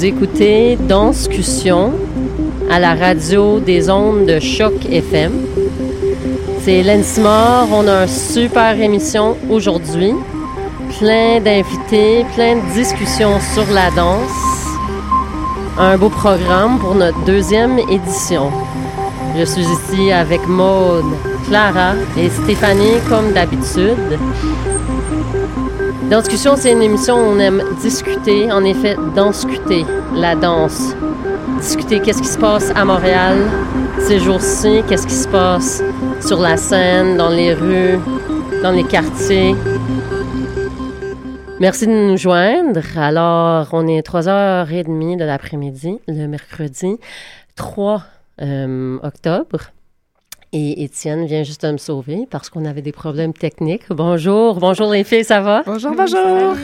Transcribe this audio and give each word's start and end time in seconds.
Vous 0.00 0.06
écoutez 0.06 0.78
Danscussion 0.88 1.92
à 2.70 2.78
la 2.78 2.94
radio 2.94 3.60
des 3.60 3.90
ondes 3.90 4.24
de 4.24 4.40
Choc 4.40 4.72
FM. 4.90 5.30
C'est 6.62 6.76
Hélène 6.76 7.02
Simard. 7.02 7.66
On 7.70 7.86
a 7.86 8.04
une 8.04 8.08
super 8.08 8.80
émission 8.80 9.36
aujourd'hui. 9.50 10.14
Plein 10.98 11.38
d'invités, 11.40 12.24
plein 12.34 12.56
de 12.56 12.72
discussions 12.72 13.38
sur 13.52 13.70
la 13.74 13.90
danse. 13.90 14.70
Un 15.76 15.98
beau 15.98 16.08
programme 16.08 16.78
pour 16.78 16.94
notre 16.94 17.22
deuxième 17.26 17.78
édition. 17.78 18.50
Je 19.36 19.44
suis 19.44 19.66
ici 19.66 20.10
avec 20.12 20.48
Maude, 20.48 21.12
Clara 21.46 21.92
et 22.16 22.30
Stéphanie 22.30 23.00
comme 23.06 23.32
d'habitude. 23.32 24.18
Danscussion, 26.10 26.56
c'est 26.56 26.72
une 26.72 26.82
émission 26.82 27.14
où 27.14 27.36
on 27.36 27.38
aime 27.38 27.62
discuter, 27.80 28.50
en 28.50 28.64
effet, 28.64 28.96
danscuter, 29.14 29.84
la 30.12 30.34
danse. 30.34 30.92
Discuter 31.60 32.00
qu'est-ce 32.00 32.20
qui 32.20 32.28
se 32.28 32.36
passe 32.36 32.72
à 32.74 32.84
Montréal 32.84 33.38
ces 34.00 34.18
jours-ci, 34.18 34.82
qu'est-ce 34.88 35.06
qui 35.06 35.14
se 35.14 35.28
passe 35.28 35.84
sur 36.20 36.40
la 36.40 36.56
scène, 36.56 37.16
dans 37.16 37.28
les 37.28 37.54
rues, 37.54 38.00
dans 38.60 38.72
les 38.72 38.82
quartiers. 38.82 39.54
Merci 41.60 41.86
de 41.86 41.92
nous 41.92 42.16
joindre. 42.16 42.80
Alors, 42.96 43.68
on 43.72 43.86
est 43.86 44.04
3h30 44.04 45.16
de 45.16 45.24
l'après-midi, 45.24 46.00
le 46.08 46.26
mercredi 46.26 46.98
3 47.54 48.02
euh, 48.42 48.98
octobre. 49.04 49.70
Et 50.52 50.82
Étienne 50.82 51.26
vient 51.26 51.44
juste 51.44 51.64
de 51.64 51.70
me 51.70 51.76
sauver 51.76 52.26
parce 52.28 52.50
qu'on 52.50 52.64
avait 52.64 52.82
des 52.82 52.90
problèmes 52.90 53.32
techniques. 53.32 53.84
Bonjour, 53.90 54.58
bonjour 54.58 54.90
les 54.90 55.04
filles, 55.04 55.22
ça 55.22 55.40
va? 55.40 55.62
Bonjour, 55.64 55.94
bonjour. 55.94 56.56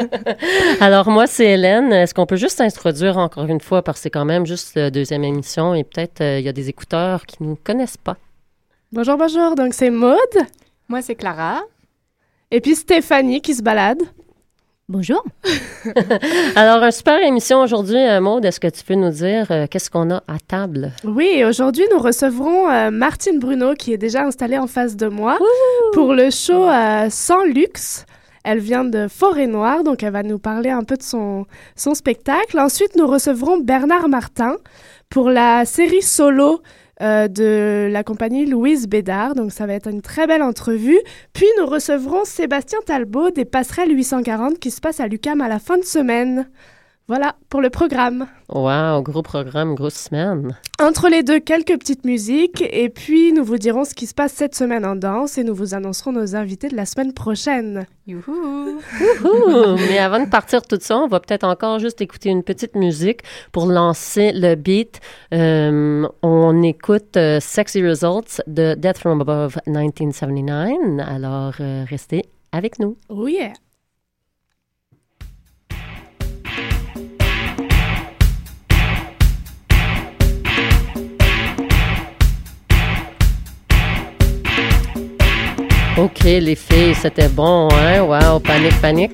Alors 0.80 1.10
moi, 1.10 1.26
c'est 1.26 1.46
Hélène. 1.46 1.92
Est-ce 1.92 2.14
qu'on 2.14 2.26
peut 2.26 2.36
juste 2.36 2.58
s'introduire 2.58 3.18
encore 3.18 3.46
une 3.46 3.60
fois? 3.60 3.82
Parce 3.82 3.98
que 3.98 4.02
c'est 4.04 4.10
quand 4.10 4.24
même 4.24 4.46
juste 4.46 4.76
la 4.76 4.92
deuxième 4.92 5.24
émission 5.24 5.74
et 5.74 5.82
peut-être 5.82 6.20
euh, 6.20 6.38
il 6.38 6.44
y 6.44 6.48
a 6.48 6.52
des 6.52 6.68
écouteurs 6.68 7.26
qui 7.26 7.42
ne 7.42 7.48
nous 7.48 7.56
connaissent 7.56 7.96
pas. 7.96 8.16
Bonjour, 8.92 9.16
bonjour. 9.16 9.56
Donc 9.56 9.74
c'est 9.74 9.90
Maude. 9.90 10.16
Moi, 10.88 11.02
c'est 11.02 11.16
Clara. 11.16 11.62
Et 12.52 12.60
puis 12.60 12.76
Stéphanie 12.76 13.40
qui 13.40 13.56
se 13.56 13.62
balade. 13.62 14.02
Bonjour. 14.90 15.24
Alors, 16.56 16.82
une 16.82 16.90
super 16.90 17.22
émission 17.22 17.62
aujourd'hui, 17.62 17.96
euh, 17.96 18.20
Maude. 18.20 18.44
Est-ce 18.44 18.58
que 18.58 18.66
tu 18.66 18.82
peux 18.82 18.96
nous 18.96 19.10
dire 19.10 19.46
euh, 19.52 19.68
qu'est-ce 19.70 19.88
qu'on 19.88 20.10
a 20.10 20.16
à 20.26 20.40
table? 20.44 20.90
Oui, 21.04 21.44
aujourd'hui, 21.44 21.84
nous 21.92 22.00
recevrons 22.00 22.68
euh, 22.68 22.90
Martine 22.90 23.38
Bruno 23.38 23.74
qui 23.74 23.92
est 23.92 23.98
déjà 23.98 24.24
installée 24.24 24.58
en 24.58 24.66
face 24.66 24.96
de 24.96 25.06
moi 25.06 25.38
pour 25.92 26.12
le 26.12 26.30
show 26.30 26.68
euh, 26.68 27.06
Sans 27.08 27.44
Luxe. 27.44 28.04
Elle 28.42 28.58
vient 28.58 28.82
de 28.82 29.06
Forêt-Noire, 29.06 29.84
donc 29.84 30.02
elle 30.02 30.12
va 30.12 30.24
nous 30.24 30.40
parler 30.40 30.70
un 30.70 30.82
peu 30.82 30.96
de 30.96 31.04
son, 31.04 31.46
son 31.76 31.94
spectacle. 31.94 32.58
Ensuite, 32.58 32.96
nous 32.96 33.06
recevrons 33.06 33.58
Bernard 33.58 34.08
Martin 34.08 34.56
pour 35.08 35.30
la 35.30 35.66
série 35.66 36.02
solo 36.02 36.62
euh, 37.00 37.28
de 37.28 37.88
la 37.90 38.04
compagnie 38.04 38.46
Louise 38.46 38.86
Bédard. 38.86 39.34
Donc, 39.34 39.52
ça 39.52 39.66
va 39.66 39.74
être 39.74 39.88
une 39.88 40.02
très 40.02 40.26
belle 40.26 40.42
entrevue. 40.42 40.98
Puis, 41.32 41.46
nous 41.58 41.66
recevrons 41.66 42.24
Sébastien 42.24 42.78
Talbot 42.84 43.30
des 43.30 43.44
Passerelles 43.44 43.94
840 43.94 44.58
qui 44.58 44.70
se 44.70 44.80
passe 44.80 45.00
à 45.00 45.06
l'UCAM 45.06 45.40
à 45.40 45.48
la 45.48 45.58
fin 45.58 45.78
de 45.78 45.84
semaine. 45.84 46.48
Voilà 47.10 47.34
pour 47.48 47.60
le 47.60 47.70
programme. 47.70 48.28
Wow, 48.50 49.02
gros 49.02 49.22
programme, 49.22 49.74
grosse 49.74 49.94
semaine. 49.94 50.56
Entre 50.80 51.08
les 51.08 51.24
deux, 51.24 51.40
quelques 51.40 51.76
petites 51.76 52.04
musiques. 52.04 52.62
Et 52.62 52.88
puis, 52.88 53.32
nous 53.32 53.42
vous 53.42 53.58
dirons 53.58 53.84
ce 53.84 53.94
qui 53.94 54.06
se 54.06 54.14
passe 54.14 54.32
cette 54.32 54.54
semaine 54.54 54.86
en 54.86 54.94
danse 54.94 55.36
et 55.36 55.42
nous 55.42 55.52
vous 55.52 55.74
annoncerons 55.74 56.12
nos 56.12 56.36
invités 56.36 56.68
de 56.68 56.76
la 56.76 56.86
semaine 56.86 57.12
prochaine. 57.12 57.84
Youhou! 58.06 58.78
Ouh, 59.24 59.76
Mais 59.88 59.98
avant 59.98 60.20
de 60.20 60.30
partir 60.30 60.62
tout 60.62 60.78
ça, 60.80 60.98
on 60.98 61.08
va 61.08 61.18
peut-être 61.18 61.42
encore 61.42 61.80
juste 61.80 62.00
écouter 62.00 62.28
une 62.28 62.44
petite 62.44 62.76
musique 62.76 63.22
pour 63.50 63.66
lancer 63.66 64.30
le 64.32 64.54
beat. 64.54 65.00
Euh, 65.34 66.06
on 66.22 66.62
écoute 66.62 67.16
euh, 67.16 67.40
Sexy 67.40 67.84
Results 67.84 68.40
de 68.46 68.76
Death 68.76 68.98
from 68.98 69.20
Above 69.20 69.58
1979. 69.66 71.00
Alors, 71.04 71.54
euh, 71.58 71.84
restez 71.90 72.26
avec 72.52 72.78
nous. 72.78 72.96
Oh 73.08 73.26
yeah! 73.26 73.52
OK, 86.00 86.24
les 86.24 86.54
filles, 86.54 86.94
c'était 86.94 87.28
bon, 87.28 87.68
hein? 87.72 88.00
Wow, 88.00 88.40
panique, 88.40 88.80
panique. 88.80 89.12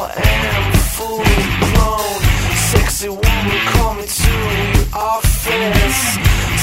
Am, 0.00 0.72
fully 0.96 1.40
blown. 1.60 2.20
Sexy 2.72 3.08
woman, 3.08 3.60
call 3.72 3.94
me 3.94 4.06
to 4.06 4.32
your 4.74 4.88
office. 4.94 6.18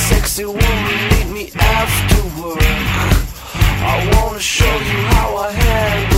Sexy 0.10 0.46
woman, 0.46 0.98
meet 1.12 1.30
me 1.32 1.52
after 1.56 2.42
work. 2.42 2.62
I 3.94 3.96
wanna 4.14 4.40
show 4.40 4.74
you 4.90 4.98
how 5.14 5.38
I 5.38 5.52
handle 5.52 6.11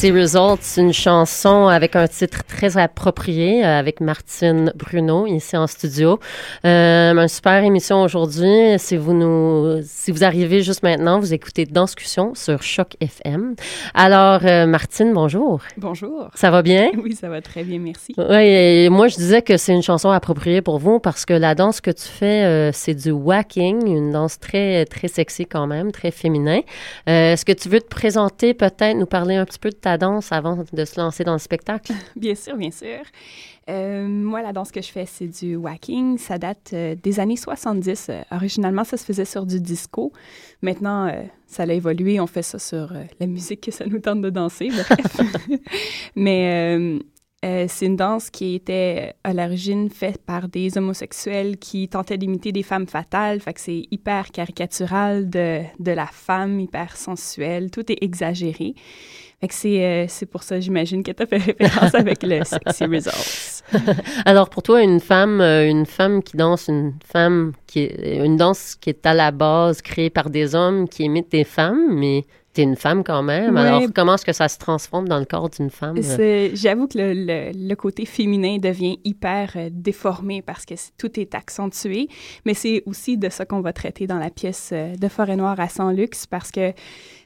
Sexy 0.00 0.18
Results, 0.18 0.78
une 0.78 0.94
chanson 0.94 1.66
avec 1.66 1.94
un 1.94 2.08
titre 2.08 2.42
très 2.48 2.78
approprié 2.78 3.62
euh, 3.62 3.78
avec 3.78 4.00
Martine 4.00 4.72
Bruno 4.74 5.26
ici 5.26 5.58
en 5.58 5.66
studio. 5.66 6.18
Euh, 6.64 7.12
une 7.12 7.28
super 7.28 7.62
émission 7.62 8.02
aujourd'hui. 8.02 8.78
Si 8.78 8.96
vous 8.96 9.12
nous, 9.12 9.82
si 9.84 10.10
vous 10.10 10.24
arrivez 10.24 10.62
juste 10.62 10.82
maintenant, 10.82 11.20
vous 11.20 11.34
écoutez 11.34 11.66
Danscussion 11.66 12.34
sur 12.34 12.62
Choc 12.62 12.96
FM. 13.00 13.56
Alors, 13.92 14.40
euh, 14.44 14.64
Martine, 14.64 15.12
bonjour. 15.12 15.60
Bonjour. 15.76 16.30
Ça 16.34 16.50
va 16.50 16.62
bien? 16.62 16.92
Oui, 16.96 17.14
ça 17.14 17.28
va 17.28 17.42
très 17.42 17.62
bien, 17.62 17.78
merci. 17.78 18.14
Oui, 18.16 18.36
et 18.36 18.88
moi 18.88 19.08
je 19.08 19.16
disais 19.16 19.42
que 19.42 19.58
c'est 19.58 19.74
une 19.74 19.82
chanson 19.82 20.08
appropriée 20.08 20.62
pour 20.62 20.78
vous 20.78 20.98
parce 20.98 21.26
que 21.26 21.34
la 21.34 21.54
danse 21.54 21.82
que 21.82 21.90
tu 21.90 22.08
fais, 22.08 22.44
euh, 22.44 22.70
c'est 22.72 22.94
du 22.94 23.10
whacking, 23.10 23.86
une 23.86 24.12
danse 24.12 24.38
très 24.38 24.86
très 24.86 25.08
sexy 25.08 25.44
quand 25.44 25.66
même, 25.66 25.92
très 25.92 26.10
féminin. 26.10 26.60
Est-ce 27.06 27.44
que 27.44 27.52
tu 27.52 27.68
veux 27.68 27.80
te 27.80 27.88
présenter 27.88 28.54
peut-être, 28.54 28.96
nous 28.96 29.04
parler 29.04 29.34
un 29.34 29.44
petit 29.44 29.58
peu 29.58 29.68
de 29.68 29.74
ta 29.74 29.89
danse 29.98 30.32
avant 30.32 30.64
de 30.72 30.84
se 30.84 31.00
lancer 31.00 31.24
dans 31.24 31.32
le 31.32 31.38
spectacle? 31.38 31.92
Bien 32.16 32.34
sûr, 32.34 32.56
bien 32.56 32.70
sûr. 32.70 33.00
Euh, 33.68 34.08
moi, 34.08 34.42
la 34.42 34.52
danse 34.52 34.72
que 34.72 34.82
je 34.82 34.90
fais, 34.90 35.06
c'est 35.06 35.28
du 35.28 35.56
whacking. 35.56 36.18
Ça 36.18 36.38
date 36.38 36.70
euh, 36.72 36.96
des 37.00 37.20
années 37.20 37.36
70. 37.36 38.06
Euh, 38.08 38.22
originalement, 38.32 38.84
ça 38.84 38.96
se 38.96 39.04
faisait 39.04 39.24
sur 39.24 39.46
du 39.46 39.60
disco. 39.60 40.12
Maintenant, 40.62 41.06
euh, 41.06 41.22
ça 41.46 41.64
a 41.64 41.72
évolué. 41.72 42.20
On 42.20 42.26
fait 42.26 42.42
ça 42.42 42.58
sur 42.58 42.92
la 43.20 43.26
musique 43.26 43.60
que 43.60 43.70
ça 43.70 43.86
nous 43.86 44.00
tente 44.00 44.22
de 44.22 44.30
danser. 44.30 44.68
Bref. 44.68 45.20
Mais 46.16 46.98
c'est 47.42 47.86
une 47.86 47.96
danse 47.96 48.28
qui 48.28 48.54
était 48.54 49.14
à 49.24 49.32
l'origine 49.32 49.88
faite 49.88 50.22
par 50.24 50.48
des 50.48 50.76
homosexuels 50.76 51.56
qui 51.56 51.88
tentaient 51.88 52.18
d'imiter 52.18 52.52
des 52.52 52.62
femmes 52.62 52.86
fatales. 52.86 53.40
Fait 53.40 53.54
que 53.54 53.60
c'est 53.60 53.86
hyper 53.90 54.30
caricatural 54.30 55.30
de, 55.30 55.62
de 55.78 55.92
la 55.92 56.06
femme, 56.06 56.60
hyper 56.60 56.96
sensuelle. 56.96 57.70
Tout 57.70 57.90
est 57.90 58.02
exagéré. 58.02 58.74
Fait 59.40 59.48
que 59.48 59.54
c'est, 59.54 59.84
euh, 59.84 60.04
c'est 60.08 60.26
pour 60.26 60.42
ça, 60.42 60.60
j'imagine, 60.60 61.02
que 61.02 61.12
tu 61.12 61.22
as 61.22 61.26
fait 61.26 61.38
référence 61.38 61.94
avec 61.94 62.22
le 62.22 62.44
Sexy 62.44 62.84
Results. 62.94 63.62
Alors 64.26 64.50
pour 64.50 64.62
toi, 64.62 64.82
une 64.82 65.00
femme, 65.00 65.40
euh, 65.40 65.66
une 65.66 65.86
femme 65.86 66.22
qui 66.22 66.36
danse, 66.36 66.68
une 66.68 66.92
femme 67.10 67.52
qui 67.66 67.80
est 67.80 68.18
une 68.24 68.36
danse 68.36 68.74
qui 68.78 68.90
est 68.90 69.06
à 69.06 69.14
la 69.14 69.30
base 69.30 69.80
créée 69.80 70.10
par 70.10 70.28
des 70.28 70.54
hommes 70.54 70.88
qui 70.88 71.04
imitent 71.04 71.30
des 71.32 71.44
femmes, 71.44 71.86
mais 71.98 72.24
t'es 72.52 72.64
une 72.64 72.76
femme 72.76 73.02
quand 73.02 73.22
même. 73.22 73.54
Ouais. 73.54 73.60
Alors 73.62 73.82
comment 73.94 74.16
est-ce 74.16 74.26
que 74.26 74.32
ça 74.34 74.48
se 74.48 74.58
transforme 74.58 75.08
dans 75.08 75.18
le 75.18 75.24
corps 75.24 75.48
d'une 75.48 75.70
femme? 75.70 75.96
Euh? 76.18 76.50
J'avoue 76.52 76.86
que 76.88 76.98
le, 76.98 77.14
le- 77.14 77.52
le 77.68 77.74
côté 77.76 78.04
féminin 78.04 78.58
devient 78.58 78.98
hyper 79.04 79.52
euh, 79.56 79.68
déformé 79.72 80.42
parce 80.42 80.66
que 80.66 80.74
tout 80.98 81.18
est 81.18 81.34
accentué, 81.34 82.08
mais 82.44 82.52
c'est 82.52 82.82
aussi 82.84 83.16
de 83.16 83.30
ça 83.30 83.46
qu'on 83.46 83.60
va 83.62 83.72
traiter 83.72 84.06
dans 84.06 84.18
la 84.18 84.28
pièce 84.30 84.70
euh, 84.74 84.94
de 84.96 85.08
Forêt 85.08 85.36
Noire 85.36 85.58
à 85.60 85.68
Sans 85.70 85.92
Luxe 85.92 86.26
parce 86.26 86.50
que 86.50 86.72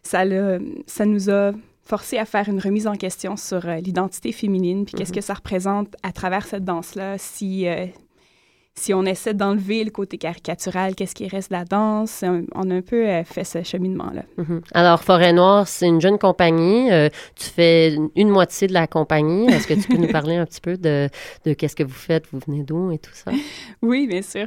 ça, 0.02 0.24
l'a- 0.24 0.58
ça 0.86 1.06
nous 1.06 1.28
a 1.30 1.52
forcé 1.84 2.18
à 2.18 2.24
faire 2.24 2.48
une 2.48 2.60
remise 2.60 2.86
en 2.86 2.96
question 2.96 3.36
sur 3.36 3.66
euh, 3.68 3.76
l'identité 3.76 4.32
féminine, 4.32 4.84
puis 4.84 4.94
qu'est-ce 4.94 5.12
que 5.12 5.20
ça 5.20 5.34
représente 5.34 5.94
à 6.02 6.12
travers 6.12 6.46
cette 6.46 6.64
danse-là, 6.64 7.16
si, 7.18 7.68
euh, 7.68 7.86
si 8.74 8.94
on 8.94 9.04
essaie 9.04 9.34
d'enlever 9.34 9.84
le 9.84 9.90
côté 9.90 10.16
caricatural, 10.16 10.94
qu'est-ce 10.94 11.14
qui 11.14 11.28
reste 11.28 11.50
de 11.50 11.56
la 11.56 11.66
danse, 11.66 12.24
on, 12.54 12.70
a 12.70 12.74
un 12.74 12.80
peu 12.80 13.06
euh, 13.06 13.22
fait 13.24 13.44
ce 13.44 13.62
cheminement-là. 13.62 14.22
Mhm. 14.38 14.62
Alors 14.72 15.02
Forêt 15.02 15.34
Noire, 15.34 15.68
c'est 15.68 15.86
une 15.86 16.00
jeune 16.00 16.18
compagnie. 16.18 16.88
Tu 17.36 17.50
fais 17.50 17.94
une, 18.16 18.30
moitié 18.30 18.66
de 18.66 18.72
la 18.72 18.86
compagnie. 18.86 19.46
Est-ce 19.48 19.66
que 19.66 19.74
tu 19.74 19.86
peux 19.86 19.98
nous 19.98 20.08
parler 20.12 20.36
un 20.36 20.46
petit 20.46 20.62
peu 20.62 20.78
de, 20.78 21.10
de 21.44 21.52
qu'est-ce 21.52 21.76
que 21.76 21.84
vous 21.84 21.92
faites, 21.92 22.24
vous 22.32 22.40
venez 22.46 22.62
d'où 22.62 22.92
et 22.92 22.98
tout 22.98 23.12
ça? 23.12 23.30
Oui, 23.82 24.06
bien 24.06 24.22
sûr. 24.22 24.46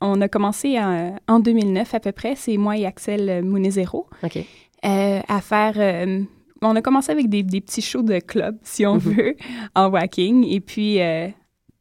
On 0.00 0.20
a 0.20 0.28
commencé 0.28 0.78
en, 0.80 1.16
en 1.28 1.38
2009 1.38 1.94
à 1.94 2.00
peu 2.00 2.10
près, 2.10 2.34
c'est 2.34 2.56
moi 2.56 2.76
et 2.76 2.86
Axel 2.86 3.44
Mounezero, 3.44 4.08
OK. 4.24 4.44
Euh, 4.84 5.20
à 5.28 5.40
faire... 5.40 5.74
euh, 5.76 6.22
on 6.60 6.74
a 6.74 6.82
commencé 6.82 7.12
avec 7.12 7.28
des, 7.28 7.44
des 7.44 7.60
petits 7.60 7.82
shows 7.82 8.02
de 8.02 8.18
club, 8.18 8.58
si 8.62 8.84
on 8.84 8.98
veut, 8.98 9.36
en 9.76 9.88
whacking. 9.90 10.44
Et 10.44 10.60
puis, 10.60 11.00
euh, 11.00 11.28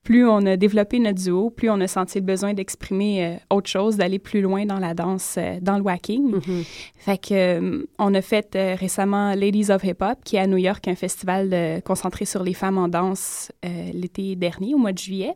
plus 0.04 0.28
on 0.28 0.46
a 0.46 0.56
développé 0.56 1.00
notre 1.00 1.22
duo, 1.22 1.50
plus 1.50 1.70
on 1.70 1.82
a 1.82 1.88
senti 1.88 2.20
le 2.20 2.26
besoin 2.26 2.54
d'exprimer 2.54 3.40
autre 3.50 3.70
chose, 3.70 3.98
d'aller 3.98 4.20
plus 4.20 4.42
loin 4.42 4.66
dans 4.66 4.80
la 4.80 4.94
danse, 4.94 5.40
dans 5.62 5.78
le 5.78 5.82
whacking. 5.82 6.36
Mhm. 6.36 6.64
Fait 6.96 7.18
que 7.18 7.88
on 8.00 8.14
a 8.14 8.22
fait 8.22 8.56
récemment 8.76 9.34
Ladies 9.34 9.72
of 9.72 9.84
Hip 9.84 9.98
Hop, 10.02 10.20
qui 10.24 10.38
est 10.38 10.40
à 10.40 10.48
New 10.48 10.58
York, 10.58 10.88
un 10.88 10.96
festival 10.96 11.82
concentré 11.84 12.24
sur 12.24 12.44
les 12.44 12.54
femmes 12.54 12.78
en 12.78 12.88
danse 12.88 13.52
l'été 13.64 14.38
dernier, 14.38 14.76
au 14.76 14.78
mois 14.78 14.94
de 14.94 15.00
juillet. 15.00 15.34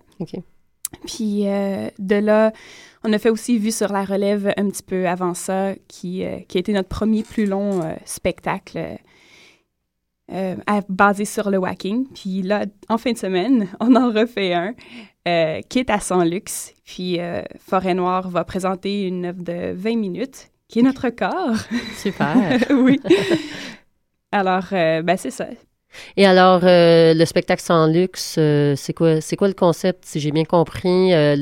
Puis 1.05 1.47
euh, 1.47 1.89
de 1.99 2.15
là, 2.15 2.51
on 3.03 3.11
a 3.13 3.17
fait 3.17 3.29
aussi 3.29 3.57
Vue 3.57 3.71
sur 3.71 3.91
la 3.91 4.03
relève 4.03 4.53
un 4.57 4.69
petit 4.69 4.83
peu 4.83 5.07
avant 5.07 5.33
ça, 5.33 5.73
qui, 5.87 6.23
euh, 6.23 6.39
qui 6.47 6.57
a 6.57 6.59
été 6.59 6.73
notre 6.73 6.89
premier 6.89 7.23
plus 7.23 7.45
long 7.45 7.81
euh, 7.83 7.93
spectacle 8.05 8.97
à- 10.29 10.81
basé 10.87 11.25
sur 11.25 11.49
le 11.49 11.57
whacking. 11.57 12.07
Puis 12.13 12.41
là, 12.41 12.65
en 12.87 12.97
fin 12.97 13.11
de 13.11 13.17
semaine, 13.17 13.67
on 13.79 13.95
en 13.95 14.11
refait 14.11 14.53
un 14.53 14.73
qui 15.69 15.79
est 15.79 15.89
à 15.89 15.99
Sans 15.99 16.23
Luxe. 16.23 16.73
Puis 16.85 17.19
Forêt 17.59 17.93
Noire 17.93 18.29
va 18.29 18.43
présenter 18.43 19.03
une 19.03 19.25
œuvre 19.25 19.43
de 19.43 19.73
20 19.73 19.97
minutes, 19.97 20.49
qui 20.67 20.79
est 20.79 20.83
notre 20.83 21.09
corps. 21.09 21.57
Super. 21.97 22.57
oui. 22.71 22.99
Alors, 24.31 24.67
ben 24.71 25.17
c'est 25.17 25.31
ça. 25.31 25.47
Et 26.17 26.25
alors, 26.25 26.61
euh, 26.63 27.13
le 27.13 27.25
spectacle 27.25 27.61
sans 27.61 27.87
luxe, 27.87 28.35
euh, 28.37 28.75
c'est 28.75 28.93
quoi, 28.93 29.21
c'est 29.21 29.35
quoi 29.35 29.47
le 29.47 29.53
concept, 29.53 30.05
si 30.05 30.19
j'ai 30.19 30.31
bien 30.31 30.45
compris? 30.45 31.13
Euh, 31.13 31.37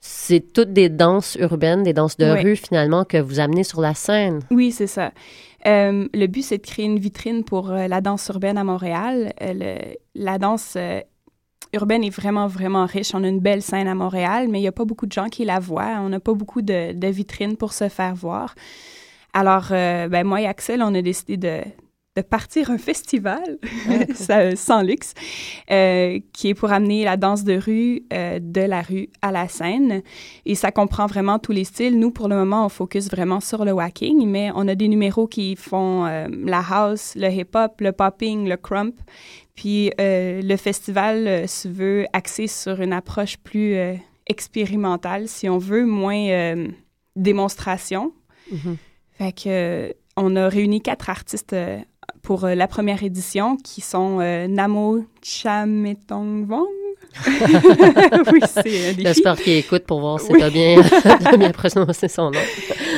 c'est 0.00 0.40
toutes 0.52 0.72
des 0.72 0.88
danses 0.88 1.36
urbaines, 1.38 1.82
des 1.82 1.92
danses 1.92 2.16
de 2.16 2.26
rue, 2.26 2.56
finalement, 2.56 3.04
que 3.04 3.18
vous 3.18 3.38
amenez 3.38 3.64
sur 3.64 3.80
la 3.80 3.94
scène. 3.94 4.40
Oui, 4.50 4.72
c'est 4.72 4.86
ça. 4.86 5.12
Le 5.66 6.26
but, 6.26 6.42
c'est 6.42 6.56
de 6.56 6.62
créer 6.62 6.86
une 6.86 6.98
vitrine 6.98 7.44
pour 7.44 7.68
la 7.68 8.00
danse 8.00 8.26
urbaine 8.28 8.56
à 8.56 8.64
Montréal. 8.64 9.34
Le- 9.40 9.96
la 10.14 10.38
danse 10.38 10.78
urbaine 11.74 12.02
est 12.02 12.10
vraiment, 12.10 12.46
vraiment 12.46 12.86
riche. 12.86 13.14
On 13.14 13.22
a 13.24 13.28
une 13.28 13.40
belle 13.40 13.60
scène 13.60 13.88
à 13.88 13.94
Montréal, 13.94 14.48
mais 14.48 14.58
il 14.58 14.62
n'y 14.62 14.68
a 14.68 14.72
pas 14.72 14.86
beaucoup 14.86 15.04
de 15.04 15.12
gens 15.12 15.28
qui 15.28 15.44
la 15.44 15.58
voient. 15.58 15.98
On 16.00 16.08
n'a 16.08 16.20
pas 16.20 16.32
beaucoup 16.32 16.62
de, 16.62 16.94
de 16.94 17.06
vitrines 17.08 17.58
pour 17.58 17.74
se 17.74 17.90
faire 17.90 18.14
voir. 18.14 18.54
Alors, 19.34 19.66
ben, 19.68 20.24
moi 20.24 20.40
et 20.40 20.46
Axel, 20.46 20.80
on 20.82 20.94
a 20.94 21.02
décidé 21.02 21.36
de, 21.36 21.60
de 22.16 22.22
partir 22.22 22.70
un 22.70 22.78
festival 22.78 23.58
ça- 24.14 24.56
sans 24.56 24.82
luxe, 24.82 25.14
euh, 25.70 26.18
qui 26.32 26.48
est 26.48 26.54
pour 26.54 26.72
amener 26.72 27.04
la 27.04 27.16
danse 27.16 27.44
de 27.44 27.54
rue 27.56 28.02
euh, 28.12 28.40
de 28.42 28.62
la 28.62 28.82
rue 28.82 29.08
à 29.22 29.30
la 29.30 29.46
scène. 29.46 30.02
Et 30.44 30.56
ça 30.56 30.72
comprend 30.72 31.06
vraiment 31.06 31.38
tous 31.38 31.52
les 31.52 31.62
styles. 31.64 31.98
Nous, 32.00 32.10
pour 32.10 32.26
le 32.28 32.34
moment, 32.34 32.66
on 32.66 32.68
focus 32.68 33.08
vraiment 33.08 33.38
sur 33.38 33.64
le 33.64 33.72
whacking, 33.72 34.26
mais 34.26 34.50
on 34.56 34.66
a 34.66 34.74
des 34.74 34.88
numéros 34.88 35.28
qui 35.28 35.54
font 35.54 36.04
euh, 36.06 36.26
la 36.44 36.64
house, 36.68 37.12
le 37.14 37.28
hip-hop, 37.30 37.80
le 37.80 37.92
popping, 37.92 38.48
le 38.48 38.56
crump. 38.56 38.96
Puis 39.54 39.92
euh, 40.00 40.42
le 40.42 40.56
festival 40.56 41.28
euh, 41.28 41.46
se 41.46 41.68
veut 41.68 42.06
axé 42.12 42.48
sur 42.48 42.80
une 42.80 42.92
approche 42.92 43.36
plus 43.36 43.74
euh, 43.76 43.94
expérimentale, 44.26 45.28
si 45.28 45.48
on 45.48 45.58
veut, 45.58 45.86
moins 45.86 46.26
euh, 46.28 46.66
démonstration. 47.14 48.12
Mhm. 48.50 48.76
Fait 49.12 49.32
que 49.32 49.42
euh, 49.46 49.92
on 50.16 50.34
a 50.34 50.48
réuni 50.48 50.80
quatre 50.82 51.08
artistes 51.08 51.52
euh, 51.52 51.78
pour 52.22 52.44
euh, 52.44 52.54
la 52.54 52.66
première 52.68 53.02
édition 53.02 53.56
qui 53.56 53.80
sont 53.80 54.18
euh, 54.20 54.46
Namo 54.46 55.04
Chametongvong. 55.22 56.66
oui, 58.32 58.40
c'est 58.46 58.62
défi. 58.94 59.02
J'espère 59.02 59.36
qu'il 59.36 59.54
écoute 59.54 59.84
pour 59.84 60.00
voir 60.00 60.20
si 60.20 60.32
Oui. 60.32 60.38
t'as 60.38 60.50
bien, 60.50 60.80
bien 61.38 61.50
prononcé 61.50 62.06
son 62.08 62.30
nom. 62.30 62.38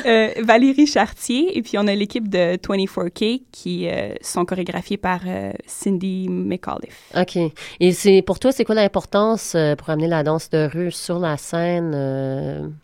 Euh, 0.05 0.31
Valérie 0.43 0.87
Chartier, 0.87 1.57
et 1.57 1.63
puis 1.63 1.79
on 1.79 1.87
a 1.87 1.95
l'équipe 1.95 2.29
de 2.29 2.57
24K 2.57 3.43
qui 3.53 3.89
euh, 3.89 4.13
sont 4.21 4.45
chorégraphiés 4.45 4.99
par 4.99 5.21
euh, 5.27 5.53
Cindy 5.67 6.29
McAuliffe. 6.29 7.11
OK. 7.17 7.39
Et 7.81 7.93
c'est 7.93 8.21
pour 8.23 8.39
toi, 8.39 8.53
c'est 8.53 8.65
quoi 8.65 8.75
l'importance 8.75 9.55
euh, 9.55 9.77
pour 9.77 9.89
amener 9.89 10.09
la 10.09 10.23
danse 10.23 10.51
de 10.51 10.69
rue 10.71 10.91
sur 10.93 11.19
la 11.19 11.37
scène? 11.39 12.75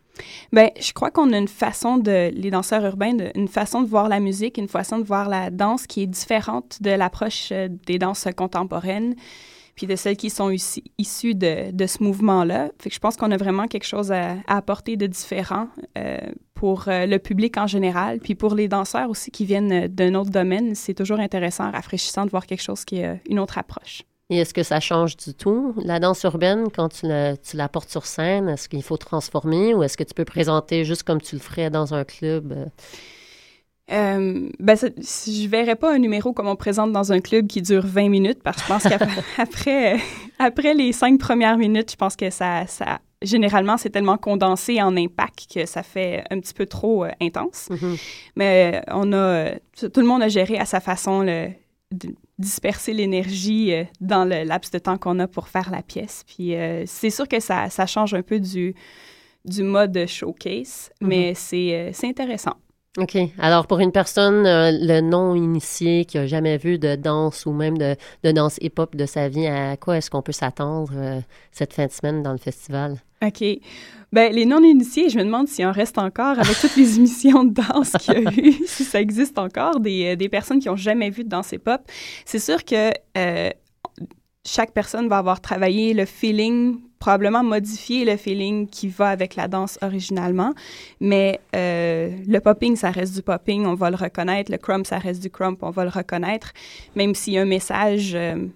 Ben, 0.52 0.70
je 0.80 0.92
crois 0.92 1.10
qu'on 1.10 1.32
a 1.32 1.38
une 1.38 1.48
façon 1.48 1.98
de, 1.98 2.30
les 2.32 2.50
danseurs 2.50 2.84
urbains, 2.84 3.16
une 3.34 3.48
façon 3.48 3.82
de 3.82 3.86
voir 3.86 4.08
la 4.08 4.20
musique, 4.20 4.58
une 4.58 4.68
façon 4.68 4.98
de 4.98 5.04
voir 5.04 5.28
la 5.28 5.50
danse 5.50 5.86
qui 5.86 6.02
est 6.02 6.06
différente 6.06 6.78
de 6.80 6.90
l'approche 6.90 7.50
euh, 7.52 7.68
des 7.86 7.98
danses 7.98 8.26
contemporaines, 8.36 9.14
puis 9.74 9.86
de 9.86 9.94
celles 9.94 10.16
qui 10.16 10.30
sont 10.30 10.50
issu- 10.50 10.82
issues 10.98 11.34
de, 11.34 11.86
ce 11.86 12.02
mouvement-là. 12.02 12.70
Fait 12.80 12.88
que 12.88 12.94
je 12.94 13.00
pense 13.00 13.16
qu'on 13.16 13.30
a 13.30 13.36
vraiment 13.36 13.66
quelque 13.66 13.86
chose 13.86 14.10
à, 14.10 14.36
apporter 14.46 14.96
de 14.96 15.06
différent 15.06 15.68
euh, 15.96 16.18
pour 16.54 16.88
euh, 16.88 17.06
le 17.06 17.18
public 17.18 17.56
en 17.56 17.66
général, 17.66 18.18
puis 18.18 18.34
pour 18.34 18.54
les 18.54 18.66
danseurs 18.66 19.08
aussi 19.08 19.30
qui 19.30 19.44
viennent 19.44 19.86
d'un 19.86 20.14
autre 20.14 20.30
domaine. 20.30 20.74
C'est 20.74 20.94
toujours 20.94 21.20
intéressant, 21.20 21.70
rafraîchissant 21.70 22.24
de 22.24 22.30
voir 22.30 22.46
quelque 22.46 22.62
chose 22.62 22.84
qui 22.84 22.98
est 22.98 23.20
une 23.28 23.38
autre 23.38 23.58
approche. 23.58 24.02
Et 24.30 24.38
est-ce 24.38 24.52
que 24.52 24.62
ça 24.62 24.78
change 24.78 25.16
du 25.16 25.32
tout, 25.32 25.74
la 25.82 26.00
danse 26.00 26.22
urbaine, 26.22 26.68
quand 26.74 26.90
tu 26.90 27.06
la, 27.06 27.36
tu 27.36 27.56
la 27.56 27.68
portes 27.68 27.88
sur 27.88 28.04
scène? 28.04 28.48
Est-ce 28.50 28.68
qu'il 28.68 28.82
faut 28.82 28.98
transformer 28.98 29.74
ou 29.74 29.82
est-ce 29.82 29.96
que 29.96 30.04
tu 30.04 30.12
peux 30.12 30.26
présenter 30.26 30.84
juste 30.84 31.02
comme 31.04 31.20
tu 31.20 31.34
le 31.34 31.40
ferais 31.40 31.70
dans 31.70 31.94
un 31.94 32.04
club? 32.04 32.52
euh? 32.52 32.66
Ben, 33.90 34.76
je 34.76 35.48
verrais 35.48 35.76
pas 35.76 35.94
un 35.94 35.98
numéro 35.98 36.34
comme 36.34 36.46
on 36.46 36.56
présente 36.56 36.92
dans 36.92 37.10
un 37.10 37.20
club 37.20 37.46
qui 37.46 37.62
dure 37.62 37.86
20 37.86 38.10
minutes, 38.10 38.42
parce 38.42 38.58
que 38.58 38.62
je 38.64 38.68
pense 38.68 38.82
qu'après 38.82 39.96
après 40.38 40.74
les 40.74 40.92
cinq 40.92 41.18
premières 41.18 41.56
minutes, 41.56 41.92
je 41.92 41.96
pense 41.96 42.14
que 42.14 42.28
ça, 42.28 42.66
ça 42.66 42.98
généralement, 43.22 43.78
c'est 43.78 43.88
tellement 43.88 44.18
condensé 44.18 44.82
en 44.82 44.94
impact 44.94 45.46
que 45.54 45.64
ça 45.64 45.82
fait 45.82 46.22
un 46.30 46.38
petit 46.38 46.52
peu 46.52 46.66
trop 46.66 47.04
euh, 47.04 47.10
intense. 47.20 47.68
Mhm. 47.70 47.96
Mais 48.36 48.82
euh, 48.86 48.92
on 48.92 49.10
a, 49.14 49.52
tout 49.74 50.00
le 50.00 50.06
monde 50.06 50.22
a 50.22 50.28
géré 50.28 50.58
à 50.58 50.66
sa 50.66 50.80
façon 50.80 51.22
le- 51.22 51.48
disperser 52.38 52.92
l'énergie 52.92 53.72
euh, 53.72 53.84
dans 54.00 54.24
le 54.24 54.44
laps 54.44 54.70
de 54.70 54.78
temps 54.78 54.98
qu'on 54.98 55.18
a 55.18 55.26
pour 55.26 55.48
faire 55.48 55.70
la 55.70 55.82
pièce. 55.82 56.24
Puis 56.26 56.54
euh, 56.54 56.84
c'est 56.86 57.10
sûr 57.10 57.26
que 57.26 57.40
ça, 57.40 57.68
ça 57.70 57.86
change 57.86 58.14
un 58.14 58.22
peu 58.22 58.38
du, 58.40 58.74
du 59.44 59.62
mode 59.62 60.06
showcase, 60.06 60.90
mais 61.00 61.34
c'est 61.34 61.74
euh, 61.74 61.90
c'est 61.92 62.08
intéressant. 62.08 62.54
OK. 62.96 63.16
Alors, 63.38 63.66
pour 63.66 63.78
une 63.78 63.92
personne, 63.92 64.44
euh, 64.46 64.72
le 64.72 65.00
non-initié 65.00 66.04
qui 66.04 66.18
a 66.18 66.26
jamais 66.26 66.56
vu 66.56 66.78
de 66.78 66.96
danse 66.96 67.46
ou 67.46 67.52
même 67.52 67.78
de, 67.78 67.94
de 68.24 68.32
danse 68.32 68.58
hip-hop 68.60 68.96
de 68.96 69.06
sa 69.06 69.28
vie, 69.28 69.46
à 69.46 69.76
quoi 69.76 69.98
est-ce 69.98 70.10
qu'on 70.10 70.22
peut 70.22 70.32
s'attendre 70.32 70.92
euh, 70.96 71.20
cette 71.52 71.74
fin 71.74 71.86
de 71.86 71.92
semaine 71.92 72.22
dans 72.22 72.32
le 72.32 72.38
festival? 72.38 72.96
OK. 73.24 73.44
Ben, 74.10 74.32
les 74.32 74.46
non-initiés, 74.46 75.10
je 75.10 75.18
me 75.18 75.24
demande 75.24 75.48
s'il 75.48 75.66
en 75.66 75.72
reste 75.72 75.98
encore 75.98 76.38
avec 76.38 76.58
toutes 76.60 76.76
les 76.76 76.96
émissions 76.96 77.44
de 77.44 77.52
danse 77.52 77.92
qu'il 78.00 78.14
y 78.14 78.26
a 78.26 78.32
eu, 78.32 78.52
si 78.66 78.84
ça 78.84 79.00
existe 79.00 79.38
encore, 79.38 79.80
des, 79.80 80.12
euh, 80.12 80.16
des 80.16 80.28
personnes 80.28 80.60
qui 80.60 80.68
n'ont 80.68 80.76
jamais 80.76 81.10
vu 81.10 81.24
de 81.24 81.28
danse 81.28 81.52
hip-hop. 81.52 81.82
C'est 82.24 82.38
sûr 82.38 82.64
que 82.64 82.90
euh, 83.18 83.50
chaque 84.48 84.72
personne 84.72 85.08
va 85.08 85.18
avoir 85.18 85.40
travaillé 85.40 85.92
le 85.92 86.06
feeling, 86.06 86.80
probablement 86.98 87.44
modifié 87.44 88.04
le 88.04 88.16
feeling 88.16 88.66
qui 88.66 88.88
va 88.88 89.08
avec 89.08 89.36
la 89.36 89.46
danse 89.46 89.78
originalement, 89.82 90.52
mais 91.00 91.40
euh, 91.54 92.10
le 92.26 92.38
popping, 92.40 92.74
ça 92.76 92.90
reste 92.90 93.14
du 93.14 93.22
popping, 93.22 93.66
on 93.66 93.74
va 93.74 93.90
le 93.90 93.96
reconnaître, 93.96 94.50
le 94.50 94.58
crump, 94.58 94.86
ça 94.86 94.98
reste 94.98 95.22
du 95.22 95.30
crump, 95.30 95.62
on 95.62 95.70
va 95.70 95.84
le 95.84 95.90
reconnaître, 95.90 96.52
même 96.96 97.14
s'il 97.14 97.34
y 97.34 97.38
a 97.38 97.42
un 97.42 97.46
message 97.46 98.14
euh, 98.14 98.46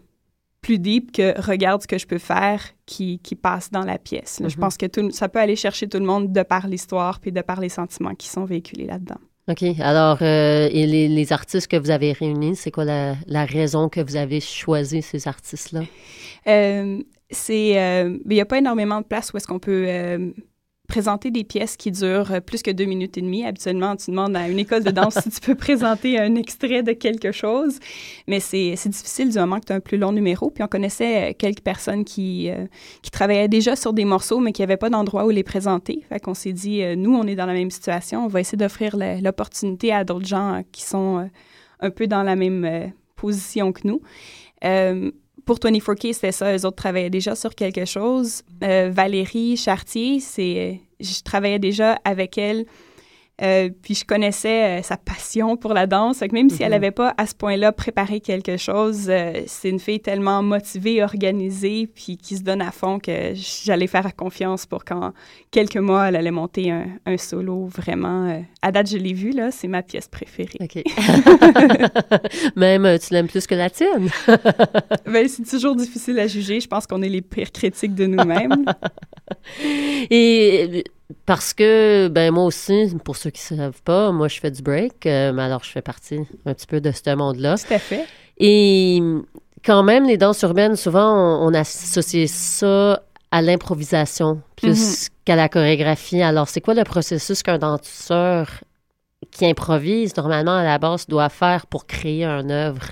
plus 0.62 0.78
deep 0.78 1.12
que 1.12 1.38
regarde 1.40 1.82
ce 1.82 1.86
que 1.88 1.98
je 1.98 2.06
peux 2.06 2.18
faire 2.18 2.62
qui, 2.86 3.18
qui 3.18 3.34
passe 3.34 3.70
dans 3.70 3.84
la 3.84 3.98
pièce. 3.98 4.40
là. 4.40 4.48
Je 4.48 4.54
Mhm. 4.56 4.60
pense 4.60 4.76
que 4.78 4.86
tout, 4.86 5.10
ça 5.10 5.28
peut 5.28 5.40
aller 5.40 5.56
chercher 5.56 5.88
tout 5.88 5.98
le 5.98 6.06
monde 6.06 6.32
de 6.32 6.42
par 6.42 6.68
l'histoire 6.68 7.18
puis 7.20 7.32
de 7.32 7.40
par 7.42 7.60
les 7.60 7.68
sentiments 7.68 8.14
qui 8.14 8.28
sont 8.28 8.44
véhiculés 8.44 8.86
là-dedans. 8.86 9.18
OK. 9.48 9.64
Alors, 9.80 10.18
euh, 10.22 10.68
et 10.70 10.86
les, 10.86 11.08
les 11.08 11.32
artistes 11.32 11.66
que 11.66 11.76
vous 11.76 11.90
avez 11.90 12.12
réunis, 12.12 12.54
c'est 12.54 12.70
quoi 12.70 12.84
la, 12.84 13.16
la 13.26 13.44
raison 13.44 13.88
que 13.88 14.00
vous 14.00 14.14
avez 14.14 14.38
choisi 14.40 15.02
ces 15.02 15.26
artistes-là? 15.26 15.80
Euh, 16.46 17.02
c'est, 17.28 17.76
euh, 17.80 18.18
il 18.24 18.30
n'y 18.34 18.40
a 18.40 18.44
pas 18.46 18.58
énormément 18.58 19.00
de 19.00 19.06
place 19.06 19.32
où 19.32 19.36
est-ce 19.36 19.48
qu'on 19.48 19.58
peut 19.58 19.84
présenter 20.92 21.30
des 21.30 21.42
pièces 21.42 21.78
qui 21.78 21.90
durent 21.90 22.32
euh, 22.32 22.40
plus 22.40 22.60
que 22.60 22.70
deux 22.70 22.84
minutes 22.84 23.16
et 23.16 23.22
demie. 23.22 23.46
Habituellement, 23.46 23.96
tu 23.96 24.10
demandes 24.10 24.36
à 24.36 24.46
une 24.46 24.58
école 24.58 24.84
de 24.84 24.90
danse 24.90 25.18
si 25.22 25.30
tu 25.30 25.40
peux 25.40 25.54
présenter 25.54 26.18
un 26.18 26.34
extrait 26.34 26.82
de 26.82 26.92
quelque 26.92 27.32
chose, 27.32 27.78
mais 28.28 28.40
c'est, 28.40 28.74
difficile 28.84 29.30
du 29.30 29.38
moment 29.38 29.58
que 29.58 29.64
tu 29.64 29.72
as 29.72 29.76
un 29.76 29.80
plus 29.80 29.96
long 29.96 30.12
numéro. 30.12 30.50
Puis 30.50 30.62
on 30.62 30.66
connaissait 30.66 31.30
euh, 31.30 31.32
quelques 31.36 31.62
personnes 31.62 32.04
qui, 32.04 32.50
euh, 32.50 32.66
qui 33.00 33.10
travaillaient 33.10 33.48
déjà 33.48 33.74
sur 33.74 33.94
des 33.94 34.04
morceaux, 34.04 34.38
mais 34.38 34.52
qui 34.52 34.60
n'avaient 34.60 34.76
pas 34.76 34.90
d'endroit 34.90 35.24
où 35.24 35.30
les 35.30 35.42
présenter. 35.42 36.04
Fait 36.10 36.20
qu'on 36.20 36.34
s'est 36.34 36.52
dit, 36.52 36.82
nous, 36.96 37.14
on 37.14 37.26
est 37.26 37.36
dans 37.36 37.46
la 37.46 37.54
même 37.54 37.70
situation, 37.70 38.26
on 38.26 38.28
va 38.28 38.40
essayer 38.40 38.58
d'offrir 38.58 38.94
l'opportunité 38.98 39.94
à 39.94 40.04
d'autres 40.04 40.26
gens 40.26 40.62
qui 40.72 40.82
sont 40.82 41.30
un 41.80 41.90
peu 41.90 42.06
dans 42.06 42.22
la 42.22 42.36
même 42.36 42.92
position 43.16 43.72
que 43.72 43.88
nous. 43.88 44.02
Pour 45.44 45.58
24K, 45.58 46.12
c'était 46.12 46.32
ça. 46.32 46.56
Eux 46.56 46.64
autres 46.66 46.76
travaillaient 46.76 47.10
déjà 47.10 47.34
sur 47.34 47.54
quelque 47.54 47.84
chose. 47.84 48.42
Euh, 48.62 48.90
Valérie 48.92 49.56
Chartier, 49.56 50.20
c'est, 50.20 50.80
je 51.00 51.22
travaillais 51.22 51.58
déjà 51.58 51.98
avec 52.04 52.38
elle. 52.38 52.64
Euh, 53.42 53.70
puis 53.82 53.94
je 53.94 54.04
connaissais 54.04 54.78
euh, 54.78 54.82
sa 54.82 54.96
passion 54.96 55.56
pour 55.56 55.74
la 55.74 55.86
danse. 55.86 56.20
Que 56.20 56.32
même 56.32 56.48
si 56.48 56.62
elle 56.62 56.68
Mhm. 56.68 56.74
n'avait 56.74 56.90
pas 56.92 57.12
à 57.18 57.26
ce 57.26 57.34
point-là 57.34 57.72
préparé 57.72 58.20
quelque 58.20 58.56
chose, 58.56 59.06
euh, 59.08 59.32
c'est 59.46 59.68
une 59.70 59.80
fille 59.80 60.00
tellement 60.00 60.42
motivée, 60.42 61.02
organisée, 61.02 61.88
puis 61.92 62.16
qui 62.16 62.36
se 62.36 62.42
donne 62.42 62.62
à 62.62 62.70
fond 62.70 62.98
que 62.98 63.32
j'allais 63.34 63.86
faire 63.88 64.14
confiance 64.14 64.64
pour 64.66 64.84
qu'en 64.84 65.12
quelques 65.50 65.76
mois, 65.78 66.08
elle 66.08 66.16
allait 66.16 66.30
monter 66.30 66.70
un, 66.70 66.86
un 67.06 67.16
solo 67.16 67.66
vraiment. 67.66 68.42
à 68.62 68.70
date, 68.72 68.90
je 68.90 68.96
l'ai 68.98 69.12
vu, 69.12 69.30
là, 69.32 69.50
c'est 69.50 69.68
ma 69.68 69.82
pièce 69.82 70.08
préférée. 70.08 70.58
OK. 70.60 70.82
même, 72.56 72.98
tu 72.98 73.12
l'aimes 73.14 73.28
plus 73.28 73.46
que 73.46 73.54
la 73.54 73.70
tienne? 73.70 74.08
Ben, 75.06 75.28
c'est 75.28 75.44
toujours 75.48 75.74
difficile 75.76 76.18
à 76.20 76.26
juger. 76.26 76.60
Je 76.60 76.68
pense 76.68 76.86
qu'on 76.86 77.02
est 77.02 77.08
les 77.08 77.20
pires 77.22 77.50
critiques 77.52 77.94
de 77.94 78.06
nous-mêmes. 78.06 78.64
Et 80.10 80.84
parce 81.26 81.52
que, 81.54 82.08
ben 82.08 82.32
moi 82.32 82.44
aussi, 82.44 82.94
pour 83.04 83.16
ceux 83.16 83.30
qui 83.30 83.54
ne 83.54 83.58
savent 83.58 83.82
pas, 83.82 84.12
moi 84.12 84.28
je 84.28 84.40
fais 84.40 84.50
du 84.50 84.62
break, 84.62 85.06
euh, 85.06 85.32
mais 85.32 85.42
alors 85.42 85.64
je 85.64 85.70
fais 85.70 85.82
partie 85.82 86.20
un 86.46 86.54
petit 86.54 86.66
peu 86.66 86.80
de 86.80 86.90
ce 86.90 87.14
monde-là. 87.14 87.56
Tout 87.58 87.74
à 87.74 87.78
fait. 87.78 88.06
Et 88.38 89.00
quand 89.64 89.82
même, 89.82 90.06
les 90.06 90.16
danses 90.16 90.42
urbaines, 90.42 90.76
souvent, 90.76 91.14
on, 91.14 91.48
on 91.48 91.54
associe 91.54 92.30
ça 92.30 93.02
à 93.30 93.42
l'improvisation 93.42 94.42
plus 94.56 95.08
qu'à 95.24 95.36
la 95.36 95.48
chorégraphie. 95.48 96.22
Alors, 96.22 96.48
c'est 96.48 96.60
quoi 96.60 96.74
le 96.74 96.84
processus 96.84 97.42
qu'un 97.42 97.58
danseur 97.58 98.48
qui 99.30 99.46
improvise 99.46 100.16
normalement 100.16 100.56
à 100.56 100.64
la 100.64 100.78
base 100.78 101.06
doit 101.06 101.28
faire 101.28 101.66
pour 101.66 101.86
créer 101.86 102.24
une 102.24 102.50
œuvre 102.50 102.90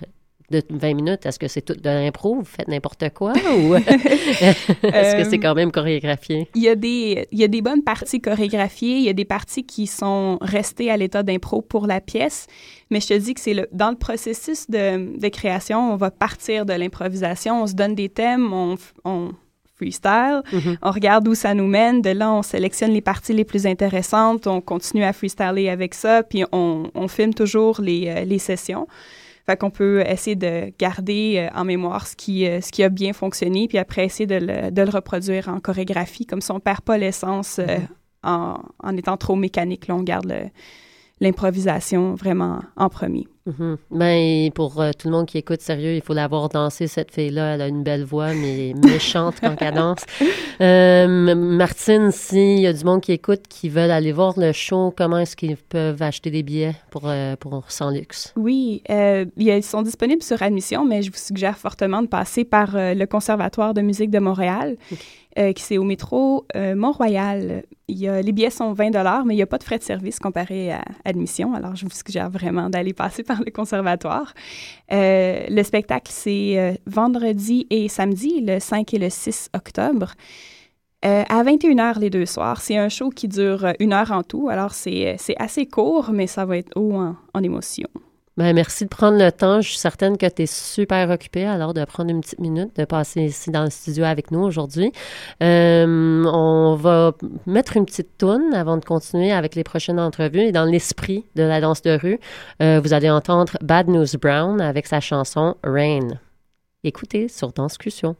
de 0.50 0.62
20 0.70 0.94
minutes? 0.94 1.26
Est-ce 1.26 1.38
que 1.38 1.48
c'est 1.48 1.62
tout 1.62 1.74
de 1.74 1.88
l'impro? 1.88 2.36
Vous 2.36 2.44
faites 2.44 2.68
n'importe 2.68 3.04
quoi? 3.14 3.32
Ou 3.58 3.74
est-ce 3.76 4.82
que 4.82 5.20
Euh, 5.22 5.24
c'est 5.30 5.38
quand 5.38 5.54
même 5.54 5.70
chorégraphié? 5.72 6.48
Il 6.54 6.62
y, 6.62 6.68
a 6.68 6.74
des, 6.74 7.26
il 7.32 7.38
y 7.38 7.44
a 7.44 7.48
des 7.48 7.62
bonnes 7.62 7.82
parties 7.82 8.20
chorégraphiées, 8.20 8.96
il 8.96 9.02
y 9.02 9.08
a 9.08 9.12
des 9.12 9.24
parties 9.24 9.64
qui 9.64 9.86
sont 9.86 10.38
restées 10.40 10.90
à 10.90 10.96
l'état 10.96 11.22
d'impro 11.22 11.62
pour 11.62 11.86
la 11.86 12.00
pièce, 12.00 12.46
mais 12.90 13.00
je 13.00 13.08
te 13.08 13.14
dis 13.14 13.34
que 13.34 13.40
c'est 13.40 13.54
le, 13.54 13.68
dans 13.72 13.90
le 13.90 13.96
processus 13.96 14.68
de, 14.70 15.18
de 15.18 15.28
création, 15.28 15.92
on 15.92 15.96
va 15.96 16.10
partir 16.10 16.66
de 16.66 16.72
l'improvisation, 16.72 17.62
on 17.62 17.66
se 17.66 17.74
donne 17.74 17.94
des 17.94 18.08
thèmes, 18.08 18.52
on, 18.52 18.76
on 19.04 19.30
freestyle, 19.76 20.42
Mhm. 20.52 20.76
on 20.82 20.90
regarde 20.90 21.26
où 21.26 21.34
ça 21.34 21.54
nous 21.54 21.66
mène, 21.66 22.02
de 22.02 22.10
là 22.10 22.30
on 22.30 22.42
sélectionne 22.42 22.90
les 22.92 23.00
parties 23.00 23.32
les 23.32 23.44
plus 23.44 23.66
intéressantes, 23.66 24.46
on 24.46 24.60
continue 24.60 25.04
à 25.04 25.12
freestyler 25.14 25.70
avec 25.70 25.94
ça, 25.94 26.22
puis 26.22 26.44
on, 26.52 26.90
on 26.94 27.08
filme 27.08 27.32
toujours 27.32 27.80
les, 27.80 28.08
euh, 28.08 28.24
les 28.24 28.38
sessions. 28.38 28.86
Fait 29.46 29.56
qu'on 29.56 29.70
peut 29.70 30.02
essayer 30.06 30.36
de 30.36 30.72
garder 30.78 31.48
euh, 31.50 31.58
en 31.58 31.64
mémoire 31.64 32.06
ce 32.06 32.14
qui, 32.14 32.46
euh, 32.46 32.60
ce 32.60 32.70
qui 32.70 32.82
a 32.82 32.88
bien 32.88 33.12
fonctionné, 33.12 33.68
puis 33.68 33.78
après 33.78 34.04
essayer 34.04 34.26
de 34.26 34.36
le, 34.36 34.70
de 34.70 34.82
le 34.82 34.90
reproduire 34.90 35.48
en 35.48 35.60
chorégraphie, 35.60 36.26
comme 36.26 36.40
ça 36.40 36.54
on 36.54 36.60
perd 36.60 36.82
pas 36.82 36.98
l'essence 36.98 37.58
euh, 37.58 37.78
en, 38.22 38.58
en 38.78 38.96
étant 38.96 39.16
trop 39.16 39.36
mécanique. 39.36 39.88
Là, 39.88 39.96
on 39.96 40.02
garde 40.02 40.32
l'improvisation 41.20 42.14
vraiment 42.14 42.60
en 42.76 42.88
premier. 42.88 43.26
Mhm. 43.50 43.76
Ben, 43.90 44.50
pour 44.52 44.80
euh, 44.80 44.90
tout 44.96 45.08
le 45.08 45.12
monde 45.14 45.26
qui 45.26 45.38
écoute, 45.38 45.60
sérieux, 45.60 45.94
il 45.94 46.02
faut 46.02 46.14
l'avoir 46.14 46.48
dansé, 46.48 46.86
cette 46.86 47.12
fille-là. 47.12 47.54
Elle 47.54 47.62
a 47.62 47.68
une 47.68 47.82
belle 47.82 48.04
voix, 48.04 48.32
mais 48.32 48.74
méchante 48.84 49.36
quand 49.40 49.56
elle 49.60 49.74
danse. 49.74 50.04
Euh, 50.60 51.34
Martine, 51.34 52.10
s'il 52.10 52.60
y 52.60 52.66
a 52.66 52.72
du 52.72 52.84
monde 52.84 53.00
qui 53.00 53.12
écoute, 53.12 53.42
qui 53.48 53.68
veulent 53.68 53.90
aller 53.90 54.12
voir 54.12 54.34
le 54.38 54.52
show, 54.52 54.92
comment 54.96 55.18
est-ce 55.18 55.36
qu'ils 55.36 55.56
peuvent 55.56 56.02
acheter 56.02 56.30
des 56.30 56.42
billets 56.42 56.74
pour, 56.90 57.02
euh, 57.06 57.36
pour 57.36 57.64
Sans 57.68 57.90
Luxe? 57.90 58.32
Oui, 58.36 58.82
euh, 58.90 59.24
ils 59.36 59.62
sont 59.62 59.82
disponibles 59.82 60.22
sur 60.22 60.42
admission, 60.42 60.84
mais 60.84 61.02
je 61.02 61.10
vous 61.10 61.18
suggère 61.18 61.56
fortement 61.56 62.02
de 62.02 62.08
passer 62.08 62.44
par 62.44 62.76
euh, 62.76 62.94
le 62.94 63.06
Conservatoire 63.06 63.74
de 63.74 63.80
musique 63.80 64.10
de 64.10 64.18
Montréal, 64.18 64.76
euh, 65.38 65.52
qui 65.52 65.62
c'est 65.62 65.78
au 65.78 65.84
métro 65.84 66.46
euh, 66.56 66.74
Mont-Royal. 66.74 67.62
Les 67.88 68.32
billets 68.32 68.50
sont 68.50 68.72
20 68.72 69.24
mais 69.24 69.34
il 69.34 69.36
n'y 69.36 69.42
a 69.42 69.46
pas 69.46 69.58
de 69.58 69.64
frais 69.64 69.78
de 69.78 69.82
service 69.82 70.18
comparé 70.18 70.72
à 70.72 70.82
admission. 71.04 71.54
Alors, 71.54 71.76
je 71.76 71.84
vous 71.84 71.90
suggère 71.90 72.30
vraiment 72.30 72.70
d'aller 72.70 72.92
passer 72.92 73.22
par 73.24 73.40
le 73.44 73.50
Conservatoire. 73.50 74.34
Euh, 74.92 75.46
le 75.48 75.62
spectacle, 75.62 76.10
c'est 76.12 76.80
vendredi 76.86 77.66
et 77.70 77.88
samedi, 77.88 78.40
le 78.40 78.60
5 78.60 78.94
et 78.94 78.98
le 78.98 79.10
6 79.10 79.50
octobre. 79.54 80.14
Euh, 81.02 81.24
à 81.30 81.42
21h 81.42 81.98
les 81.98 82.10
deux 82.10 82.26
soirs. 82.26 82.60
C'est 82.60 82.76
un 82.76 82.90
show 82.90 83.08
qui 83.08 83.26
dure 83.26 83.72
une 83.78 83.94
heure 83.94 84.12
en 84.12 84.22
tout. 84.22 84.48
Alors, 84.50 84.72
c'est 84.72 85.16
assez 85.38 85.66
court, 85.66 86.10
mais 86.12 86.26
ça 86.26 86.44
va 86.44 86.58
être 86.58 86.76
haut 86.76 86.92
en, 86.92 87.16
en 87.32 87.42
émotion. 87.42 87.88
Ben, 88.40 88.54
merci 88.54 88.84
de 88.84 88.88
prendre 88.88 89.18
le 89.18 89.30
temps. 89.30 89.60
Je 89.60 89.68
suis 89.68 89.78
certaine 89.78 90.16
que 90.16 90.24
tu 90.24 90.44
es 90.44 90.46
super 90.46 91.10
occupée, 91.10 91.44
alors 91.44 91.74
de 91.74 91.84
prendre 91.84 92.08
une 92.08 92.22
petite 92.22 92.38
minute, 92.38 92.74
de 92.74 92.86
passer 92.86 93.24
ici 93.24 93.50
dans 93.50 93.64
le 93.64 93.68
studio 93.68 94.04
avec 94.04 94.30
nous 94.30 94.40
aujourd'hui. 94.40 94.92
Euh, 95.42 96.24
on 96.24 96.74
va 96.74 97.12
mettre 97.44 97.76
une 97.76 97.84
petite 97.84 98.16
toune 98.16 98.54
avant 98.54 98.78
de 98.78 98.84
continuer 98.86 99.30
avec 99.30 99.56
les 99.56 99.62
prochaines 99.62 100.00
entrevues. 100.00 100.40
Et 100.40 100.52
dans 100.52 100.64
l'esprit 100.64 101.26
de 101.34 101.42
la 101.42 101.60
danse 101.60 101.82
de 101.82 101.98
rue, 102.00 102.18
euh, 102.62 102.80
vous 102.82 102.94
allez 102.94 103.10
entendre 103.10 103.58
Bad 103.60 103.88
News 103.88 104.06
Brown 104.18 104.58
avec 104.62 104.86
sa 104.86 105.00
chanson 105.00 105.56
Rain. 105.62 106.08
Écoutez 106.82 107.28
sur 107.28 107.52
Danscussion. 107.52 108.16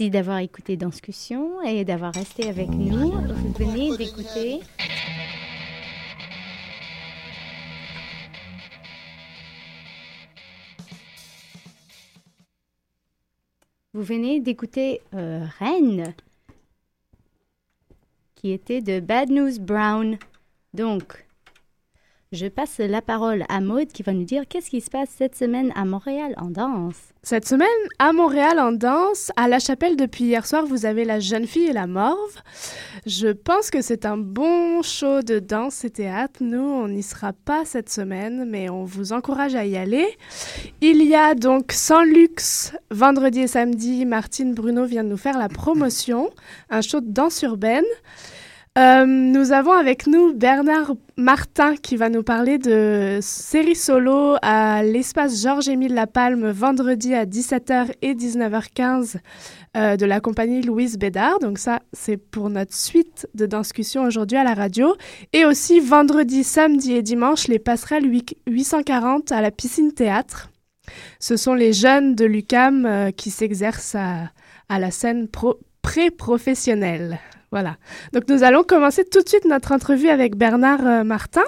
Merci 0.00 0.10
d'avoir 0.10 0.38
écouté 0.38 0.78
Danscussion 0.78 1.60
et 1.60 1.84
d'avoir 1.84 2.14
resté 2.14 2.48
avec 2.48 2.70
nous. 2.70 3.10
Vous 3.10 3.52
venez 3.52 3.94
d'écouter. 3.98 4.60
Vous 13.92 14.02
venez 14.02 14.40
d'écouter 14.40 15.02
euh, 15.12 15.44
Rennes, 15.58 16.14
qui 18.36 18.52
était 18.52 18.80
de 18.80 19.00
Bad 19.00 19.28
News 19.28 19.60
Brown. 19.60 20.16
Donc, 20.72 21.26
je 22.32 22.46
passe 22.46 22.78
la 22.78 23.02
parole 23.02 23.44
à 23.48 23.60
Maud 23.60 23.88
qui 23.88 24.04
va 24.04 24.12
nous 24.12 24.22
dire 24.22 24.44
qu'est-ce 24.48 24.70
qui 24.70 24.80
se 24.80 24.88
passe 24.88 25.08
cette 25.18 25.34
semaine 25.34 25.72
à 25.74 25.84
Montréal 25.84 26.32
en 26.36 26.48
danse. 26.48 26.94
Cette 27.24 27.44
semaine, 27.44 27.66
à 27.98 28.12
Montréal 28.12 28.60
en 28.60 28.70
danse, 28.70 29.32
à 29.34 29.48
La 29.48 29.58
Chapelle 29.58 29.96
depuis 29.96 30.26
hier 30.26 30.46
soir, 30.46 30.64
vous 30.64 30.86
avez 30.86 31.04
La 31.04 31.18
Jeune 31.18 31.48
Fille 31.48 31.66
et 31.66 31.72
la 31.72 31.88
Morve. 31.88 32.36
Je 33.04 33.32
pense 33.32 33.72
que 33.72 33.82
c'est 33.82 34.06
un 34.06 34.16
bon 34.16 34.80
show 34.82 35.22
de 35.22 35.40
danse 35.40 35.84
et 35.84 35.90
théâtre. 35.90 36.40
Nous, 36.40 36.62
on 36.62 36.86
n'y 36.86 37.02
sera 37.02 37.32
pas 37.32 37.64
cette 37.64 37.90
semaine, 37.90 38.48
mais 38.48 38.70
on 38.70 38.84
vous 38.84 39.12
encourage 39.12 39.56
à 39.56 39.64
y 39.64 39.76
aller. 39.76 40.06
Il 40.80 41.02
y 41.02 41.16
a 41.16 41.34
donc 41.34 41.72
Sans 41.72 42.04
Luxe, 42.04 42.72
vendredi 42.92 43.40
et 43.40 43.48
samedi, 43.48 44.06
Martine 44.06 44.54
Bruno 44.54 44.84
vient 44.84 45.02
de 45.02 45.08
nous 45.08 45.16
faire 45.16 45.36
la 45.36 45.48
promotion, 45.48 46.30
un 46.70 46.80
show 46.80 47.00
de 47.00 47.10
danse 47.10 47.42
urbaine. 47.42 47.82
Euh, 48.78 49.04
nous 49.04 49.50
avons 49.50 49.72
avec 49.72 50.06
nous 50.06 50.32
Bernard 50.32 50.94
Martin 51.16 51.74
qui 51.74 51.96
va 51.96 52.08
nous 52.08 52.22
parler 52.22 52.56
de 52.56 53.18
série 53.20 53.74
solo 53.74 54.36
à 54.42 54.84
l'espace 54.84 55.42
Georges-Émile 55.42 55.92
Lapalme 55.92 56.50
vendredi 56.50 57.12
à 57.12 57.26
17h 57.26 57.90
et 58.00 58.14
19h15 58.14 59.16
euh, 59.76 59.96
de 59.96 60.06
la 60.06 60.20
compagnie 60.20 60.62
Louise 60.62 60.98
Bédard. 60.98 61.40
Donc 61.40 61.58
ça, 61.58 61.80
c'est 61.92 62.16
pour 62.16 62.48
notre 62.48 62.72
suite 62.72 63.28
de 63.34 63.44
discussion 63.44 64.04
aujourd'hui 64.04 64.38
à 64.38 64.44
la 64.44 64.54
radio. 64.54 64.94
Et 65.32 65.44
aussi 65.44 65.80
vendredi, 65.80 66.44
samedi 66.44 66.92
et 66.92 67.02
dimanche, 67.02 67.48
les 67.48 67.58
passerelles 67.58 68.08
840 68.46 69.32
à 69.32 69.40
la 69.40 69.50
piscine 69.50 69.92
théâtre. 69.92 70.48
Ce 71.18 71.36
sont 71.36 71.54
les 71.54 71.72
jeunes 71.72 72.14
de 72.14 72.24
l'UCAM 72.24 72.86
euh, 72.86 73.10
qui 73.10 73.30
s'exercent 73.30 73.96
à, 73.96 74.30
à, 74.68 74.78
la 74.78 74.92
scène 74.92 75.26
pré-professionnelle. 75.82 77.18
Voilà. 77.50 77.76
Donc 78.12 78.28
nous 78.28 78.44
allons 78.44 78.62
commencer 78.62 79.04
tout 79.04 79.22
de 79.22 79.28
suite 79.28 79.44
notre 79.44 79.72
entrevue 79.72 80.08
avec 80.08 80.36
Bernard 80.36 80.86
euh, 80.86 81.04
Martin. 81.04 81.42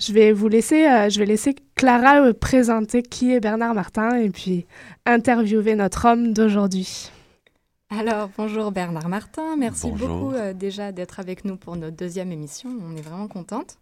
Je 0.00 0.12
vais 0.12 0.32
vous 0.32 0.48
laisser, 0.48 0.86
euh, 0.86 1.08
je 1.08 1.18
vais 1.18 1.26
laisser 1.26 1.54
Clara 1.76 2.22
euh, 2.22 2.32
présenter 2.32 3.02
qui 3.02 3.32
est 3.32 3.40
Bernard 3.40 3.74
Martin 3.74 4.16
et 4.16 4.30
puis 4.30 4.66
interviewer 5.06 5.74
notre 5.74 6.06
homme 6.06 6.32
d'aujourd'hui. 6.32 7.10
Alors 7.90 8.28
bonjour 8.36 8.70
Bernard 8.70 9.08
Martin, 9.08 9.56
merci 9.56 9.90
beaucoup 9.90 10.34
déjà 10.54 10.92
d'être 10.92 11.20
avec 11.20 11.46
nous 11.46 11.56
pour 11.56 11.74
notre 11.76 11.96
deuxième 11.96 12.32
émission. 12.32 12.68
On 12.86 12.94
est 12.94 13.00
vraiment 13.00 13.28
contente. 13.28 13.78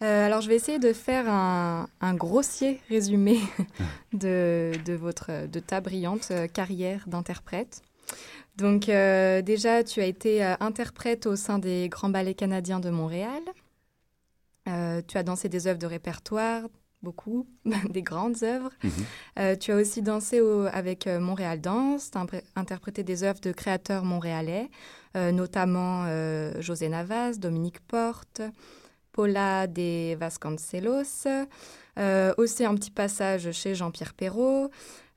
alors 0.00 0.40
je 0.40 0.48
vais 0.48 0.54
essayer 0.54 0.78
de 0.78 0.92
faire 0.92 1.28
un, 1.28 1.88
un 2.00 2.14
grossier 2.14 2.80
résumé 2.88 3.40
de, 4.12 4.70
de, 4.84 4.92
votre, 4.94 5.48
de 5.48 5.58
ta 5.58 5.80
brillante 5.80 6.30
carrière 6.52 7.02
d'interprète. 7.08 7.82
Donc 8.56 8.88
euh, 8.88 9.42
déjà, 9.42 9.82
tu 9.82 10.00
as 10.00 10.06
été 10.06 10.44
euh, 10.44 10.54
interprète 10.60 11.26
au 11.26 11.36
sein 11.36 11.58
des 11.58 11.88
Grands 11.88 12.08
Ballets 12.08 12.34
canadiens 12.34 12.80
de 12.80 12.90
Montréal. 12.90 13.42
Euh, 14.68 15.02
tu 15.06 15.18
as 15.18 15.22
dansé 15.22 15.48
des 15.48 15.66
œuvres 15.66 15.78
de 15.78 15.86
répertoire, 15.86 16.62
beaucoup, 17.02 17.46
des 17.90 18.02
grandes 18.02 18.42
œuvres. 18.42 18.70
Mhm. 18.82 19.56
tu 19.58 19.72
as 19.72 19.76
aussi 19.76 20.02
dansé 20.02 20.40
avec 20.72 21.06
Montréal 21.06 21.60
Danse, 21.60 22.10
tu 22.10 22.18
as 22.18 22.26
interprété 22.56 23.02
des 23.02 23.24
œuvres 23.24 23.40
de 23.40 23.52
créateurs 23.52 24.04
montréalais, 24.04 24.70
notamment 25.14 26.06
José 26.60 26.88
Navas, 26.88 27.36
Dominique 27.36 27.80
Porte, 27.80 28.40
Paula 29.12 29.66
de 29.66 30.14
Vasconcelos, 30.14 31.26
aussi 32.38 32.64
un 32.64 32.74
petit 32.74 32.90
passage 32.90 33.52
chez 33.52 33.74
Jean-Pierre 33.74 34.14
Perrault, 34.14 34.70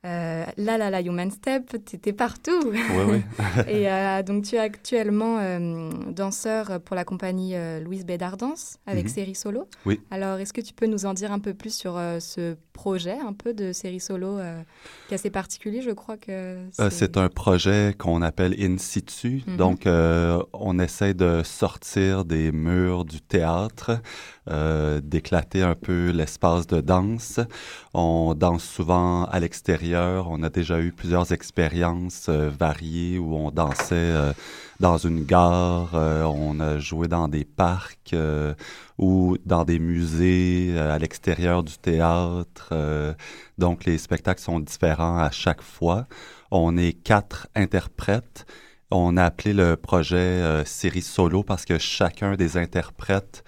euh, 0.06 0.44
La 0.56 0.78
La 0.78 0.90
La 0.90 1.00
Human 1.00 1.30
Step, 1.30 1.76
tu 1.84 1.96
étais 1.96 2.12
partout. 2.12 2.60
Oui, 2.66 2.80
oui. 3.08 3.22
et 3.66 3.90
euh, 3.90 4.22
donc, 4.22 4.44
tu 4.44 4.54
es 4.54 4.58
actuellement 4.58 5.38
euh, 5.38 5.90
danseur 6.10 6.80
pour 6.80 6.94
la 6.94 7.04
compagnie 7.04 7.56
euh, 7.56 7.80
Louise 7.80 8.06
Bédard 8.06 8.36
Danse 8.36 8.78
avec 8.86 9.04
mhm. 9.04 9.10
série 9.10 9.34
solo. 9.34 9.68
Oui. 9.86 10.00
Alors, 10.10 10.38
est-ce 10.38 10.52
que 10.52 10.60
tu 10.60 10.72
peux 10.72 10.86
nous 10.86 11.06
en 11.06 11.14
dire 11.14 11.32
un 11.32 11.40
peu 11.40 11.52
plus 11.52 11.74
sur 11.74 11.94
ce 12.20 12.56
projet, 12.78 13.18
un 13.18 13.32
peu 13.32 13.54
de 13.54 13.72
série 13.72 14.00
solo 14.00 14.38
qui 15.08 15.14
est 15.14 15.16
assez 15.16 15.30
particulier 15.30 15.82
Je 15.82 15.90
crois 15.90 16.16
que. 16.16 16.58
C'est 16.90 17.16
un 17.16 17.28
projet 17.28 17.94
qu'on 17.98 18.22
appelle 18.22 18.54
In 18.58 18.78
situ. 18.78 19.42
Mhm. 19.46 19.56
Donc, 19.56 19.88
on 20.52 20.78
essaie 20.78 21.14
de 21.14 21.42
sortir 21.44 22.24
des 22.24 22.52
murs 22.52 23.04
du 23.04 23.20
théâtre. 23.20 24.00
d'éclater 25.02 25.62
un 25.62 25.74
peu 25.74 26.10
l'espace 26.10 26.66
de 26.66 26.80
danse. 26.80 27.40
On 27.94 28.34
danse 28.34 28.64
souvent 28.64 29.24
à 29.24 29.40
l'extérieur. 29.40 30.28
On 30.30 30.42
a 30.42 30.50
déjà 30.50 30.80
eu 30.80 30.92
plusieurs 30.92 31.32
expériences 31.32 32.26
euh, 32.28 32.50
variées 32.50 33.18
où 33.18 33.34
on 33.34 33.50
dansait 33.50 33.94
euh, 33.94 34.32
dans 34.80 34.96
une 34.98 35.24
gare, 35.24 35.94
euh, 35.94 36.22
on 36.24 36.60
a 36.60 36.78
joué 36.78 37.08
dans 37.08 37.28
des 37.28 37.44
parcs 37.44 38.14
ou 38.98 39.36
dans 39.44 39.64
des 39.64 39.78
musées 39.78 40.78
à 40.78 40.98
l'extérieur 40.98 41.62
du 41.62 41.76
théâtre. 41.78 42.72
donc 43.58 43.84
les 43.84 43.98
spectacles 43.98 44.40
sont 44.40 44.60
différents 44.60 45.18
à 45.18 45.30
chaque 45.30 45.62
fois. 45.62 46.06
On 46.50 46.76
est 46.76 46.92
quatre 46.92 47.48
interprètes. 47.54 48.46
On 48.90 49.16
a 49.16 49.24
appelé 49.24 49.52
le 49.52 49.76
projet 49.76 50.64
série 50.64 51.02
solo 51.02 51.42
parce 51.42 51.64
que 51.64 51.78
chacun 51.78 52.36
des 52.36 52.56
interprètes 52.56 53.44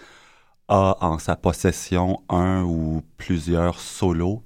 a 0.71 0.97
en 1.01 1.19
sa 1.19 1.35
possession 1.37 2.23
un 2.29 2.63
ou 2.63 3.03
plusieurs 3.17 3.81
solos 3.81 4.43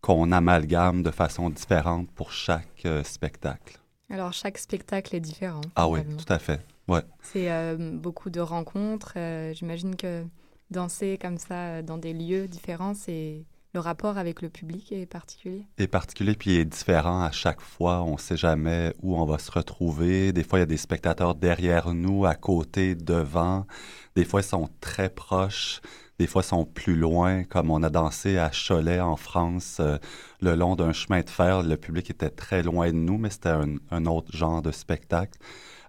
qu'on 0.00 0.32
amalgame 0.32 1.02
de 1.02 1.10
façon 1.10 1.50
différente 1.50 2.08
pour 2.14 2.30
chaque 2.30 2.84
euh, 2.84 3.02
spectacle. 3.02 3.83
Alors, 4.10 4.32
chaque 4.32 4.58
spectacle 4.58 5.14
est 5.16 5.20
différent. 5.20 5.62
Ah 5.76 5.88
oui, 5.88 6.00
tout 6.04 6.32
à 6.32 6.38
fait. 6.38 6.60
Ouais. 6.88 7.02
C'est 7.22 7.50
euh, 7.50 7.92
beaucoup 7.92 8.30
de 8.30 8.40
rencontres. 8.40 9.14
Euh, 9.16 9.54
j'imagine 9.54 9.96
que 9.96 10.24
danser 10.70 11.18
comme 11.20 11.38
ça 11.38 11.82
dans 11.82 11.98
des 11.98 12.12
lieux 12.12 12.46
différents, 12.46 12.94
c'est 12.94 13.44
le 13.74 13.80
rapport 13.80 14.18
avec 14.18 14.40
le 14.40 14.50
public 14.50 14.92
est 14.92 15.04
particulier? 15.04 15.66
Est 15.78 15.88
particulier, 15.88 16.36
puis 16.36 16.54
est 16.54 16.64
différent 16.64 17.24
à 17.24 17.32
chaque 17.32 17.60
fois. 17.60 18.02
On 18.02 18.12
ne 18.12 18.18
sait 18.18 18.36
jamais 18.36 18.94
où 19.02 19.16
on 19.16 19.26
va 19.26 19.38
se 19.38 19.50
retrouver. 19.50 20.32
Des 20.32 20.44
fois, 20.44 20.60
il 20.60 20.62
y 20.62 20.64
a 20.64 20.66
des 20.66 20.76
spectateurs 20.76 21.34
derrière 21.34 21.92
nous, 21.92 22.24
à 22.24 22.36
côté, 22.36 22.94
devant. 22.94 23.66
Des 24.14 24.24
fois, 24.24 24.42
ils 24.42 24.44
sont 24.44 24.68
très 24.80 25.08
proches. 25.08 25.80
Des 26.18 26.26
fois, 26.26 26.42
sont 26.42 26.64
plus 26.64 26.96
loin, 26.96 27.44
comme 27.44 27.70
on 27.70 27.82
a 27.82 27.90
dansé 27.90 28.38
à 28.38 28.50
Cholet, 28.50 29.00
en 29.00 29.16
France, 29.16 29.78
euh, 29.80 29.98
le 30.40 30.54
long 30.54 30.76
d'un 30.76 30.92
chemin 30.92 31.20
de 31.22 31.30
fer. 31.30 31.62
Le 31.62 31.76
public 31.76 32.10
était 32.10 32.30
très 32.30 32.62
loin 32.62 32.88
de 32.88 32.96
nous, 32.96 33.18
mais 33.18 33.30
c'était 33.30 33.48
un, 33.48 33.76
un, 33.90 34.06
autre 34.06 34.36
genre 34.36 34.62
de 34.62 34.70
spectacle. 34.70 35.38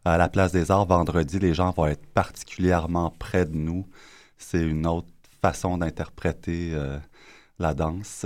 À 0.04 0.18
la 0.18 0.30
Place 0.30 0.52
des 0.52 0.72
Arts, 0.72 0.88
vendredi, 0.88 1.40
les 1.40 1.54
gens 1.54 1.72
vont 1.72 1.88
être 1.88 2.06
particulièrement 2.08 3.12
près 3.20 3.46
de 3.46 3.56
nous. 3.56 3.88
C'est 4.38 4.62
une 4.62 4.88
autre 4.88 5.08
façon 5.42 5.78
d'interpréter 5.78 6.72
euh, 6.74 6.98
la 7.60 7.74
danse. 7.74 8.26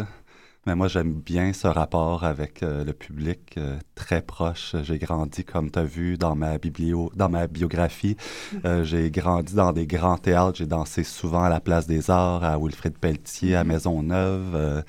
Mais 0.65 0.75
moi, 0.75 0.87
j'aime 0.87 1.13
bien 1.13 1.53
ce 1.53 1.67
rapport 1.67 2.25
avec 2.25 2.63
euh, 2.63 2.83
le 2.83 2.93
public 2.93 3.55
euh, 3.57 3.77
très 3.95 4.21
proche. 4.21 4.75
J'ai 4.83 4.99
grandi, 4.99 5.45
comme 5.45 5.71
tu 5.71 5.79
as 5.79 5.83
vu 5.83 6.17
dans 6.17 6.35
ma, 6.35 6.57
biblio, 6.57 7.11
dans 7.15 7.29
ma 7.29 7.47
biographie, 7.47 8.17
euh, 8.65 8.83
j'ai 8.83 9.09
grandi 9.09 9.55
dans 9.55 9.71
des 9.71 9.87
grands 9.87 10.17
théâtres. 10.17 10.57
J'ai 10.57 10.67
dansé 10.67 11.03
souvent 11.03 11.43
à 11.43 11.49
la 11.49 11.61
Place 11.61 11.87
des 11.87 12.11
Arts, 12.11 12.43
à 12.43 12.57
Wilfrid 12.57 12.97
Pelletier, 12.97 13.55
à 13.55 13.63
mm-hmm. 13.63 13.67
Maisonneuve. 13.67 14.83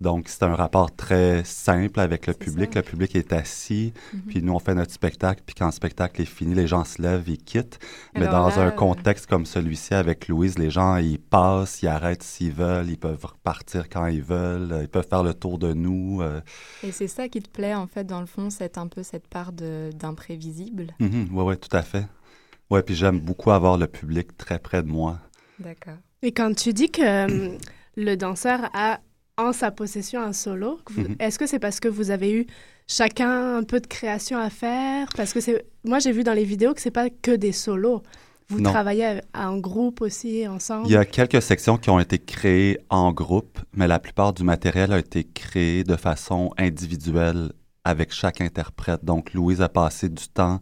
Donc, 0.00 0.28
c'est 0.28 0.44
un 0.44 0.54
rapport 0.54 0.94
très 0.94 1.44
simple 1.44 2.00
avec 2.00 2.26
le 2.26 2.32
public. 2.32 2.74
Le 2.74 2.82
public 2.82 3.14
est 3.16 3.32
assis, 3.34 3.92
mhm. 4.14 4.20
puis 4.22 4.42
nous, 4.42 4.54
on 4.54 4.58
fait 4.58 4.74
notre 4.74 4.92
spectacle, 4.92 5.42
puis 5.44 5.54
quand 5.54 5.66
le 5.66 5.72
spectacle 5.72 6.22
est 6.22 6.26
fini, 6.26 6.54
les 6.54 6.66
gens 6.66 6.84
se 6.84 7.02
lèvent, 7.02 7.28
ils 7.28 7.38
quittent. 7.38 7.78
Mais 8.14 8.26
dans 8.26 8.58
un 8.58 8.70
contexte 8.70 9.26
comme 9.26 9.44
celui-ci 9.44 9.92
avec 9.94 10.28
Louise, 10.28 10.58
les 10.58 10.70
gens, 10.70 10.96
ils 10.96 11.18
passent, 11.18 11.82
ils 11.82 11.88
arrêtent 11.88 12.22
s'ils 12.22 12.52
veulent, 12.52 12.88
ils 12.88 12.98
peuvent 12.98 13.24
repartir 13.24 13.88
quand 13.90 14.06
ils 14.06 14.22
veulent, 14.22 14.78
ils 14.82 14.88
peuvent 14.88 15.06
faire 15.08 15.22
le 15.22 15.34
tour 15.34 15.58
de 15.58 15.74
nous. 15.74 16.22
Euh. 16.22 16.40
Et 16.82 16.92
c'est 16.92 17.08
ça 17.08 17.28
qui 17.28 17.42
te 17.42 17.50
plaît, 17.50 17.74
en 17.74 17.86
fait, 17.86 18.04
dans 18.04 18.20
le 18.20 18.26
fond, 18.26 18.48
c'est 18.48 18.78
un 18.78 18.86
peu 18.86 19.02
cette 19.02 19.28
part 19.28 19.52
d'imprévisible? 19.52 20.94
Oui, 20.98 21.06
mhm. 21.06 21.28
oui, 21.32 21.44
ouais, 21.44 21.56
tout 21.56 21.76
à 21.76 21.82
fait. 21.82 22.06
Oui, 22.70 22.80
puis 22.82 22.94
j'aime 22.94 23.20
beaucoup 23.20 23.50
avoir 23.50 23.76
le 23.76 23.86
public 23.86 24.36
très 24.38 24.58
près 24.58 24.82
de 24.82 24.88
moi. 24.88 25.18
D'accord. 25.58 25.98
Et 26.22 26.32
quand 26.32 26.54
tu 26.54 26.72
dis 26.72 26.90
que 26.90 27.02
euh, 27.02 27.58
le 27.96 28.14
danseur 28.14 28.70
a 28.72 29.00
en 29.40 29.52
sa 29.52 29.70
possession 29.70 30.20
un 30.22 30.32
solo. 30.32 30.80
Mhm. 30.96 31.16
Est-ce 31.18 31.38
que 31.38 31.46
c'est 31.46 31.58
parce 31.58 31.80
que 31.80 31.88
vous 31.88 32.10
avez 32.10 32.32
eu 32.32 32.46
chacun 32.86 33.56
un 33.58 33.62
peu 33.62 33.80
de 33.80 33.86
création 33.86 34.38
à 34.38 34.50
faire? 34.50 35.08
Parce 35.16 35.32
que 35.32 35.40
c'est, 35.40 35.64
moi 35.84 35.98
j'ai 35.98 36.12
vu 36.12 36.24
dans 36.24 36.34
les 36.34 36.44
vidéos 36.44 36.74
que 36.74 36.80
c'est 36.80 36.90
pas 36.90 37.08
que 37.10 37.32
des 37.32 37.52
solos. 37.52 38.02
Vous 38.50 38.62
travaillez 38.62 39.20
en 39.32 39.58
groupe 39.58 40.00
aussi, 40.00 40.46
ensemble? 40.48 40.88
Il 40.88 40.92
y 40.92 40.96
a 40.96 41.04
quelques 41.04 41.40
sections 41.40 41.78
qui 41.78 41.88
ont 41.88 42.00
été 42.00 42.18
créées 42.18 42.78
en 42.90 43.12
groupe, 43.12 43.60
mais 43.72 43.86
la 43.86 44.00
plupart 44.00 44.32
du 44.32 44.42
matériel 44.42 44.92
a 44.92 44.98
été 44.98 45.22
créé 45.22 45.84
de 45.84 45.94
façon 45.94 46.50
individuelle 46.58 47.52
avec 47.84 48.12
chaque 48.12 48.40
interprète. 48.40 49.04
Donc, 49.04 49.34
Louise 49.34 49.60
a 49.60 49.68
passé 49.68 50.08
du 50.08 50.28
temps, 50.28 50.60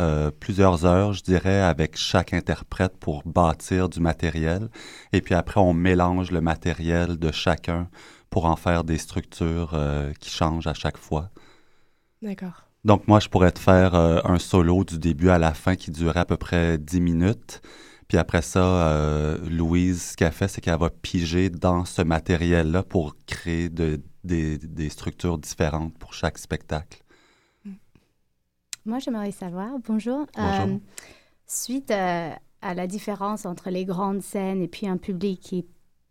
euh, 0.00 0.30
plusieurs 0.30 0.84
heures, 0.84 1.12
je 1.12 1.22
dirais, 1.22 1.60
avec 1.60 1.96
chaque 1.96 2.32
interprète 2.32 2.96
pour 2.98 3.22
bâtir 3.26 3.88
du 3.88 4.00
matériel. 4.00 4.68
Et 5.12 5.20
puis 5.20 5.34
après, 5.34 5.60
on 5.60 5.74
mélange 5.74 6.30
le 6.30 6.40
matériel 6.40 7.18
de 7.18 7.30
chacun 7.30 7.88
pour 8.30 8.46
en 8.46 8.56
faire 8.56 8.82
des 8.82 8.98
structures 8.98 9.72
euh, 9.74 10.12
qui 10.18 10.30
changent 10.30 10.66
à 10.66 10.74
chaque 10.74 10.96
fois. 10.96 11.30
D'accord. 12.22 12.66
Donc, 12.84 13.06
moi, 13.06 13.20
je 13.20 13.28
pourrais 13.28 13.52
te 13.52 13.58
faire 13.58 13.94
euh, 13.94 14.20
un 14.24 14.38
solo 14.38 14.84
du 14.84 14.98
début 14.98 15.28
à 15.28 15.38
la 15.38 15.54
fin 15.54 15.76
qui 15.76 15.90
durait 15.90 16.20
à 16.20 16.24
peu 16.24 16.36
près 16.36 16.78
10 16.78 17.00
minutes. 17.00 17.62
Puis 18.08 18.18
après 18.18 18.42
ça, 18.42 18.88
euh, 18.88 19.38
Louise, 19.48 20.10
ce 20.10 20.16
qu'elle 20.16 20.32
fait, 20.32 20.48
c'est 20.48 20.60
qu'elle 20.60 20.78
va 20.78 20.90
piger 20.90 21.48
dans 21.48 21.84
ce 21.84 22.02
matériel-là 22.02 22.82
pour 22.82 23.16
créer 23.26 23.68
de, 23.68 24.02
des, 24.24 24.58
des 24.58 24.88
structures 24.88 25.38
différentes 25.38 25.96
pour 25.98 26.12
chaque 26.12 26.38
spectacle. 26.38 27.02
Moi, 28.84 28.98
j'aimerais 28.98 29.30
savoir, 29.32 29.70
bonjour, 29.86 30.26
Bonjour. 30.36 30.66
euh, 30.66 30.78
suite 31.46 31.90
à, 31.90 32.38
à 32.62 32.74
la 32.74 32.86
différence 32.86 33.46
entre 33.46 33.70
les 33.70 33.84
grandes 33.84 34.22
scènes 34.22 34.60
et 34.62 34.68
puis 34.68 34.88
un 34.88 34.96
public 34.96 35.40
qui, 35.40 35.64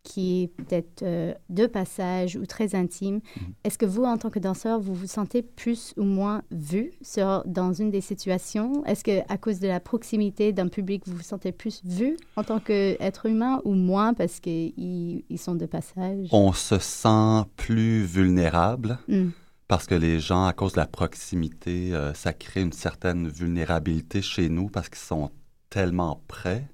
qui 0.04 0.44
est 0.44 0.48
peut-être 0.48 1.04
euh, 1.04 1.34
de 1.50 1.68
passage 1.68 2.38
ou 2.38 2.46
très 2.46 2.74
intime, 2.74 3.16
Mhm. 3.36 3.54
est-ce 3.66 3.78
que 3.78 3.86
vous, 3.86 4.04
en 4.06 4.18
tant 4.18 4.30
que 4.30 4.40
danseur, 4.40 4.80
vous 4.80 4.94
vous 4.94 5.06
sentez 5.08 5.42
plus 5.42 5.94
ou 5.98 6.04
moins 6.04 6.44
vu 6.50 6.94
sur, 7.02 7.44
dans 7.46 7.74
une 7.74 7.92
des 7.92 8.00
situations? 8.02 8.86
Est-ce 8.86 9.04
que 9.04 9.20
à 9.32 9.38
cause 9.38 9.60
de 9.60 9.68
la 9.68 9.82
proximité 9.82 10.54
d'un 10.54 10.70
public, 10.70 11.04
vous 11.08 11.18
vous 11.18 11.24
sentez 11.24 11.52
plus 11.52 11.82
vu 11.84 12.16
en 12.38 12.44
tant 12.44 12.60
qu'être 12.62 13.26
humain 13.26 13.60
ou 13.66 13.74
moins 13.74 14.14
parce 14.14 14.40
qu'ils 14.40 15.24
ils 15.30 15.38
sont 15.40 15.56
de 15.56 15.66
passage? 15.66 16.30
On 16.32 16.54
se 16.54 16.80
sent 16.80 17.44
plus 17.58 18.04
vulnérable 18.06 18.98
Hmm. 19.10 19.30
Parce 19.72 19.88
que 19.88 19.96
les 19.96 20.20
gens, 20.20 20.48
à 20.48 20.52
cause 20.52 20.74
de 20.74 20.82
la 20.82 20.86
proximité, 20.86 21.96
euh, 21.96 22.14
ça 22.14 22.34
crée 22.34 22.60
une 22.60 22.74
certaine 22.74 23.30
vulnérabilité 23.30 24.22
chez 24.22 24.50
nous 24.50 24.68
parce 24.68 24.90
qu'ils 24.90 24.98
sont 24.98 25.32
tellement 25.70 26.22
près. 26.28 26.68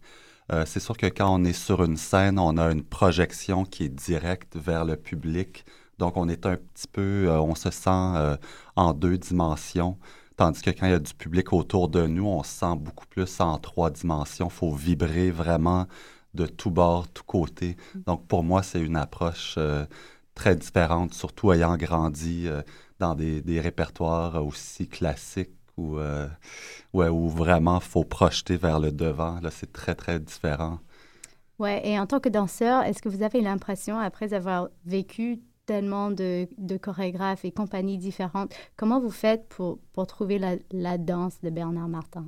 Euh, 0.51 0.63
c'est 0.65 0.79
sûr 0.79 0.97
que 0.97 1.05
quand 1.05 1.31
on 1.31 1.43
est 1.43 1.53
sur 1.53 1.83
une 1.83 1.95
scène, 1.95 2.39
on 2.39 2.57
a 2.57 2.71
une 2.71 2.81
projection 2.81 3.65
qui 3.65 3.83
est 3.83 3.89
directe 3.89 4.55
vers 4.55 4.83
le 4.83 4.95
public. 4.95 5.63
Donc, 5.99 6.17
on 6.17 6.27
est 6.27 6.47
un 6.47 6.55
petit 6.55 6.87
peu, 6.87 7.27
euh, 7.27 7.39
on 7.39 7.53
se 7.53 7.69
sent 7.69 8.37
en 8.75 8.93
deux 8.93 9.19
dimensions. 9.19 9.99
Tandis 10.35 10.63
que 10.63 10.71
quand 10.71 10.87
il 10.87 10.91
y 10.93 10.95
a 10.95 10.99
du 10.99 11.13
public 11.13 11.53
autour 11.53 11.89
de 11.89 12.07
nous, 12.07 12.25
on 12.25 12.41
se 12.41 12.49
sent 12.49 12.75
beaucoup 12.79 13.05
plus 13.05 13.39
en 13.39 13.59
trois 13.59 13.91
dimensions. 13.91 14.47
Il 14.47 14.55
faut 14.55 14.73
vibrer 14.73 15.29
vraiment 15.29 15.85
de 16.33 16.47
tout 16.47 16.71
bord, 16.71 17.07
tout 17.09 17.23
côté. 17.23 17.77
Donc, 18.07 18.25
pour 18.25 18.43
moi, 18.43 18.63
c'est 18.63 18.81
une 18.81 18.95
approche 18.95 19.59
très 20.33 20.55
différente, 20.55 21.13
surtout 21.13 21.51
ayant 21.51 21.77
grandi 21.77 22.47
dans 22.99 23.15
des, 23.15 23.41
des 23.41 23.59
répertoires 23.61 24.45
aussi 24.45 24.87
classiques 24.87 25.51
où, 25.77 25.97
euh, 25.97 26.27
où 26.93 27.29
vraiment 27.29 27.79
faut 27.79 28.03
projeter 28.03 28.57
vers 28.57 28.79
le 28.79 28.91
devant. 28.91 29.39
Là, 29.41 29.51
c'est 29.51 29.71
très, 29.71 29.95
très 29.95 30.19
différent. 30.19 30.79
Ouais, 31.59 31.81
et 31.87 31.99
en 31.99 32.05
tant 32.05 32.19
que 32.19 32.29
danseur, 32.29 32.83
est-ce 32.83 33.01
que 33.01 33.09
vous 33.09 33.23
avez 33.23 33.41
l'impression, 33.41 33.97
après 33.97 34.33
avoir 34.33 34.69
vécu 34.85 35.39
tellement 35.65 36.11
de, 36.11 36.47
de 36.57 36.77
chorégraphes 36.77 37.45
et 37.45 37.51
compagnies 37.51 37.97
différentes, 37.97 38.53
comment 38.75 38.99
vous 38.99 39.11
faites 39.11 39.47
pour, 39.49 39.79
pour 39.93 40.07
trouver 40.07 40.39
la, 40.39 40.55
la 40.71 40.97
danse 40.97 41.41
de 41.41 41.49
Bernard 41.49 41.89
Martin? 41.89 42.25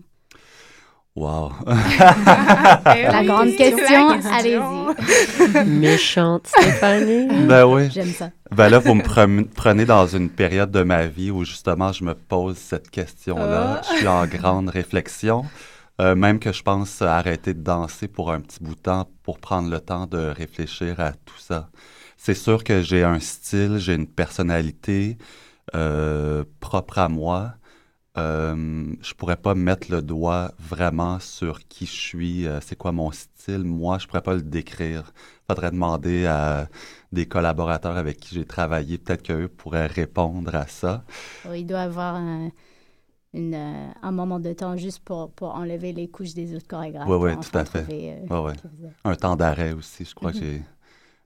Wow! 1.20 1.52
La 1.68 3.24
grande 3.26 3.50
Eh 3.50 3.56
question, 3.58 4.10
allez-y. 4.32 5.66
Méchante 5.66 6.48
Stéphanie. 6.48 7.28
ben 7.46 7.66
oui. 7.66 7.90
J'aime 7.92 8.08
ça. 8.14 8.32
Ben 8.56 8.70
là, 8.70 8.80
vous 8.80 8.94
me 8.94 9.02
pre- 9.04 9.46
prenez 9.54 9.84
dans 9.84 10.08
une 10.08 10.30
période 10.30 10.72
de 10.72 10.82
ma 10.82 11.08
vie 11.08 11.30
où 11.30 11.44
justement 11.44 11.92
je 11.92 12.06
me 12.06 12.14
pose 12.16 12.56
cette 12.58 12.90
question-là. 12.90 13.82
Je 13.92 13.98
suis 13.98 14.08
en 14.08 14.26
grande 14.28 14.70
réflexion. 14.70 15.44
Euh, 16.00 16.16
même 16.16 16.40
que 16.40 16.54
je 16.54 16.64
pense 16.64 17.02
arrêter 17.02 17.54
de 17.54 17.62
danser 17.62 18.08
pour 18.08 18.32
un 18.32 18.40
petit 18.40 18.60
bout 18.64 18.76
de 18.76 18.80
temps 18.80 19.10
pour 19.24 19.40
prendre 19.40 19.70
le 19.70 19.82
temps 19.82 20.06
de 20.08 20.20
réfléchir 20.30 21.02
à 21.02 21.12
tout 21.12 21.38
ça. 21.38 21.68
C'est 22.16 22.34
sûr 22.34 22.64
que 22.64 22.82
j'ai 22.82 23.04
un 23.04 23.20
style, 23.20 23.76
j'ai 23.78 23.94
une 23.96 24.08
personnalité 24.08 25.18
euh, 25.76 26.46
propre 26.62 27.00
à 27.00 27.10
moi. 27.10 27.56
Euh, 28.20 28.86
je 29.02 29.14
pourrais 29.14 29.36
pas 29.38 29.56
mettre 29.56 29.92
le 29.92 30.02
doigt 30.02 30.52
vraiment 30.60 31.20
sur 31.20 31.68
qui 31.68 31.86
je 31.86 31.92
suis, 31.92 32.48
euh, 32.48 32.60
c'est 32.62 32.76
quoi 32.76 32.92
mon 32.92 33.12
style. 33.12 33.64
Moi, 33.64 33.98
je 33.98 34.08
pourrais 34.08 34.22
pas 34.22 34.34
le 34.36 34.42
décrire. 34.42 35.14
Faudrait 35.48 35.72
demander 35.72 36.26
à 36.26 36.68
des 37.12 37.26
collaborateurs 37.26 37.98
avec 37.98 38.18
qui 38.20 38.36
j'ai 38.36 38.46
travaillé, 38.46 38.98
peut-être 38.98 39.24
qu'eux 39.24 39.48
pourraient 39.48 39.88
répondre 39.88 40.54
à 40.54 40.68
ça. 40.68 41.04
Oh, 41.50 41.54
Il 41.54 41.66
doit 41.66 41.82
avoir 41.82 42.16
un, 42.16 42.52
une, 43.34 43.56
euh, 43.56 43.88
un 44.02 44.12
moment 44.12 44.40
de 44.40 44.54
temps 44.54 44.78
juste 44.78 45.00
pour, 45.00 45.32
pour 45.32 45.56
enlever 45.56 45.94
les 45.94 46.08
couches 46.08 46.34
des 46.34 46.56
autres 46.56 46.68
chorégraphes. 46.68 47.08
Ouais, 47.08 47.18
ouais, 47.18 47.34
pour 47.36 47.50
tout 47.50 47.58
à 47.58 47.66
fait. 47.66 47.84
trouver, 47.84 48.16
euh. 48.32 48.52
Un 49.06 49.16
temps 49.16 49.36
d'arrêt 49.36 49.74
aussi, 49.74 50.06
je 50.06 50.14
crois 50.14 50.32
que 50.32 50.40
j'ai 50.40 50.62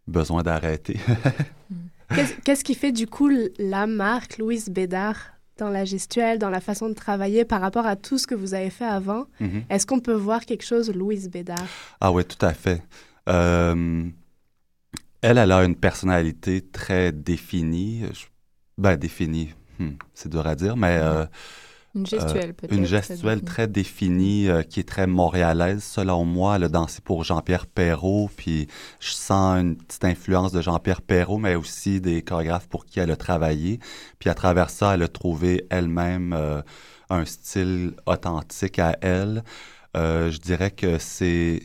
besoin 0.08 0.44
d'arrêter. 0.44 1.00
Qu'est-ce 2.44 2.64
qui 2.64 2.76
fait 2.76 2.92
du 2.92 3.08
coup 3.08 3.30
la 3.58 3.88
marque 3.88 4.38
Louise 4.38 4.70
Bédard 4.70 5.33
dans 5.58 5.70
la 5.70 5.86
gestuelle, 5.86 6.40
dans 6.40 6.50
la 6.50 6.62
façon 6.62 6.90
de 6.90 6.94
travailler 6.94 7.46
par 7.46 7.62
rapport 7.62 7.86
à 7.86 7.96
tout 7.96 8.18
ce 8.18 8.28
que 8.28 8.36
vous 8.36 8.54
avez 8.54 8.70
fait 8.70 8.86
avant? 8.86 9.26
Mhm. 9.40 9.64
Est-ce 9.70 9.86
qu'on 9.86 10.00
peut 10.00 10.14
voir 10.14 10.46
quelque 10.46 10.66
chose 10.66 10.92
Louise 10.92 11.30
Bédard? 11.30 11.68
Ah 12.02 12.12
oui, 12.12 12.26
tout 12.26 12.44
à 12.46 12.54
fait. 12.54 12.82
Euh, 13.30 14.04
elle, 15.22 15.38
elle 15.38 15.52
a 15.52 15.64
une 15.64 15.76
personnalité 15.76 16.62
très 16.62 17.12
définie. 17.12 18.04
Ben, 18.78 18.98
définie, 18.98 19.54
hmm, 19.80 19.92
c'est 20.14 20.30
dur 20.30 20.46
à 20.48 20.56
dire, 20.56 20.76
mais 20.76 20.98
euh, 21.00 21.26
Une 21.96 22.08
gestuelle, 22.08 22.54
peut-être. 22.56 22.74
une 22.74 22.86
très 22.86 22.88
gestuelle 22.88 23.20
définie. 23.20 23.44
très 23.44 23.68
définie, 23.68 24.50
euh, 24.50 24.64
qui 24.64 24.80
est 24.80 24.88
très 24.88 25.06
montréalaise, 25.06 25.84
selon 25.84 26.26
moi. 26.26 26.56
Elle 26.56 26.64
a 26.64 26.70
dansé 26.70 27.02
pour 27.02 27.24
Jean-Pierre 27.24 27.68
Perrault, 27.68 28.32
puis 28.36 28.68
je 29.00 29.12
sens 29.12 29.60
une 29.60 29.76
petite 29.76 30.04
influence 30.04 30.52
de 30.52 30.62
Jean-Pierre 30.62 31.02
Perrault, 31.02 31.38
mais 31.38 31.56
aussi 31.56 32.02
des 32.02 32.24
chorégraphes 32.24 32.68
pour 32.68 32.86
qui 32.86 33.00
elle 33.00 33.12
a 33.12 33.16
travaillé. 33.16 33.80
Puis 34.18 34.30
à 34.30 34.34
travers 34.34 34.72
ça, 34.72 34.96
elle 34.96 35.04
a 35.04 35.08
trouvé 35.08 35.68
elle-même 35.70 36.34
euh, 36.34 36.62
un 37.10 37.26
style 37.26 37.94
authentique 38.08 38.80
à 38.80 38.98
elle. 39.02 39.44
Euh, 39.96 40.32
je 40.32 40.40
dirais 40.40 40.72
que 40.72 40.98
c'est, 40.98 41.62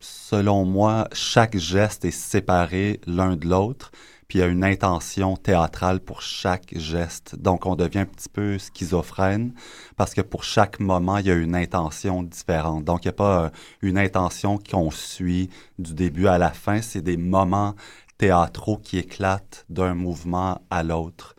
selon 0.00 0.64
moi, 0.64 1.08
chaque 1.12 1.56
geste 1.56 2.04
est 2.04 2.12
séparé 2.12 3.00
l'un 3.06 3.34
de 3.36 3.48
l'autre, 3.48 3.90
puis 4.28 4.38
il 4.38 4.42
y 4.42 4.44
a 4.44 4.48
une 4.48 4.64
intention 4.64 5.36
théâtrale 5.36 6.00
pour 6.00 6.22
chaque 6.22 6.76
geste. 6.76 7.36
Donc 7.36 7.66
on 7.66 7.76
devient 7.76 8.00
un 8.00 8.06
petit 8.06 8.28
peu 8.28 8.58
schizophrène 8.58 9.52
parce 9.96 10.14
que 10.14 10.20
pour 10.20 10.44
chaque 10.44 10.80
moment, 10.80 11.18
il 11.18 11.26
y 11.26 11.30
a 11.30 11.34
une 11.34 11.54
intention 11.54 12.22
différente. 12.22 12.84
Donc 12.84 13.04
il 13.04 13.08
n'y 13.08 13.10
a 13.10 13.14
pas 13.14 13.44
euh, 13.44 13.50
une 13.82 13.98
intention 13.98 14.58
qu'on 14.58 14.90
suit 14.90 15.50
du 15.78 15.94
début 15.94 16.26
à 16.26 16.38
la 16.38 16.50
fin, 16.50 16.82
c'est 16.82 17.02
des 17.02 17.16
moments 17.16 17.74
théâtraux 18.18 18.78
qui 18.78 18.98
éclatent 18.98 19.64
d'un 19.68 19.94
mouvement 19.94 20.60
à 20.70 20.82
l'autre. 20.82 21.36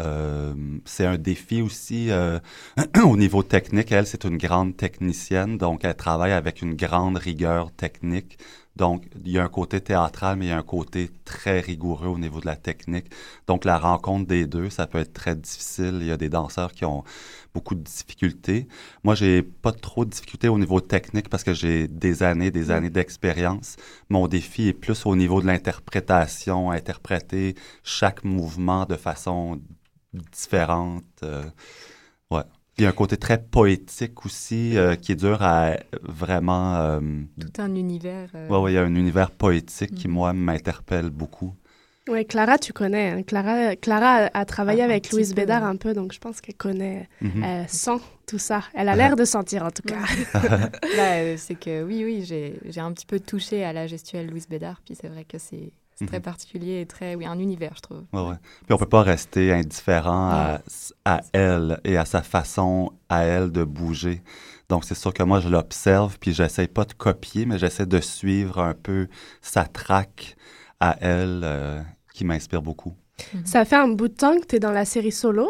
Euh, 0.00 0.54
c'est 0.84 1.06
un 1.06 1.16
défi 1.16 1.62
aussi 1.62 2.10
euh, 2.10 2.38
au 3.04 3.16
niveau 3.16 3.42
technique. 3.42 3.90
Elle, 3.92 4.06
c'est 4.06 4.24
une 4.24 4.36
grande 4.36 4.76
technicienne, 4.76 5.56
donc 5.58 5.80
elle 5.84 5.96
travaille 5.96 6.32
avec 6.32 6.62
une 6.62 6.74
grande 6.74 7.16
rigueur 7.16 7.72
technique. 7.72 8.38
Donc, 8.78 9.04
il 9.24 9.32
y 9.32 9.38
a 9.38 9.44
un 9.44 9.48
côté 9.48 9.80
théâtral, 9.80 10.36
mais 10.38 10.46
il 10.46 10.48
y 10.48 10.52
a 10.52 10.56
un 10.58 10.62
côté 10.62 11.10
très 11.24 11.58
rigoureux 11.60 12.06
au 12.08 12.18
niveau 12.18 12.40
de 12.40 12.46
la 12.46 12.56
technique. 12.56 13.06
Donc, 13.48 13.64
la 13.64 13.76
rencontre 13.78 14.26
des 14.28 14.46
deux, 14.46 14.70
ça 14.70 14.86
peut 14.86 14.98
être 14.98 15.12
très 15.12 15.34
difficile. 15.36 15.98
Il 16.00 16.06
y 16.06 16.12
a 16.12 16.16
des 16.16 16.28
danseurs 16.28 16.72
qui 16.72 16.84
ont 16.84 17.02
beaucoup 17.54 17.74
de 17.74 17.82
difficultés. 17.82 18.68
Moi, 19.02 19.14
j'ai 19.16 19.42
pas 19.42 19.72
trop 19.72 20.04
de 20.04 20.10
difficultés 20.10 20.48
au 20.48 20.58
niveau 20.58 20.80
technique 20.80 21.28
parce 21.28 21.42
que 21.44 21.52
j'ai 21.54 21.88
des 21.88 22.22
années, 22.22 22.52
des 22.52 22.70
années 22.70 22.90
d'expérience. 22.90 23.76
Mon 24.10 24.28
défi 24.28 24.68
est 24.68 24.72
plus 24.74 25.04
au 25.06 25.16
niveau 25.16 25.40
de 25.42 25.46
l'interprétation, 25.46 26.70
interpréter 26.70 27.56
chaque 27.82 28.22
mouvement 28.24 28.84
de 28.86 28.96
façon 28.96 29.60
différente. 30.32 31.04
euh. 31.24 31.44
Il 32.78 32.82
y 32.84 32.86
a 32.86 32.90
un 32.90 32.92
côté 32.92 33.16
très 33.16 33.42
poétique 33.42 34.24
aussi 34.24 34.76
euh, 34.78 34.94
qui 34.94 35.12
est 35.12 35.16
dur 35.16 35.42
à 35.42 35.72
vraiment. 36.02 36.76
euh, 36.76 37.00
Tout 37.40 37.60
un 37.60 37.74
univers. 37.74 38.28
euh, 38.36 38.48
ouais, 38.48 38.58
ouais, 38.58 38.72
il 38.72 38.74
y 38.76 38.78
a 38.78 38.82
un 38.84 38.94
univers 38.94 39.32
poétique 39.32 39.94
qui, 39.96 40.06
Mhm. 40.06 40.14
moi, 40.14 40.32
m'interpelle 40.32 41.10
beaucoup. 41.10 41.54
Oui, 42.08 42.24
Clara, 42.24 42.56
tu 42.56 42.72
connais. 42.72 43.10
hein. 43.10 43.22
Clara, 43.24 43.74
Clara 43.76 44.26
a, 44.32 44.38
a 44.40 44.44
travaillé 44.44 44.82
Ah, 44.82 44.84
avec 44.86 45.10
Louise 45.10 45.30
peu, 45.34 45.40
Bédard 45.42 45.62
ouais. 45.62 45.68
un 45.68 45.76
peu, 45.76 45.92
donc 45.92 46.12
je 46.12 46.18
pense 46.20 46.40
qu'elle 46.40 46.54
connaît, 46.54 47.08
Mhm. 47.20 47.42
elle 47.44 47.68
sent 47.68 47.98
tout 48.26 48.38
ça. 48.38 48.62
Elle 48.74 48.88
a 48.88 48.94
l'air 48.96 49.16
de 49.16 49.24
sentir 49.24 49.64
en 49.64 49.70
tout 49.70 49.82
cas. 49.82 49.98
Bah, 50.96 51.36
c'est 51.36 51.56
que 51.56 51.82
oui, 51.82 52.02
oui, 52.04 52.22
j'ai 52.24 52.60
j'ai 52.64 52.80
un 52.80 52.92
petit 52.92 53.06
peu 53.06 53.18
touché 53.20 53.64
à 53.64 53.72
la 53.72 53.86
gestuelle 53.88 54.28
Louise 54.30 54.48
Bédard, 54.48 54.80
puis 54.84 54.94
c'est 54.94 55.08
vrai 55.08 55.24
que 55.24 55.36
c'est 55.38 55.72
c'est 55.98 56.06
très 56.06 56.18
Mhm. 56.18 56.22
particulier 56.22 56.80
et 56.80 56.86
très, 56.86 57.14
oui, 57.16 57.26
un 57.26 57.38
univers, 57.38 57.72
je 57.76 57.80
trouve. 57.80 58.04
Ouais, 58.12 58.20
ouais. 58.30 58.36
Puis 58.66 58.72
on 58.72 58.76
peut 58.78 58.86
pas 58.86 59.02
rester 59.02 59.52
indifférent 59.52 60.30
à, 60.30 60.60
à 61.04 61.20
elle 61.32 61.80
et 61.84 61.96
à 61.96 62.04
sa 62.04 62.22
façon 62.22 62.92
à 63.08 63.24
elle 63.24 63.50
de 63.50 63.64
bouger. 63.64 64.22
Donc 64.68 64.84
c'est 64.84 64.94
sûr 64.94 65.12
que 65.14 65.22
moi 65.22 65.40
je 65.40 65.48
l'observe 65.48 66.18
puis 66.18 66.32
j'essaie 66.32 66.68
pas 66.68 66.84
de 66.84 66.92
copier, 66.92 67.46
mais 67.46 67.58
j'essaie 67.58 67.86
de 67.86 68.00
suivre 68.00 68.58
un 68.60 68.74
peu 68.74 69.08
sa 69.40 69.64
traque 69.64 70.36
à 70.78 70.96
elle 71.00 71.40
euh, 71.42 71.80
qui 72.14 72.24
m'inspire 72.24 72.62
beaucoup. 72.62 72.94
Ça 73.44 73.64
fait 73.64 73.76
un 73.76 73.88
bout 73.88 74.08
de 74.08 74.14
temps 74.14 74.38
que 74.38 74.46
tu 74.46 74.56
es 74.56 74.60
dans 74.60 74.70
la 74.72 74.84
série 74.84 75.10
solo? 75.10 75.48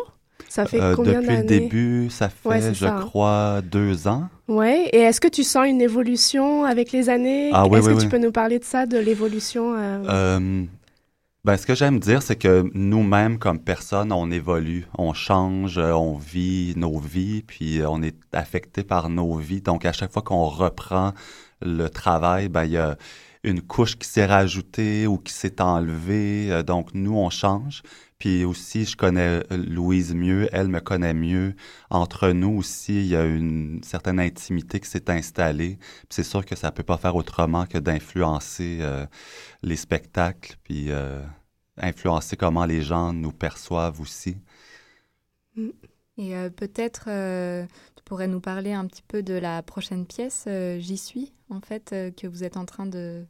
Ça 0.49 0.65
fait 0.65 0.81
euh, 0.81 0.95
combien 0.95 1.21
Depuis 1.21 1.37
le 1.37 1.43
début, 1.43 2.11
ça 2.11 2.29
fait, 2.31 2.73
je 2.73 2.87
hein. 2.87 3.01
crois, 3.01 3.61
deux 3.61 4.09
ans. 4.09 4.29
Oui. 4.49 4.89
Et 4.93 4.99
est-ce 5.01 5.21
que 5.21 5.29
tu 5.29 5.45
sens 5.45 5.67
une 5.67 5.81
évolution 5.81 6.65
avec 6.65 6.93
les 6.93 7.09
années? 7.09 7.51
Ah, 7.53 7.67
oui, 7.67 7.79
est-ce 7.79 7.91
que 7.91 8.01
tu 8.01 8.09
peux 8.09 8.19
nous 8.19 8.33
parler 8.33 8.59
de 8.59 8.65
ça, 8.65 8.87
de 8.87 8.99
l'évolution? 8.99 9.75
Euh... 9.77 10.65
Ben, 11.45 11.57
ce 11.57 11.67
que 11.67 11.75
j'aime 11.75 12.01
dire, 12.01 12.21
c'est 12.23 12.37
que 12.37 12.69
nous-mêmes, 12.75 13.39
comme 13.39 13.61
personne, 13.61 14.13
on 14.13 14.31
évolue, 14.31 14.87
on 14.99 15.15
change, 15.15 15.79
on 15.79 16.17
vit 16.17 16.75
nos 16.77 16.99
vies, 16.99 17.43
puis 17.43 17.81
on 17.87 18.03
est 18.03 18.17
affecté 18.33 18.83
par 18.83 19.09
nos 19.09 19.37
vies. 19.37 19.61
Donc, 19.61 19.85
à 19.85 19.93
chaque 19.93 20.13
fois 20.13 20.23
qu'on 20.23 20.47
reprend 20.47 21.13
le 21.63 21.89
travail, 21.89 22.49
ben, 22.49 22.65
il 22.65 22.73
y 22.73 22.77
a 22.77 22.97
une 23.45 23.63
couche 23.63 23.97
qui 23.97 24.09
s'est 24.09 24.27
rajoutée 24.27 25.07
ou 25.07 25.17
qui 25.17 25.33
s'est 25.33 25.61
enlevée. 25.61 26.49
Euh, 26.51 26.63
donc, 26.63 26.89
nous, 26.95 27.17
on 27.17 27.31
change. 27.31 27.83
Puis 28.19 28.45
aussi, 28.45 28.85
je 28.85 28.97
connais 28.97 29.43
euh, 29.53 29.57
Louise 29.57 30.13
mieux, 30.15 30.49
elle 30.53 30.69
me 30.69 30.81
connaît 30.81 31.15
mieux. 31.15 31.55
Entre 31.89 32.31
nous 32.31 32.51
aussi, 32.59 32.97
il 32.97 33.07
y 33.07 33.17
a 33.17 33.25
une 33.25 33.81
certaine 33.85 34.19
intimité 34.19 34.81
qui 34.81 34.89
s'est 34.89 35.09
installée. 35.11 35.79
c'est 36.11 36.25
sûr 36.25 36.45
que 36.45 36.57
ça 36.57 36.73
peut 36.73 36.83
pas 36.83 36.99
faire 36.99 37.15
autrement 37.15 37.67
que 37.67 37.79
d'influencer 37.79 38.79
euh, 38.81 39.07
les 39.63 39.77
spectacles, 39.77 40.57
puis 40.65 40.91
influencer 41.77 42.37
comment 42.37 42.65
les 42.65 42.83
gens 42.83 43.13
nous 43.13 43.33
perçoivent 43.33 44.01
aussi. 44.01 44.37
Mm. 45.57 45.71
Et 46.21 46.35
peut-être 46.57 47.05
tu 47.95 48.03
pourrais 48.05 48.27
nous 48.27 48.41
parler 48.41 48.73
un 48.73 48.87
petit 48.87 49.05
peu 49.07 49.23
de 49.23 49.35
la 49.35 49.63
prochaine 49.63 50.05
pièce, 50.07 50.49
J'y 50.79 50.97
suis, 50.97 51.33
en 51.51 51.61
fait, 51.61 51.91
que 52.17 52.27
vous 52.27 52.43
êtes 52.43 52.57
en 52.57 52.65
train 52.65 52.87
de, 52.87 53.25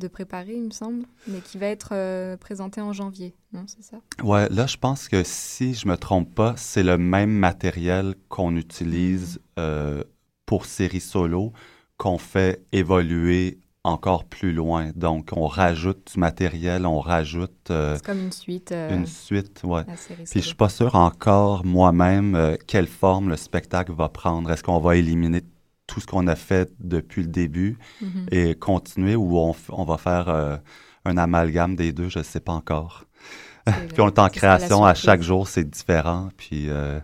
de 0.00 0.08
préparer, 0.08 0.54
il 0.54 0.64
me 0.64 0.70
semble, 0.70 1.04
mais 1.28 1.38
qui 1.38 1.58
va 1.58 1.66
être 1.66 1.90
euh, 1.92 2.36
présenté 2.36 2.80
en 2.80 2.92
janvier, 2.92 3.34
non, 3.52 3.64
c'est 3.66 3.84
ça? 3.84 3.98
Ouais, 4.24 4.48
là, 4.48 4.66
je 4.66 4.76
pense 4.76 5.08
que 5.08 5.22
si 5.24 5.74
je 5.74 5.86
me 5.86 5.96
trompe 5.96 6.34
pas, 6.34 6.54
c'est 6.56 6.82
le 6.82 6.98
même 6.98 7.30
matériel 7.30 8.14
qu'on 8.28 8.56
utilise 8.56 9.40
euh, 9.58 10.02
pour 10.46 10.66
série 10.66 11.00
solo 11.00 11.52
qu'on 11.96 12.18
fait 12.18 12.64
évoluer 12.72 13.58
encore 13.84 14.24
plus 14.24 14.52
loin. 14.52 14.90
Donc, 14.96 15.30
on 15.36 15.46
rajoute 15.46 16.12
du 16.12 16.18
matériel, 16.18 16.86
on 16.86 16.98
rajoute... 16.98 17.70
Euh, 17.70 17.96
c'est 17.96 18.04
comme 18.04 18.20
une 18.20 18.32
suite. 18.32 18.72
une 18.72 19.06
suite, 19.06 19.60
ouais. 19.64 19.84
Puis 19.84 20.40
je 20.40 20.46
suis 20.46 20.54
pas 20.54 20.68
sûr 20.68 20.96
encore 20.96 21.64
moi-même 21.64 22.56
quelle 22.66 22.88
forme 22.88 23.28
le 23.28 23.36
spectacle 23.36 23.92
va 23.92 24.08
prendre. 24.08 24.50
Est-ce 24.50 24.62
qu'on 24.62 24.80
va 24.80 24.96
éliminer 24.96 25.42
tout 25.90 26.00
ce 26.00 26.06
qu'on 26.06 26.28
a 26.28 26.36
fait 26.36 26.72
depuis 26.78 27.22
le 27.22 27.28
début 27.28 27.76
mm-hmm. 28.02 28.32
et 28.32 28.54
continuer 28.54 29.16
ou 29.16 29.38
on, 29.38 29.54
on 29.70 29.84
va 29.84 29.98
faire 29.98 30.28
euh, 30.28 30.56
un 31.04 31.16
amalgame 31.16 31.74
des 31.74 31.92
deux, 31.92 32.08
je 32.08 32.20
ne 32.20 32.24
sais 32.24 32.38
pas 32.38 32.52
encore. 32.52 33.04
puis 33.64 34.00
on 34.00 34.06
est 34.06 34.18
en 34.18 34.28
création, 34.28 34.84
à 34.84 34.94
chaque 34.94 35.22
jour, 35.22 35.48
c'est 35.48 35.68
différent. 35.68 36.28
Puis 36.36 36.66
euh, 36.68 37.00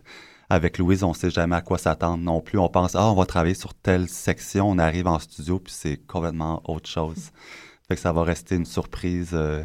avec 0.48 0.78
Louise, 0.78 1.02
on 1.02 1.10
ne 1.10 1.14
sait 1.14 1.30
jamais 1.30 1.56
à 1.56 1.62
quoi 1.62 1.78
s'attendre 1.78 2.22
non 2.22 2.40
plus. 2.40 2.58
On 2.58 2.68
pense, 2.68 2.94
ah, 2.94 3.10
on 3.10 3.14
va 3.14 3.26
travailler 3.26 3.54
sur 3.54 3.74
telle 3.74 4.08
section, 4.08 4.70
on 4.70 4.78
arrive 4.78 5.08
en 5.08 5.18
studio, 5.18 5.58
puis 5.58 5.72
c'est 5.76 5.96
complètement 5.96 6.62
autre 6.64 6.88
chose. 6.88 7.30
fait 7.88 7.96
que 7.96 8.00
ça 8.00 8.12
va 8.12 8.22
rester 8.22 8.54
une 8.54 8.66
surprise 8.66 9.30
euh, 9.32 9.64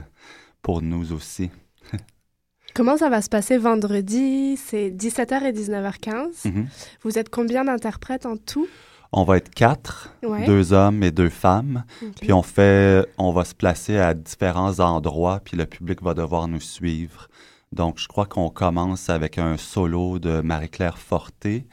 pour 0.63 0.81
nous 0.81 1.13
aussi. 1.13 1.51
Comment 2.73 2.97
ça 2.97 3.09
va 3.09 3.21
se 3.21 3.29
passer 3.29 3.57
vendredi? 3.57 4.57
C'est 4.57 4.89
17h 4.89 5.43
et 5.43 5.51
19h15. 5.51 6.45
Mm-hmm. 6.45 6.65
Vous 7.03 7.19
êtes 7.19 7.29
combien 7.29 7.65
d'interprètes 7.65 8.25
en 8.25 8.37
tout? 8.37 8.67
On 9.13 9.23
va 9.23 9.37
être 9.37 9.53
quatre, 9.53 10.09
deux 10.45 10.71
hommes 10.71 11.03
et 11.03 11.11
deux 11.11 11.29
femmes. 11.29 11.83
Puis 12.21 12.31
on 12.31 12.43
fait, 12.43 13.05
on 13.17 13.33
va 13.33 13.43
se 13.43 13.53
placer 13.53 13.97
à 13.97 14.13
différents 14.13 14.79
endroits, 14.79 15.41
puis 15.43 15.57
le 15.57 15.65
public 15.65 16.01
va 16.01 16.13
devoir 16.13 16.47
nous 16.47 16.61
suivre. 16.61 17.27
Donc, 17.73 17.99
je 17.99 18.07
crois 18.07 18.25
qu'on 18.25 18.49
commence 18.49 19.09
avec 19.09 19.37
un 19.37 19.57
solo 19.57 20.19
de 20.19 20.41
Marie-Claire 20.41 20.97
Forté. 20.97 21.65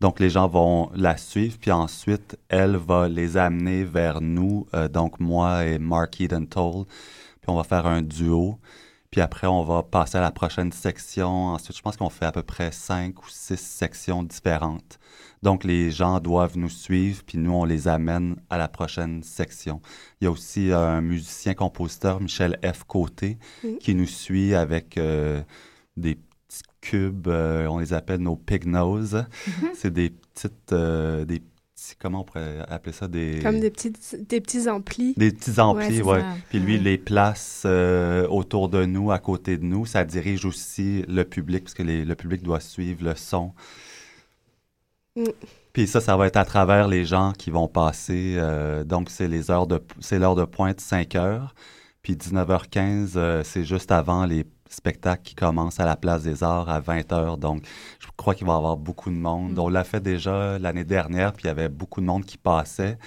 Donc, 0.00 0.20
les 0.20 0.28
gens 0.28 0.48
vont 0.48 0.90
la 0.94 1.16
suivre, 1.16 1.56
puis 1.58 1.70
ensuite, 1.70 2.38
elle 2.48 2.76
va 2.76 3.08
les 3.08 3.36
amener 3.36 3.84
vers 3.84 4.20
nous, 4.20 4.66
euh, 4.74 4.88
donc 4.88 5.18
moi 5.20 5.64
et 5.64 5.78
Mark 5.78 6.20
Eden 6.20 6.46
Toll. 6.46 6.84
Puis 7.40 7.48
on 7.48 7.56
va 7.56 7.64
faire 7.64 7.86
un 7.86 8.02
duo. 8.02 8.58
Puis 9.16 9.22
après, 9.22 9.46
on 9.46 9.64
va 9.64 9.82
passer 9.82 10.18
à 10.18 10.20
la 10.20 10.30
prochaine 10.30 10.72
section. 10.72 11.46
Ensuite, 11.46 11.74
je 11.74 11.80
pense 11.80 11.96
qu'on 11.96 12.10
fait 12.10 12.26
à 12.26 12.32
peu 12.32 12.42
près 12.42 12.70
cinq 12.70 13.22
ou 13.22 13.30
six 13.30 13.58
sections 13.58 14.22
différentes. 14.22 14.98
Donc, 15.42 15.64
les 15.64 15.90
gens 15.90 16.20
doivent 16.20 16.58
nous 16.58 16.68
suivre, 16.68 17.22
puis 17.24 17.38
nous, 17.38 17.50
on 17.50 17.64
les 17.64 17.88
amène 17.88 18.36
à 18.50 18.58
la 18.58 18.68
prochaine 18.68 19.22
section. 19.22 19.80
Il 20.20 20.24
y 20.24 20.26
a 20.26 20.30
aussi 20.30 20.70
un 20.70 21.00
musicien-compositeur, 21.00 22.20
Michel 22.20 22.58
F. 22.62 22.84
Côté, 22.84 23.38
qui 23.80 23.94
nous 23.94 24.04
suit 24.06 24.54
avec 24.54 24.98
euh, 24.98 25.42
des 25.96 26.16
petits 26.16 26.62
cubes, 26.82 27.28
euh, 27.28 27.66
on 27.68 27.78
les 27.78 27.94
appelle 27.94 28.20
nos 28.20 28.36
pig 28.36 28.66
nose. 28.66 29.14
Mm-hmm. 29.14 29.68
C'est 29.72 29.94
des 29.94 30.10
petites... 30.10 30.74
Euh, 30.74 31.24
des 31.24 31.40
comment 32.00 32.20
on 32.20 32.24
pourrait 32.24 32.64
appeler 32.68 32.92
ça 32.92 33.06
des 33.06 33.40
comme 33.42 33.60
des 33.60 33.70
petits 33.70 33.92
des 34.18 34.40
petits 34.40 34.68
amplis 34.68 35.14
des 35.16 35.30
petits 35.30 35.60
amplis 35.60 36.02
ouais, 36.02 36.22
puis 36.48 36.58
lui 36.58 36.76
il 36.76 36.82
les 36.82 36.98
place 36.98 37.66
autour 38.30 38.68
de 38.68 38.84
nous 38.84 39.10
à 39.10 39.18
côté 39.18 39.58
de 39.58 39.64
nous 39.64 39.84
ça 39.86 40.04
dirige 40.04 40.44
aussi 40.44 41.04
le 41.08 41.24
public 41.24 41.64
parce 41.64 41.74
que 41.74 41.82
le 41.82 42.14
public 42.14 42.42
doit 42.42 42.60
suivre 42.60 43.04
le 43.04 43.14
son 43.14 43.52
Mm. 45.16 45.24
Puis 45.72 45.86
ça, 45.86 46.00
ça 46.00 46.16
va 46.16 46.26
être 46.26 46.36
à 46.36 46.44
travers 46.44 46.88
les 46.88 47.04
gens 47.04 47.32
qui 47.36 47.50
vont 47.50 47.68
passer. 47.68 48.36
Euh, 48.38 48.84
donc, 48.84 49.10
c'est 49.10 49.28
les 49.28 49.50
heures 49.50 49.66
de 49.66 49.82
c'est 50.00 50.18
l'heure 50.18 50.34
de 50.34 50.44
pointe 50.44 50.80
5 50.80 51.14
heures. 51.16 51.54
Puis 52.02 52.14
19h15, 52.14 53.12
euh, 53.16 53.42
c'est 53.44 53.64
juste 53.64 53.90
avant 53.90 54.24
les 54.26 54.44
spectacles 54.76 55.22
qui 55.22 55.34
commencent 55.34 55.80
à 55.80 55.84
la 55.84 55.96
Place 55.96 56.22
des 56.22 56.42
Arts 56.42 56.68
à 56.68 56.80
20 56.80 57.10
h 57.10 57.38
Donc, 57.38 57.64
je 57.98 58.06
crois 58.16 58.34
qu'il 58.34 58.46
va 58.46 58.52
y 58.52 58.56
avoir 58.56 58.76
beaucoup 58.76 59.10
de 59.10 59.16
monde. 59.16 59.54
Mm. 59.54 59.58
On 59.58 59.68
l'a 59.68 59.84
fait 59.84 60.00
déjà 60.00 60.58
l'année 60.58 60.84
dernière, 60.84 61.32
puis 61.32 61.44
il 61.44 61.46
y 61.48 61.50
avait 61.50 61.68
beaucoup 61.68 62.00
de 62.00 62.06
monde 62.06 62.24
qui 62.24 62.36
passait. 62.36 62.98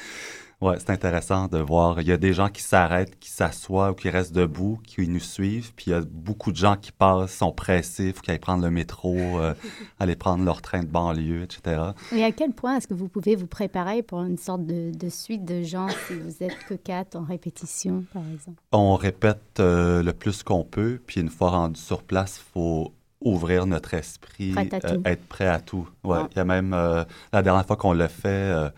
Ouais, 0.61 0.75
c'est 0.77 0.89
intéressant 0.89 1.47
de 1.47 1.57
voir. 1.57 2.01
Il 2.01 2.07
y 2.07 2.11
a 2.11 2.17
des 2.17 2.33
gens 2.33 2.49
qui 2.49 2.61
s'arrêtent, 2.61 3.17
qui 3.17 3.29
s'assoient 3.29 3.91
ou 3.91 3.93
qui 3.93 4.09
restent 4.09 4.33
debout, 4.33 4.77
qui 4.83 5.07
nous 5.07 5.21
suivent. 5.21 5.71
Puis 5.73 5.85
il 5.87 5.91
y 5.91 5.93
a 5.93 6.01
beaucoup 6.01 6.51
de 6.51 6.57
gens 6.57 6.75
qui 6.75 6.91
passent, 6.91 7.33
sont 7.33 7.53
pressés, 7.53 8.07
il 8.07 8.13
faut 8.13 8.21
qu'ils 8.21 8.33
aillent 8.33 8.39
prendre 8.39 8.65
le 8.65 8.71
métro, 8.71 9.15
euh, 9.15 9.53
aller 10.01 10.17
prendre 10.17 10.43
leur 10.43 10.61
train 10.61 10.81
de 10.81 10.87
banlieue, 10.87 11.43
etc. 11.43 11.91
Et 12.13 12.25
à 12.25 12.33
quel 12.33 12.51
point 12.51 12.75
est-ce 12.75 12.89
que 12.89 12.93
vous 12.93 13.07
pouvez 13.07 13.37
vous 13.37 13.47
préparer 13.47 14.03
pour 14.03 14.21
une 14.21 14.37
sorte 14.37 14.65
de, 14.65 15.09
suite 15.09 15.45
de 15.45 15.63
gens 15.63 15.87
si 16.07 16.13
vous 16.15 16.43
êtes 16.43 16.57
que 16.67 16.73
quatre 16.73 17.15
en 17.15 17.23
répétition, 17.23 18.03
par 18.13 18.23
exemple? 18.33 18.61
On 18.73 18.95
répète 18.95 19.59
euh, 19.61 20.03
le 20.03 20.11
plus 20.11 20.43
qu'on 20.43 20.65
peut. 20.65 20.99
Puis 21.07 21.21
une 21.21 21.29
fois 21.29 21.51
rendu 21.51 21.79
sur 21.79 22.03
place, 22.03 22.37
il 22.37 22.51
faut 22.51 22.93
ouvrir 23.21 23.65
notre 23.65 23.93
esprit, 23.93 24.53
euh, 24.57 24.97
être 25.05 25.25
prêt 25.27 25.47
à 25.47 25.61
tout. 25.61 25.87
Ouais, 26.03 26.19
Il 26.31 26.37
y 26.37 26.39
a 26.41 26.45
même, 26.45 26.71
la 26.71 27.41
dernière 27.41 27.65
fois 27.65 27.77
qu'on 27.77 27.93
l'a 27.93 28.09
fait 28.09 28.71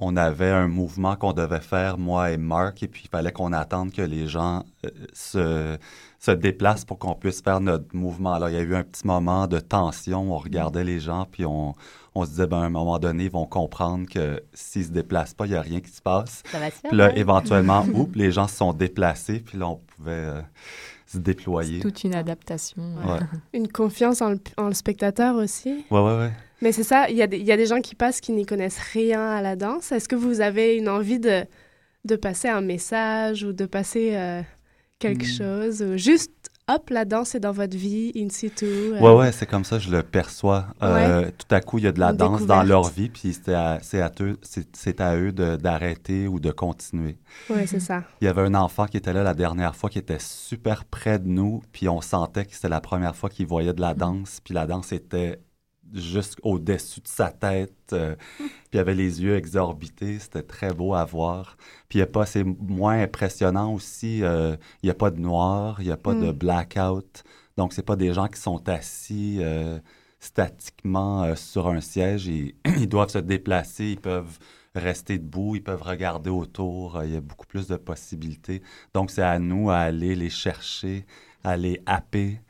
on 0.00 0.16
avait 0.16 0.50
un 0.50 0.66
mouvement 0.66 1.14
qu'on 1.14 1.34
devait 1.34 1.60
faire, 1.60 1.98
moi 1.98 2.30
et 2.30 2.38
Mark, 2.38 2.82
et 2.82 2.88
puis 2.88 3.02
il 3.04 3.08
fallait 3.08 3.32
qu'on 3.32 3.52
attende 3.52 3.92
que 3.92 4.00
les 4.00 4.26
gens 4.26 4.64
euh, 4.86 4.90
se, 5.12 5.78
se 6.18 6.30
déplacent 6.30 6.86
pour 6.86 6.98
qu'on 6.98 7.14
puisse 7.14 7.42
faire 7.42 7.60
notre 7.60 7.94
mouvement. 7.94 8.32
Alors, 8.32 8.48
il 8.48 8.54
y 8.54 8.58
a 8.58 8.62
eu 8.62 8.74
un 8.74 8.82
petit 8.82 9.06
moment 9.06 9.46
de 9.46 9.60
tension, 9.60 10.32
on 10.32 10.38
regardait 10.38 10.84
les 10.84 11.00
gens, 11.00 11.26
puis 11.30 11.44
on, 11.44 11.74
on 12.14 12.24
se 12.24 12.30
disait, 12.30 12.46
ben, 12.46 12.62
à 12.62 12.64
un 12.64 12.70
moment 12.70 12.98
donné, 12.98 13.24
ils 13.24 13.30
vont 13.30 13.44
comprendre 13.44 14.08
que 14.08 14.42
s'ils 14.54 14.86
se 14.86 14.90
déplacent 14.90 15.34
pas, 15.34 15.44
il 15.44 15.50
n'y 15.50 15.56
a 15.56 15.60
rien 15.62 15.80
qui 15.80 15.90
se 15.90 16.00
passe. 16.00 16.42
Ça 16.50 16.58
va 16.58 16.70
se 16.70 16.76
faire, 16.76 16.88
puis 16.88 16.98
là, 16.98 17.14
éventuellement, 17.16 17.84
oups, 17.92 18.16
les 18.16 18.32
gens 18.32 18.48
se 18.48 18.56
sont 18.56 18.72
déplacés, 18.72 19.40
puis 19.40 19.58
là, 19.58 19.68
on 19.68 19.76
pouvait... 19.76 20.12
Euh, 20.12 20.42
se 21.06 21.18
déployer. 21.18 21.80
toute 21.80 22.04
une 22.04 22.14
adaptation. 22.14 22.82
Une 23.52 23.66
confiance 23.66 24.22
en 24.22 24.30
le, 24.30 24.74
spectateur 24.74 25.34
aussi. 25.34 25.84
Ouais, 25.90 26.00
ouais, 26.00 26.18
ouais. 26.18 26.32
Mais 26.62 26.72
c'est 26.72 26.82
ça, 26.82 27.08
il 27.08 27.16
y, 27.16 27.22
a 27.22 27.26
des, 27.26 27.38
y 27.38 27.52
a 27.52 27.56
des 27.56 27.66
gens 27.66 27.80
qui 27.80 27.94
passent 27.94 28.20
qui 28.20 28.32
n'y 28.32 28.44
connaissent 28.44 28.78
rien 28.92 29.24
à 29.30 29.42
la 29.42 29.56
danse. 29.56 29.92
Est-ce 29.92 30.08
que 30.08 30.16
vous 30.16 30.40
avez 30.40 30.76
une 30.76 30.88
envie 30.88 31.18
de, 31.18 31.44
de 32.04 32.16
passer 32.16 32.48
un 32.48 32.60
message 32.60 33.44
ou 33.44 33.52
de 33.52 33.64
passer 33.64 34.14
euh, 34.14 34.42
quelque 34.98 35.24
hmm. 35.24 35.38
chose 35.38 35.82
ou 35.82 35.96
juste 35.96 36.50
hop, 36.70 36.90
la 36.90 37.04
danse 37.04 37.34
est 37.34 37.40
dans 37.40 37.52
votre 37.52 37.76
vie, 37.76 38.12
in 38.16 38.28
situ. 38.28 38.64
Euh? 38.64 39.00
Ouais, 39.00 39.14
ouais, 39.14 39.32
c'est 39.32 39.46
comme 39.46 39.64
ça, 39.64 39.78
je 39.78 39.90
le 39.90 40.02
perçois. 40.02 40.66
Euh, 40.82 41.30
tout 41.36 41.52
à 41.54 41.60
coup, 41.60 41.78
il 41.78 41.84
y 41.84 41.86
a 41.86 41.92
de 41.92 42.00
la 42.00 42.12
danse 42.12 42.46
dans 42.46 42.62
leur 42.62 42.88
vie, 42.88 43.08
puis 43.08 43.32
c'est 43.32 43.52
à, 43.54 43.80
à, 43.80 44.10
eux, 44.20 44.38
c'est 44.42 45.00
à 45.00 45.16
eux 45.16 45.32
d'arrêter 45.32 46.28
ou 46.28 46.38
de 46.40 46.50
continuer. 46.50 47.18
Ouais, 47.48 47.66
c'est 47.66 47.80
ça. 47.80 48.04
Il 48.20 48.26
y 48.26 48.28
avait 48.28 48.42
un 48.42 48.54
enfant 48.54 48.86
qui 48.86 48.96
était 48.96 49.12
là 49.12 49.22
la 49.22 49.34
dernière 49.34 49.74
fois, 49.74 49.90
qui 49.90 49.98
était 49.98 50.20
super 50.20 50.84
près 50.84 51.18
de 51.18 51.28
nous, 51.28 51.62
puis 51.72 51.88
on 51.88 52.00
sentait 52.00 52.44
que 52.44 52.54
c'était 52.54 52.68
la 52.68 52.80
première 52.80 53.16
fois 53.16 53.30
qu'il 53.30 53.46
voyait 53.46 53.72
de 53.74 53.80
la 53.80 53.94
danse, 53.94 54.40
puis 54.44 54.54
la 54.54 54.66
danse 54.66 54.92
était 54.92 55.40
juste 55.94 56.38
au-dessus 56.42 57.00
de 57.00 57.08
sa 57.08 57.30
tête. 57.30 57.72
Euh, 57.92 58.14
puis 58.38 58.48
il 58.74 58.78
avait 58.78 58.94
les 58.94 59.22
yeux 59.22 59.36
exorbités. 59.36 60.18
C'était 60.18 60.42
très 60.42 60.72
beau 60.72 60.94
à 60.94 61.04
voir. 61.04 61.56
Puis 61.88 62.04
pas, 62.06 62.26
c'est 62.26 62.44
moins 62.44 63.02
impressionnant 63.02 63.74
aussi. 63.74 64.22
Euh, 64.22 64.56
il 64.82 64.86
n'y 64.86 64.90
a 64.90 64.94
pas 64.94 65.10
de 65.10 65.20
noir, 65.20 65.80
il 65.80 65.86
n'y 65.86 65.92
a 65.92 65.96
pas 65.96 66.14
de 66.14 66.30
mm. 66.30 66.32
blackout. 66.32 67.24
Donc, 67.56 67.72
c'est 67.72 67.84
pas 67.84 67.96
des 67.96 68.12
gens 68.12 68.28
qui 68.28 68.40
sont 68.40 68.68
assis 68.68 69.38
euh, 69.40 69.78
statiquement 70.18 71.34
sur 71.36 71.68
un 71.68 71.80
siège. 71.80 72.28
Et, 72.28 72.54
ils 72.78 72.88
doivent 72.88 73.10
se 73.10 73.18
déplacer, 73.18 73.86
ils 73.92 74.00
peuvent 74.00 74.38
rester 74.74 75.18
debout, 75.18 75.56
ils 75.56 75.62
peuvent 75.62 75.82
regarder 75.82 76.30
autour. 76.30 77.02
Il 77.04 77.12
y 77.12 77.16
a 77.16 77.20
beaucoup 77.20 77.46
plus 77.46 77.66
de 77.66 77.76
possibilités. 77.76 78.62
Donc, 78.94 79.10
c'est 79.10 79.22
à 79.22 79.38
nous 79.38 79.70
à 79.70 79.78
aller 79.78 80.14
les 80.14 80.30
chercher, 80.30 81.04
à 81.44 81.56
les 81.56 81.82
happer. 81.86 82.40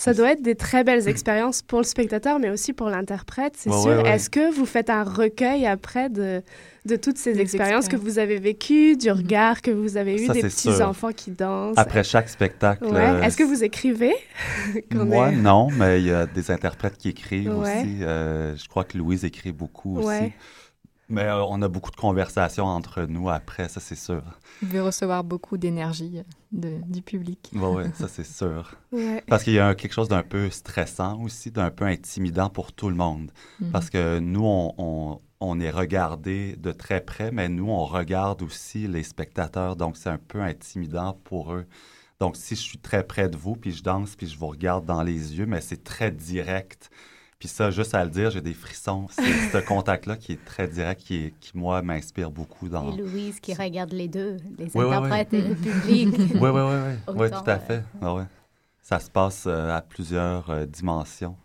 Ça 0.00 0.14
doit 0.14 0.30
être 0.30 0.42
des 0.42 0.54
très 0.54 0.84
belles 0.84 1.08
expériences 1.08 1.60
pour 1.60 1.80
le 1.80 1.84
spectateur, 1.84 2.38
mais 2.38 2.50
aussi 2.50 2.72
pour 2.72 2.88
l'interprète, 2.88 3.54
c'est 3.56 3.68
Ouais, 3.68 3.76
sûr. 3.80 3.90
ouais, 3.90 4.02
ouais. 4.04 4.10
Est-ce 4.10 4.30
que 4.30 4.54
vous 4.54 4.64
faites 4.64 4.90
un 4.90 5.02
recueil 5.02 5.66
après 5.66 6.08
de, 6.08 6.40
de 6.86 6.94
toutes 6.94 7.18
ces 7.18 7.40
expériences 7.40 7.88
que 7.88 7.96
vous 7.96 8.20
avez 8.20 8.38
vécues, 8.38 8.96
du 8.96 9.10
regard 9.10 9.60
que 9.60 9.72
vous 9.72 9.96
avez 9.96 10.14
eu, 10.22 10.26
Ça, 10.28 10.34
des 10.34 10.42
c'est 10.42 10.48
petits 10.50 10.72
sûr. 10.76 10.88
enfants 10.88 11.10
qui 11.10 11.32
dansent? 11.32 11.74
Après 11.76 12.04
chaque 12.04 12.28
spectacle. 12.28 12.84
Ouais. 12.84 12.94
euh, 13.08 13.22
Est-ce 13.22 13.36
que 13.36 13.42
vous 13.42 13.64
écrivez? 13.64 14.14
Moi, 14.94 15.30
est- 15.32 15.36
non, 15.36 15.66
mais 15.76 16.00
il 16.00 16.06
y 16.06 16.12
a 16.12 16.26
des 16.26 16.48
interprètes 16.52 16.96
qui 16.96 17.08
écrivent 17.08 17.58
Ouais. 17.58 17.80
aussi. 17.80 17.96
Euh, 18.02 18.54
je 18.54 18.68
crois 18.68 18.84
que 18.84 18.96
Louise 18.96 19.24
écrit 19.24 19.50
beaucoup 19.50 19.98
Ouais. 19.98 20.20
aussi. 20.20 20.32
Mais 21.10 21.22
euh, 21.24 21.42
on 21.44 21.62
a 21.62 21.68
beaucoup 21.68 21.90
de 21.90 21.96
conversations 21.96 22.66
entre 22.66 23.02
nous 23.04 23.30
après, 23.30 23.68
ça 23.68 23.80
c'est 23.80 23.94
sûr. 23.94 24.22
Vous 24.60 24.68
devez 24.68 24.80
recevoir 24.80 25.24
beaucoup 25.24 25.56
d'énergie 25.56 26.20
euh, 26.64 26.78
du 26.86 27.00
public. 27.02 27.50
Oui, 27.54 27.60
ouais, 27.60 27.90
ça 27.94 28.08
c'est 28.08 28.26
sûr. 28.40 28.74
Ouais. 28.92 29.22
Parce 29.26 29.42
qu'il 29.44 29.54
y 29.54 29.58
a 29.58 29.74
quelque 29.74 29.92
chose 29.94 30.08
d'un 30.08 30.22
peu 30.22 30.50
stressant 30.50 31.20
aussi, 31.22 31.50
d'un 31.50 31.70
peu 31.70 31.86
intimidant 31.86 32.50
pour 32.50 32.72
tout 32.72 32.90
le 32.90 32.94
monde. 32.96 33.30
Mhm. 33.60 33.70
Parce 33.70 33.88
que 33.90 34.18
nous, 34.18 34.44
on, 34.44 34.74
on- 34.78 35.18
on 35.40 35.60
est 35.60 35.70
regardé 35.70 36.56
de 36.56 36.72
très 36.72 37.00
près, 37.00 37.30
mais 37.30 37.48
nous, 37.48 37.70
on 37.70 37.84
regarde 37.84 38.42
aussi 38.42 38.88
les 38.88 39.04
spectateurs, 39.04 39.76
donc 39.76 39.96
c'est 39.96 40.08
un 40.10 40.18
peu 40.18 40.42
intimidant 40.42 41.16
pour 41.22 41.52
eux. 41.54 41.64
Donc, 42.18 42.36
si 42.36 42.56
je 42.56 42.60
suis 42.60 42.78
très 42.78 43.04
près 43.06 43.28
de 43.28 43.36
vous, 43.36 43.54
puis 43.54 43.70
je 43.70 43.84
danse, 43.84 44.16
puis 44.16 44.26
je 44.26 44.36
vous 44.36 44.48
regarde 44.48 44.84
dans 44.84 45.04
les 45.04 45.38
yeux, 45.38 45.46
mais 45.46 45.60
c'est 45.60 45.84
très 45.84 46.10
direct. 46.10 46.90
Puis 47.38 47.48
ça, 47.48 47.70
juste 47.70 47.94
à 47.94 48.04
le 48.04 48.10
dire, 48.10 48.30
j'ai 48.30 48.40
des 48.40 48.54
frissons. 48.54 49.06
C'est 49.10 49.22
ce 49.52 49.58
contact-là 49.64 50.16
qui 50.16 50.32
est 50.32 50.44
très 50.44 50.66
direct, 50.66 51.00
qui, 51.00 51.16
est- 51.26 51.34
qui 51.40 51.56
moi, 51.56 51.82
m'inspire 51.82 52.30
beaucoup 52.30 52.68
dans... 52.68 52.92
Et 52.92 52.96
Louise 52.96 53.38
qui 53.40 53.54
regarde 53.54 53.92
les 53.92 54.08
deux, 54.08 54.38
les 54.58 54.76
interprètes 54.76 55.32
et 55.32 55.42
le 55.42 55.54
public. 55.54 56.14
Oui, 56.18 56.40
oui, 56.40 56.50
oui, 56.50 56.60
oui. 56.62 57.14
Oui, 57.14 57.26
Autant, 57.26 57.42
tout 57.42 57.50
à 57.50 57.54
euh, 57.54 57.58
fait. 57.58 57.82
Ah 58.02 58.14
ouais. 58.14 58.24
Ça 58.82 58.98
se 58.98 59.10
passe 59.10 59.44
euh, 59.46 59.70
à 59.70 59.82
plusieurs 59.82 60.50
euh, 60.50 60.66
dimensions. 60.66 61.36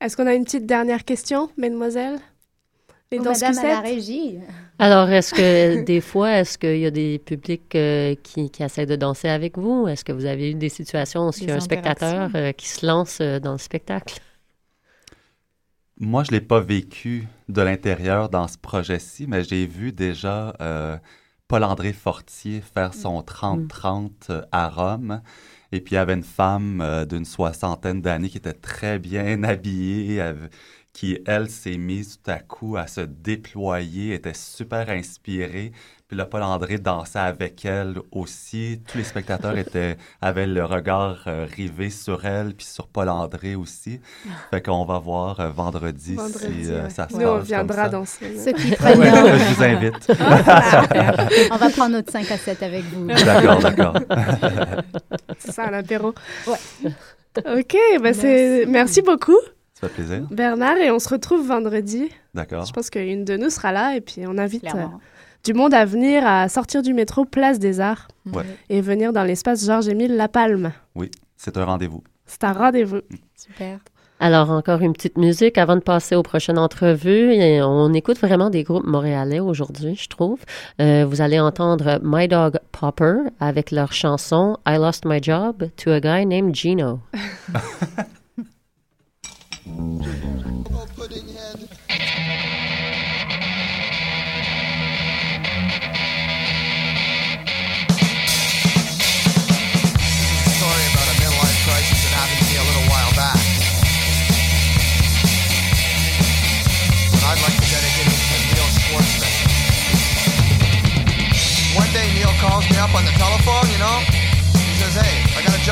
Est-ce 0.00 0.16
qu'on 0.16 0.26
a 0.26 0.34
une 0.34 0.44
petite 0.44 0.66
dernière 0.66 1.04
question, 1.04 1.50
mesdemoiselles? 1.56 2.20
Les 3.10 3.18
Oh, 3.18 3.22
Madame 3.24 3.58
à 3.58 3.62
la 3.68 3.80
régie. 3.80 4.38
Alors, 4.78 5.08
est-ce 5.08 5.34
que 5.34 5.82
des 5.84 6.00
fois, 6.00 6.32
est-ce 6.38 6.58
qu'il 6.58 6.78
y 6.78 6.86
a 6.86 6.90
des 6.90 7.18
publics 7.18 7.74
euh, 7.74 8.14
qui, 8.22 8.50
qui 8.50 8.62
essaient 8.62 8.86
de 8.86 8.96
danser 8.96 9.28
avec 9.28 9.56
vous? 9.58 9.88
Est-ce 9.88 10.04
que 10.04 10.12
vous 10.12 10.26
avez 10.26 10.50
eu 10.50 10.54
des 10.54 10.68
situations 10.68 11.28
où 11.28 11.30
il 11.40 11.48
y 11.48 11.50
a 11.50 11.56
un 11.56 11.60
spectateur 11.60 12.30
euh, 12.34 12.52
qui 12.52 12.68
se 12.68 12.86
lance 12.86 13.18
euh, 13.20 13.40
dans 13.40 13.52
le 13.52 13.58
spectacle? 13.58 14.20
Moi, 16.00 16.22
je 16.22 16.30
ne 16.30 16.36
l'ai 16.36 16.40
pas 16.40 16.60
vécu 16.60 17.26
de 17.48 17.60
l'intérieur 17.60 18.28
dans 18.28 18.46
ce 18.46 18.56
projet-ci, 18.56 19.26
mais 19.26 19.42
j'ai 19.42 19.66
vu 19.66 19.90
déjà 19.90 20.54
euh, 20.60 20.96
Paul-André 21.48 21.92
Fortier 21.92 22.60
faire 22.60 22.94
son 22.94 23.20
30-30 23.20 24.10
euh, 24.30 24.42
à 24.52 24.68
Rome. 24.68 25.22
Et 25.72 25.80
puis, 25.80 25.94
il 25.94 25.96
y 25.96 25.98
avait 25.98 26.14
une 26.14 26.22
femme 26.22 26.80
euh, 26.80 27.04
d'une 27.04 27.24
soixantaine 27.24 28.00
d'années 28.00 28.28
qui 28.28 28.38
était 28.38 28.52
très 28.52 29.00
bien 29.00 29.42
habillée, 29.42 30.22
qui, 30.92 31.18
elle, 31.26 31.50
s'est 31.50 31.78
mise 31.78 32.20
tout 32.22 32.30
à 32.30 32.38
coup 32.38 32.76
à 32.76 32.86
se 32.86 33.00
déployer, 33.00 34.14
était 34.14 34.34
super 34.34 34.90
inspirée. 34.90 35.72
Puis 36.08 36.16
là, 36.16 36.24
Paul-André 36.24 36.78
dansait 36.78 37.18
avec 37.18 37.62
elle 37.66 37.96
aussi. 38.12 38.80
Tous 38.90 38.96
les 38.96 39.04
spectateurs 39.04 39.58
étaient, 39.58 39.98
avaient 40.22 40.46
le 40.46 40.64
regard 40.64 41.24
euh, 41.26 41.46
rivé 41.54 41.90
sur 41.90 42.24
elle, 42.24 42.54
puis 42.54 42.64
sur 42.64 42.86
Paul-André 42.88 43.54
aussi. 43.56 44.00
Fait 44.50 44.62
qu'on 44.62 44.86
va 44.86 44.98
voir 44.98 45.38
euh, 45.38 45.50
vendredi, 45.50 46.14
Vendredi, 46.14 46.64
si 46.64 46.70
euh, 46.72 46.84
ouais. 46.84 46.90
ça 46.90 47.08
se 47.08 47.12
Nous, 47.12 47.18
passe 47.20 47.28
on 47.28 47.34
comme 47.36 47.42
viendra 47.44 47.82
ça. 47.84 47.88
danser. 47.90 48.38
Ceux 48.38 48.52
qui 48.52 48.68
Ouais, 48.70 48.76
prennent 48.76 49.00
ouais, 49.00 49.10
leur- 49.10 49.38
je 49.38 49.54
vous 49.54 49.62
invite. 49.62 50.08
On 51.52 51.56
va 51.58 51.68
prendre 51.70 51.92
notre 51.92 52.10
5 52.10 52.30
à 52.30 52.38
7 52.38 52.62
avec 52.62 52.84
vous. 52.84 53.06
D'accord, 53.06 53.58
d'accord. 53.60 53.94
C'est 55.38 55.52
ça, 55.52 55.70
l'apéro. 55.70 56.14
Ouais. 56.46 56.90
OK, 57.58 57.76
ben 58.02 58.14
c'est... 58.14 58.64
merci 58.66 59.02
beaucoup, 59.02 59.36
Ça 59.78 59.88
fait 59.88 59.94
plaisir. 60.02 60.22
Bernard, 60.30 60.78
et 60.78 60.90
on 60.90 60.98
se 60.98 61.08
retrouve 61.10 61.46
vendredi. 61.46 62.10
D'accord. 62.34 62.64
Je 62.64 62.72
pense 62.72 62.88
qu'une 62.88 63.24
de 63.26 63.36
nous 63.36 63.50
sera 63.50 63.72
là, 63.72 63.94
et 63.94 64.00
puis 64.00 64.22
on 64.26 64.38
invite 64.38 64.64
euh, 64.64 64.70
Clairement. 64.70 65.00
Du 65.48 65.54
monde 65.54 65.72
à 65.72 65.86
venir 65.86 66.26
à 66.26 66.46
sortir 66.50 66.82
du 66.82 66.92
métro 66.92 67.24
Place 67.24 67.58
des 67.58 67.80
Arts 67.80 68.06
Ouais. 68.30 68.44
et 68.68 68.82
venir 68.82 69.14
dans 69.14 69.24
l'espace 69.24 69.64
Georges-Émile 69.64 70.14
Lapalme. 70.14 70.72
Oui, 70.94 71.10
c'est 71.38 71.56
un 71.56 71.64
rendez-vous. 71.64 72.04
C'est 72.26 72.44
un 72.44 72.52
rendez-vous. 72.52 73.00
Super. 73.34 73.78
Alors, 74.20 74.50
encore 74.50 74.82
une 74.82 74.92
petite 74.92 75.16
musique 75.16 75.56
avant 75.56 75.76
de 75.76 75.80
passer 75.80 76.16
aux 76.16 76.22
prochaines 76.22 76.58
entrevues. 76.58 77.32
Et 77.32 77.62
on 77.62 77.94
écoute 77.94 78.18
vraiment 78.18 78.50
des 78.50 78.62
groupes 78.62 78.86
montréalais 78.86 79.40
aujourd'hui, 79.40 79.96
je 79.96 80.08
trouve. 80.08 80.38
Euh, 80.82 81.06
vous 81.08 81.22
allez 81.22 81.40
entendre 81.40 81.98
My 82.02 82.28
Dog 82.28 82.58
Popper 82.70 83.14
avec 83.40 83.70
leur 83.70 83.94
chanson 83.94 84.58
I 84.66 84.76
Lost 84.76 85.06
My 85.06 85.22
Job 85.22 85.64
to 85.78 85.90
a 85.92 86.00
Guy 86.00 86.26
Named 86.26 86.54
Gino. 86.54 87.00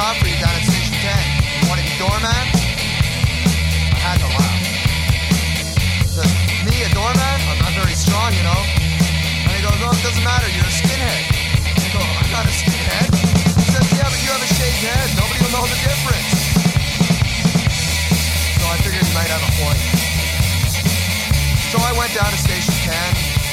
You 0.07 0.39
down 0.39 0.55
at 0.55 0.63
Station 0.63 0.95
10. 1.03 1.03
You 1.03 1.67
want 1.67 1.83
to 1.83 1.87
be 1.91 1.91
doorman? 1.99 2.31
I 3.91 3.99
had 3.99 4.23
to 4.23 4.31
laugh. 4.39 4.63
Says, 6.15 6.31
me, 6.63 6.79
a 6.87 6.91
doorman? 6.95 7.39
I'm 7.51 7.59
not 7.59 7.75
very 7.75 7.99
strong, 7.99 8.31
you 8.31 8.47
know. 8.47 8.55
And 8.55 9.51
he 9.51 9.67
goes, 9.67 9.75
oh, 9.83 9.91
it 9.91 10.03
doesn't 10.07 10.23
matter, 10.23 10.47
you're 10.47 10.63
a 10.63 10.77
skinhead. 10.79 11.27
I 11.75 11.91
go, 11.91 11.99
I'm 11.99 12.31
not 12.31 12.47
a 12.47 12.55
skinhead. 12.55 13.11
He 13.19 13.67
says, 13.67 13.87
yeah, 13.99 14.07
but 14.07 14.21
you 14.23 14.31
have 14.31 14.47
a 14.47 14.51
shaved 14.55 14.83
head. 14.87 15.07
Nobody 15.19 15.43
will 15.43 15.55
know 15.59 15.67
the 15.67 15.81
difference. 15.83 16.31
So 18.63 18.65
I 18.71 18.79
figured 18.87 19.03
he 19.03 19.11
might 19.11 19.27
have 19.27 19.43
a 19.43 19.53
point. 19.59 19.83
So 21.75 21.83
I 21.83 21.91
went 21.99 22.15
down 22.15 22.31
to 22.31 22.39
Station 22.39 22.79
10, 22.79 22.95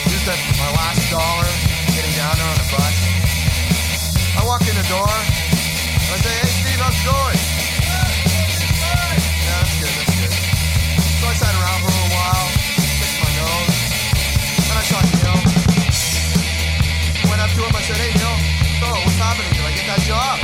used 0.06 0.30
up 0.30 0.38
my 0.62 0.70
last 0.78 1.02
dollar 1.10 1.50
getting 1.98 2.14
down 2.14 2.38
there 2.38 2.46
on 2.46 2.58
the 2.62 2.70
bus. 2.70 2.98
I 4.38 4.46
walked 4.46 4.70
in 4.70 4.78
the 4.78 4.86
door. 4.86 5.43
I 6.14 6.18
hey, 6.18 6.46
Steve, 6.46 6.78
how's 6.78 6.94
it 6.94 7.10
going? 7.10 7.40
Yeah, 9.34 9.66
that's 9.66 9.74
good, 9.82 9.94
that's 9.98 10.14
good. 10.14 10.30
So 10.30 11.26
I 11.26 11.34
sat 11.34 11.58
around 11.58 11.82
for 11.82 11.90
a 11.90 12.10
while, 12.14 12.54
my 13.18 13.32
nose. 13.34 13.82
I 14.78 14.84
saw 14.86 15.02
Neil. 15.10 15.38
Went 17.34 17.42
up 17.42 17.50
to 17.50 17.62
him, 17.66 17.74
I 17.74 17.82
said, 17.82 17.98
hey, 17.98 18.14
Neil, 18.14 18.38
so 18.78 18.94
what's 18.94 19.18
happening? 19.18 19.58
Did 19.58 19.66
I 19.66 19.74
get 19.74 19.88
that 19.90 20.02
job? 20.06 20.43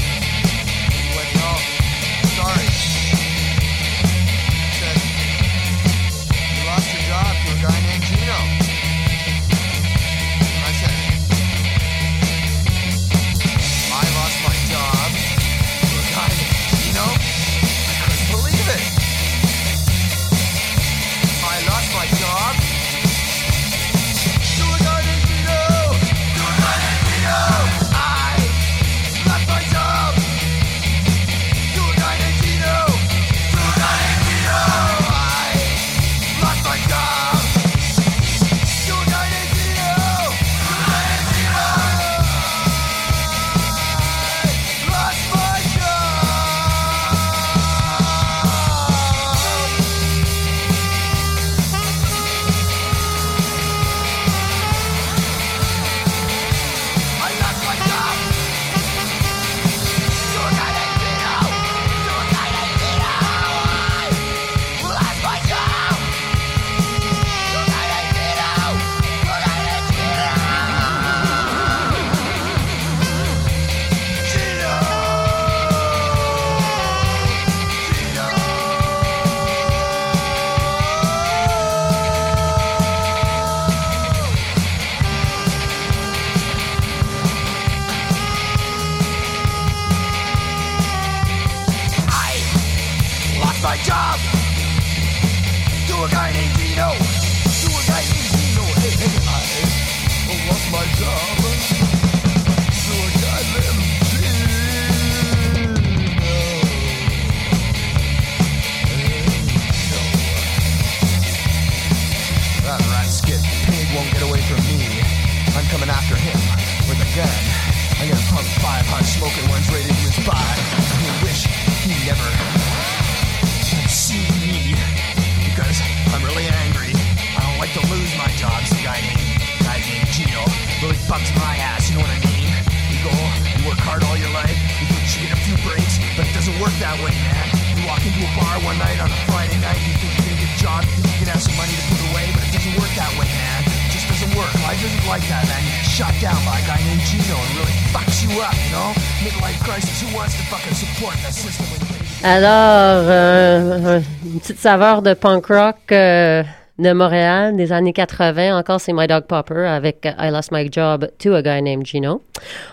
Alors, 152.41 153.03
euh, 153.09 153.99
une 154.23 154.39
petite 154.39 154.59
saveur 154.59 155.01
de 155.01 155.13
punk 155.13 155.47
rock 155.47 155.75
euh, 155.91 156.41
de 156.77 156.93
Montréal 156.93 157.57
des 157.57 157.73
années 157.73 157.91
80. 157.91 158.57
Encore, 158.57 158.79
c'est 158.79 158.93
My 158.93 159.07
Dog 159.07 159.25
Popper 159.25 159.65
avec 159.67 160.05
I 160.17 160.29
Lost 160.31 160.53
My 160.53 160.71
Job 160.71 161.09
to 161.19 161.33
a 161.33 161.41
Guy 161.41 161.61
Named 161.61 161.85
Gino. 161.85 162.21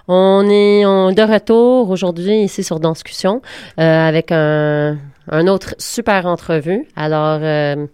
On 0.06 0.48
est 0.48 0.84
de 0.84 1.32
retour 1.32 1.90
aujourd'hui 1.90 2.42
ici 2.42 2.62
sur 2.62 2.78
Danscussion 2.78 3.42
euh, 3.80 4.08
avec 4.08 4.30
un, 4.30 4.98
un 5.28 5.46
autre 5.48 5.74
super 5.78 6.26
entrevue. 6.26 6.86
Alors, 6.94 7.40
euh, 7.42 7.86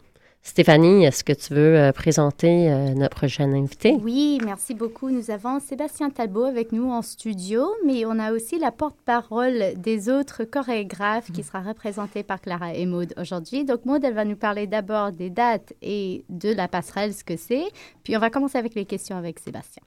Stéphanie, 0.45 1.05
est-ce 1.05 1.23
que 1.23 1.33
tu 1.33 1.55
veux 1.55 1.77
euh, 1.79 1.93
présenter 1.93 2.69
euh, 2.69 2.95
notre 2.95 3.15
prochaine 3.15 3.55
invitée? 3.55 3.97
Oui, 4.03 4.41
merci 4.45 4.75
beaucoup. 4.75 5.09
Nous 5.09 5.31
avons 5.31 5.61
Sébastien 5.61 6.11
Talbot 6.11 6.45
avec 6.45 6.73
nous 6.73 6.91
en 6.91 7.01
studio, 7.01 7.73
mais 7.87 8.05
on 8.05 8.19
a 8.19 8.33
aussi 8.33 8.59
la 8.59 8.73
porte-parole 8.73 9.75
des 9.77 10.09
autres 10.09 10.43
chorégraphes 10.43 11.31
qui 11.31 11.45
sera 11.45 11.61
représentée 11.61 12.25
par 12.25 12.41
Clara 12.41 12.75
et 12.75 12.87
Maude 12.87 13.15
aujourd'hui. 13.17 13.65
Donc, 13.65 13.85
Maude, 13.85 14.05
elle 14.05 14.15
va 14.15 14.25
nous 14.25 14.37
parler 14.37 14.67
d'abord 14.67 15.13
des 15.13 15.31
dates 15.31 15.75
et 15.81 16.25
de 16.29 16.53
la 16.53 16.67
passerelle, 16.67 17.15
ce 17.15 17.23
que 17.23 17.37
c'est. 17.37 17.65
Puis, 18.03 18.17
on 18.17 18.21
va 18.21 18.29
commencer 18.29 18.59
avec 18.59 18.75
les 18.75 18.85
questions 18.85 19.17
avec 19.17 19.39
Sébastien. 19.39 19.83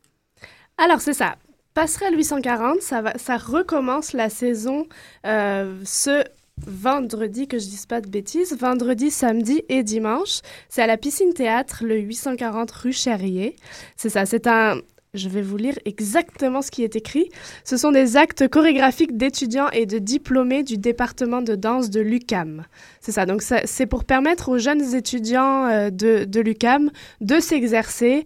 Alors, 0.77 1.01
c'est 1.01 1.13
ça. 1.13 1.35
Passerelle 1.73 2.15
840, 2.15 2.81
ça, 2.81 3.01
va, 3.01 3.17
ça 3.17 3.35
recommence 3.35 4.13
la 4.13 4.29
saison 4.29 4.87
euh, 5.27 5.81
ce 5.83 6.23
vendredi, 6.65 7.47
que 7.47 7.59
je 7.59 7.65
dise 7.65 7.85
pas 7.85 8.01
de 8.01 8.09
bêtises, 8.09 8.55
vendredi, 8.57 9.11
samedi 9.11 9.63
et 9.69 9.83
dimanche. 9.83 10.39
C'est 10.69 10.81
à 10.81 10.87
la 10.87 10.97
piscine 10.97 11.33
théâtre, 11.33 11.83
le 11.83 11.97
840 11.97 12.71
rue 12.71 12.93
Cherrier. 12.93 13.55
C'est 13.95 14.09
ça, 14.09 14.25
c'est 14.25 14.47
un... 14.47 14.79
Je 15.13 15.29
vais 15.29 15.41
vous 15.41 15.55
lire 15.55 15.79
exactement 15.85 16.61
ce 16.61 16.71
qui 16.71 16.83
est 16.83 16.97
écrit. 16.97 17.29
Ce 17.63 17.77
sont 17.77 17.93
des 17.93 18.17
actes 18.17 18.49
chorégraphiques 18.49 19.15
d'étudiants 19.15 19.69
et 19.69 19.85
de 19.85 19.97
diplômés 19.97 20.63
du 20.63 20.77
département 20.77 21.41
de 21.41 21.55
danse 21.55 21.89
de 21.89 22.01
l'UCAM. 22.01 22.65
C'est 22.99 23.13
ça, 23.13 23.25
donc 23.25 23.41
c'est 23.41 23.85
pour 23.85 24.03
permettre 24.03 24.49
aux 24.49 24.57
jeunes 24.57 24.93
étudiants 24.93 25.67
euh, 25.67 25.89
de, 25.89 26.25
de 26.25 26.41
l'UCAM 26.41 26.91
de 27.21 27.39
s'exercer 27.39 28.25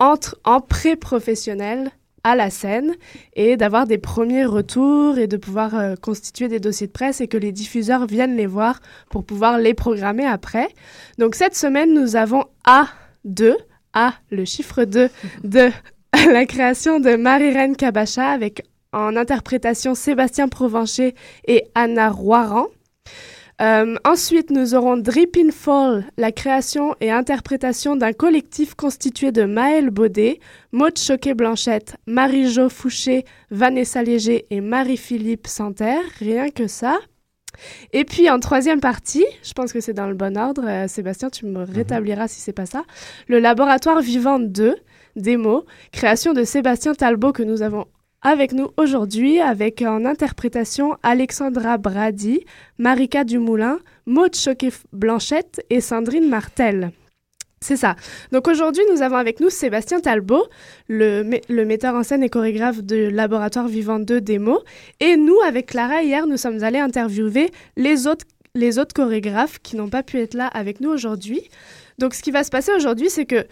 entre, 0.00 0.36
en 0.42 0.60
pré-professionnel 0.60 1.92
à 2.26 2.34
la 2.34 2.50
scène 2.50 2.96
et 3.34 3.56
d'avoir 3.56 3.86
des 3.86 3.98
premiers 3.98 4.44
retours 4.44 5.16
et 5.16 5.28
de 5.28 5.36
pouvoir 5.36 5.76
euh, 5.76 5.94
constituer 5.94 6.48
des 6.48 6.58
dossiers 6.58 6.88
de 6.88 6.92
presse 6.92 7.20
et 7.20 7.28
que 7.28 7.36
les 7.36 7.52
diffuseurs 7.52 8.06
viennent 8.06 8.34
les 8.34 8.46
voir 8.46 8.80
pour 9.10 9.24
pouvoir 9.24 9.58
les 9.58 9.74
programmer 9.74 10.26
après. 10.26 10.66
Donc 11.18 11.36
cette 11.36 11.54
semaine, 11.54 11.94
nous 11.94 12.16
avons 12.16 12.42
A2, 12.66 13.54
A, 13.92 14.14
le 14.32 14.44
chiffre 14.44 14.82
2 14.82 15.08
de 15.44 15.70
la 16.32 16.46
création 16.46 16.98
de 16.98 17.14
Marie-Reine 17.14 17.76
Kabacha 17.76 18.28
avec 18.28 18.64
en 18.92 19.14
interprétation 19.14 19.94
Sébastien 19.94 20.48
Provencher 20.48 21.14
et 21.46 21.62
Anna 21.76 22.10
Roiran. 22.10 22.66
Euh, 23.62 23.96
ensuite, 24.04 24.50
nous 24.50 24.74
aurons 24.74 24.98
Drip 24.98 25.36
in 25.38 25.50
Fall, 25.50 26.04
la 26.18 26.30
création 26.30 26.94
et 27.00 27.10
interprétation 27.10 27.96
d'un 27.96 28.12
collectif 28.12 28.74
constitué 28.74 29.32
de 29.32 29.44
Maëlle 29.44 29.88
Baudet, 29.88 30.40
Maud 30.72 30.98
Choquet-Blanchette, 30.98 31.96
Marie-Jo 32.06 32.68
Fouché, 32.68 33.24
Vanessa 33.50 34.02
Léger 34.02 34.44
et 34.50 34.60
Marie-Philippe 34.60 35.46
Santerre, 35.46 36.02
rien 36.18 36.50
que 36.50 36.66
ça. 36.66 36.98
Et 37.94 38.04
puis 38.04 38.28
en 38.28 38.38
troisième 38.40 38.80
partie, 38.80 39.24
je 39.42 39.54
pense 39.54 39.72
que 39.72 39.80
c'est 39.80 39.94
dans 39.94 40.08
le 40.08 40.14
bon 40.14 40.36
ordre, 40.36 40.64
euh, 40.66 40.86
Sébastien, 40.86 41.30
tu 41.30 41.46
me 41.46 41.64
rétabliras 41.64 42.28
si 42.28 42.40
c'est 42.40 42.52
pas 42.52 42.66
ça, 42.66 42.84
le 43.26 43.38
laboratoire 43.38 44.02
vivant 44.02 44.38
2, 44.38 44.76
démo, 45.16 45.64
création 45.92 46.34
de 46.34 46.44
Sébastien 46.44 46.92
Talbot 46.92 47.32
que 47.32 47.42
nous 47.42 47.62
avons 47.62 47.86
avec 48.22 48.52
nous 48.52 48.68
aujourd'hui, 48.76 49.40
avec 49.40 49.82
en 49.82 50.04
interprétation 50.04 50.96
Alexandra 51.02 51.78
Brady, 51.78 52.44
Marika 52.78 53.24
Dumoulin, 53.24 53.78
Maud 54.06 54.34
Choquet-Blanchette 54.34 55.64
et 55.70 55.80
Sandrine 55.80 56.28
Martel. 56.28 56.92
C'est 57.60 57.76
ça. 57.76 57.96
Donc 58.32 58.48
aujourd'hui, 58.48 58.82
nous 58.92 59.02
avons 59.02 59.16
avec 59.16 59.40
nous 59.40 59.48
Sébastien 59.48 60.00
Talbot, 60.00 60.46
le, 60.88 61.64
metteur 61.64 61.94
en 61.94 62.02
scène 62.02 62.22
et 62.22 62.28
chorégraphe 62.28 62.82
de 62.82 63.08
Laboratoire 63.08 63.66
Vivant 63.66 63.98
2 63.98 64.20
Démo. 64.20 64.62
Et 65.00 65.16
nous, 65.16 65.40
avec 65.40 65.66
Clara, 65.66 66.02
hier, 66.02 66.26
nous 66.26 66.36
sommes 66.36 66.62
allés 66.62 66.78
interviewer 66.78 67.50
les 67.76 68.06
autres 68.06 68.94
chorégraphes 68.94 69.58
qui 69.60 69.76
n'ont 69.76 69.88
pas 69.88 70.02
pu 70.02 70.20
être 70.20 70.34
là 70.34 70.46
avec 70.48 70.80
nous 70.80 70.90
aujourd'hui. 70.90 71.42
Donc 71.98 72.14
ce 72.14 72.22
qui 72.22 72.30
va 72.30 72.44
se 72.44 72.50
passer 72.50 72.72
aujourd'hui, 72.76 73.08
c'est 73.08 73.26
que 73.26 73.46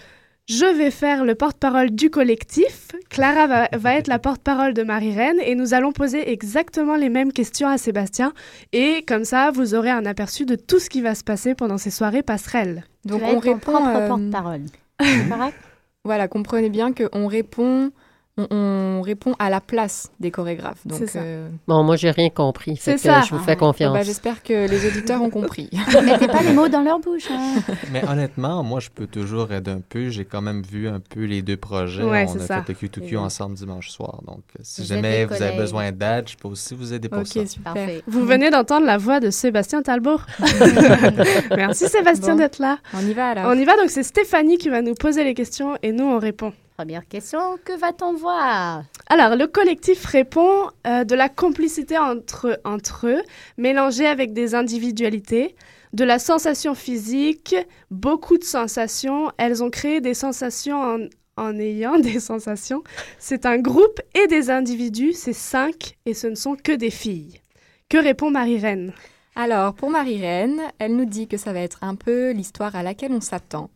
je 0.47 0.67
vais 0.67 0.91
faire 0.91 1.25
le 1.25 1.35
porte-parole 1.35 1.91
du 1.91 2.11
collectif. 2.11 2.89
Clara 3.09 3.47
va, 3.47 3.69
va 3.73 3.95
être 3.95 4.09
la 4.09 4.19
porte-parole 4.19 4.75
de 4.75 4.83
Marie-Reine 4.83 5.39
et 5.45 5.55
nous 5.55 5.73
allons 5.73 5.93
poser 5.93 6.31
exactement 6.31 6.97
les 6.97 7.09
mêmes 7.09 7.33
questions 7.33 7.69
à 7.69 7.79
Sébastien. 7.79 8.35
Et 8.73 9.03
comme 9.07 9.25
ça, 9.25 9.51
vous 9.51 9.75
aurez 9.75 9.91
un 9.91 10.05
aperçu 10.05 10.45
de 10.45 10.55
tout 10.55 10.79
ce 10.79 10.91
qui 10.91 11.01
va 11.01 11.15
se 11.15 11.25
passer 11.25 11.55
pendant 11.55 11.79
ces 11.79 11.91
soirées 11.91 12.23
passerelles. 12.23 12.85
Donc 13.07 13.21
Tu 13.21 13.27
vas 13.27 13.33
on 13.33 13.39
répond. 13.39 13.59
propre 13.59 13.89
euh, 13.97 14.09
porte-parole. 14.09 14.63
C'est 15.01 15.29
correct? 15.29 15.57
Voilà, 16.05 16.29
comprenez 16.29 16.69
bien 16.69 16.93
qu'on 16.93 17.27
répond, 17.27 17.91
on, 18.37 18.47
on 18.51 19.01
répond 19.03 19.35
à 19.39 19.49
la 19.51 19.61
place 19.61 20.11
des 20.19 20.31
chorégraphes. 20.31 20.85
Donc, 20.87 21.09
ça. 21.09 21.21
euh, 21.21 21.49
Bon, 21.69 21.83
moi, 21.85 21.97
j'ai 21.97 22.11
rien 22.11 22.31
compris. 22.31 22.77
C'est 22.81 22.95
que 22.95 23.01
ça. 23.01 23.21
Je 23.23 23.31
vous 23.31 23.37
Ah 23.41 23.45
fais 23.45 23.51
ouais. 23.53 23.57
confiance. 23.57 23.93
bah, 23.95 24.03
J'espère 24.03 24.43
que 24.43 24.69
les 24.69 24.87
auditeurs 24.89 25.23
ont 25.23 25.31
compris. 25.31 25.71
Mettez 26.05 26.27
pas 26.27 26.43
les 26.43 26.53
mots 26.53 26.69
dans 26.69 26.83
leur 26.83 26.99
bouche. 26.99 27.29
hein. 27.31 27.55
Mais 27.93 28.03
honnêtement, 28.09 28.63
moi, 28.65 28.81
je 28.81 28.89
peux 28.91 29.07
toujours 29.07 29.53
aider 29.53 29.71
un 29.71 29.81
peu. 29.81 30.09
J'ai 30.09 30.25
quand 30.25 30.43
même 30.43 30.63
vu 30.63 30.89
un 30.89 31.01
peu 31.01 31.25
les 31.25 31.43
deux 31.43 31.57
projets. 31.57 32.03
Ouais, 32.03 32.27
On 32.29 32.37
a 32.37 32.41
ça. 32.41 32.63
fait 32.63 32.73
le 32.73 32.89
Q2Q 32.89 33.09
C'est 33.11 33.17
ensemble 33.17 33.55
dimanche 33.57 33.91
soir. 33.91 34.21
Donc, 34.27 34.41
euh, 34.59 34.63
si 34.63 34.81
Vous 34.83 34.89
jamais 34.89 35.25
vous 35.27 35.41
avez 35.41 35.57
besoin 35.57 35.93
d'aide, 35.93 36.29
je 36.29 36.37
peux 36.37 36.49
aussi 36.49 36.75
vous 36.75 36.93
aider 36.93 37.09
pour 37.09 37.21
ok, 37.21 37.27
ça. 37.27 37.47
super. 37.47 37.75
Parfait. 37.75 38.03
Vous 38.07 38.25
venez 38.25 38.51
d'entendre 38.51 38.87
la 38.87 38.99
voix 38.99 39.21
de 39.21 39.31
Sébastien 39.31 39.83
Talbot. 39.83 40.19
Merci 41.57 41.89
Sébastien 41.89 42.33
Bon. 42.35 42.39
d'être 42.41 42.59
là. 42.59 42.79
On 42.95 43.01
y 43.07 43.13
va 43.13 43.29
alors. 43.29 43.45
On 43.53 43.59
y 43.59 43.65
va, 43.65 43.77
donc 43.77 43.91
c'est 43.91 44.03
Stéphanie 44.03 44.59
qui 44.59 44.69
va 44.69 44.83
nous 44.83 44.95
poser 44.95 45.25
les 45.25 45.35
questions 45.35 45.77
et 45.83 45.93
nous 45.93 46.05
on 46.05 46.19
répond. 46.19 46.53
Première 46.77 47.07
question, 47.07 47.39
que 47.65 47.79
va-t-on 47.79 48.15
voir? 48.15 48.83
Alors, 49.07 49.37
le 49.37 49.47
collectif 49.47 50.05
répond 50.07 50.71
euh, 50.89 51.05
de 51.05 51.15
la 51.15 51.29
complicité 51.29 51.97
entre, 51.97 52.61
entre 52.65 53.07
eux, 53.07 53.23
mélangée 53.59 54.09
avec 54.09 54.33
des 54.33 54.57
individualités, 54.57 55.55
de 55.93 56.03
la 56.03 56.19
sensation 56.19 56.75
physique, 56.75 57.55
beaucoup 57.93 58.39
de 58.39 58.45
sensations. 58.45 59.31
Elles 59.39 59.63
ont 59.63 59.71
créé 59.71 60.01
des 60.01 60.15
sensations 60.15 60.83
en, 60.83 60.99
en 61.37 61.57
ayant 61.61 61.97
des 62.01 62.19
sensations. 62.19 62.83
C'est 63.21 63.47
un 63.47 63.59
groupe 63.59 64.01
et 64.15 64.27
des 64.27 64.51
individus, 64.51 65.13
c'est 65.13 65.33
cinq, 65.33 65.97
et 66.07 66.15
ce 66.15 66.27
ne 66.27 66.35
sont 66.35 66.57
que 66.57 66.73
des 66.73 66.91
filles. 66.91 67.41
Que 67.89 67.99
répond 67.99 68.33
Marie-Reine? 68.33 68.93
Alors, 69.37 69.75
pour 69.75 69.91
Marie-Reine, 69.91 70.61
elle 70.81 70.97
nous 70.97 71.05
dit 71.05 71.29
que 71.29 71.37
ça 71.37 71.53
va 71.53 71.61
être 71.61 71.85
un 71.85 71.95
peu 71.95 72.33
l'histoire 72.33 72.75
à 72.75 72.83
laquelle 72.83 73.13
on 73.13 73.21
s'attend. 73.21 73.71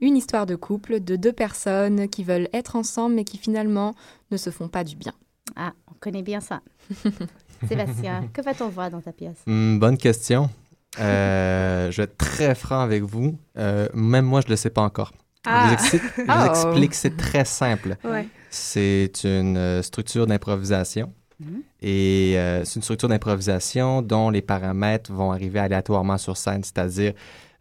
Une 0.00 0.16
histoire 0.16 0.46
de 0.46 0.54
couple 0.56 1.00
de 1.00 1.16
deux 1.16 1.32
personnes 1.32 2.08
qui 2.08 2.24
veulent 2.24 2.48
être 2.52 2.76
ensemble 2.76 3.14
mais 3.16 3.24
qui 3.24 3.38
finalement 3.38 3.94
ne 4.30 4.36
se 4.36 4.50
font 4.50 4.68
pas 4.68 4.84
du 4.84 4.96
bien. 4.96 5.12
Ah, 5.56 5.72
on 5.90 5.94
connaît 6.00 6.22
bien 6.22 6.40
ça. 6.40 6.60
Sébastien, 7.68 8.28
que 8.32 8.42
va-t-on 8.42 8.68
voir 8.68 8.90
dans 8.90 9.00
ta 9.00 9.12
pièce? 9.12 9.38
Hmm, 9.46 9.78
bonne 9.78 9.96
question. 9.96 10.50
Euh, 11.00 11.90
je 11.90 11.96
vais 11.98 12.02
être 12.04 12.16
très 12.18 12.54
franc 12.54 12.80
avec 12.80 13.02
vous. 13.02 13.38
Euh, 13.56 13.88
même 13.94 14.24
moi, 14.26 14.40
je 14.40 14.46
ne 14.46 14.50
le 14.50 14.56
sais 14.56 14.70
pas 14.70 14.82
encore. 14.82 15.12
Je 15.44 15.50
Ah. 15.50 15.66
vous 15.66 15.72
explique, 15.74 16.02
vous 16.16 16.24
Oh. 16.28 16.46
explique, 16.50 16.94
c'est 16.94 17.16
très 17.16 17.44
simple. 17.44 17.96
Ouais. 18.04 18.26
C'est 18.50 19.24
une 19.24 19.56
euh, 19.56 19.82
structure 19.82 20.26
d'improvisation. 20.26 21.12
Mhm. 21.40 21.62
Et 21.82 22.34
euh, 22.36 22.64
c'est 22.64 22.76
une 22.76 22.82
structure 22.82 23.08
d'improvisation 23.08 24.02
dont 24.02 24.30
les 24.30 24.42
paramètres 24.42 25.12
vont 25.12 25.32
arriver 25.32 25.58
aléatoirement 25.58 26.16
sur 26.18 26.36
scène, 26.36 26.62
c'est-à-dire 26.62 27.12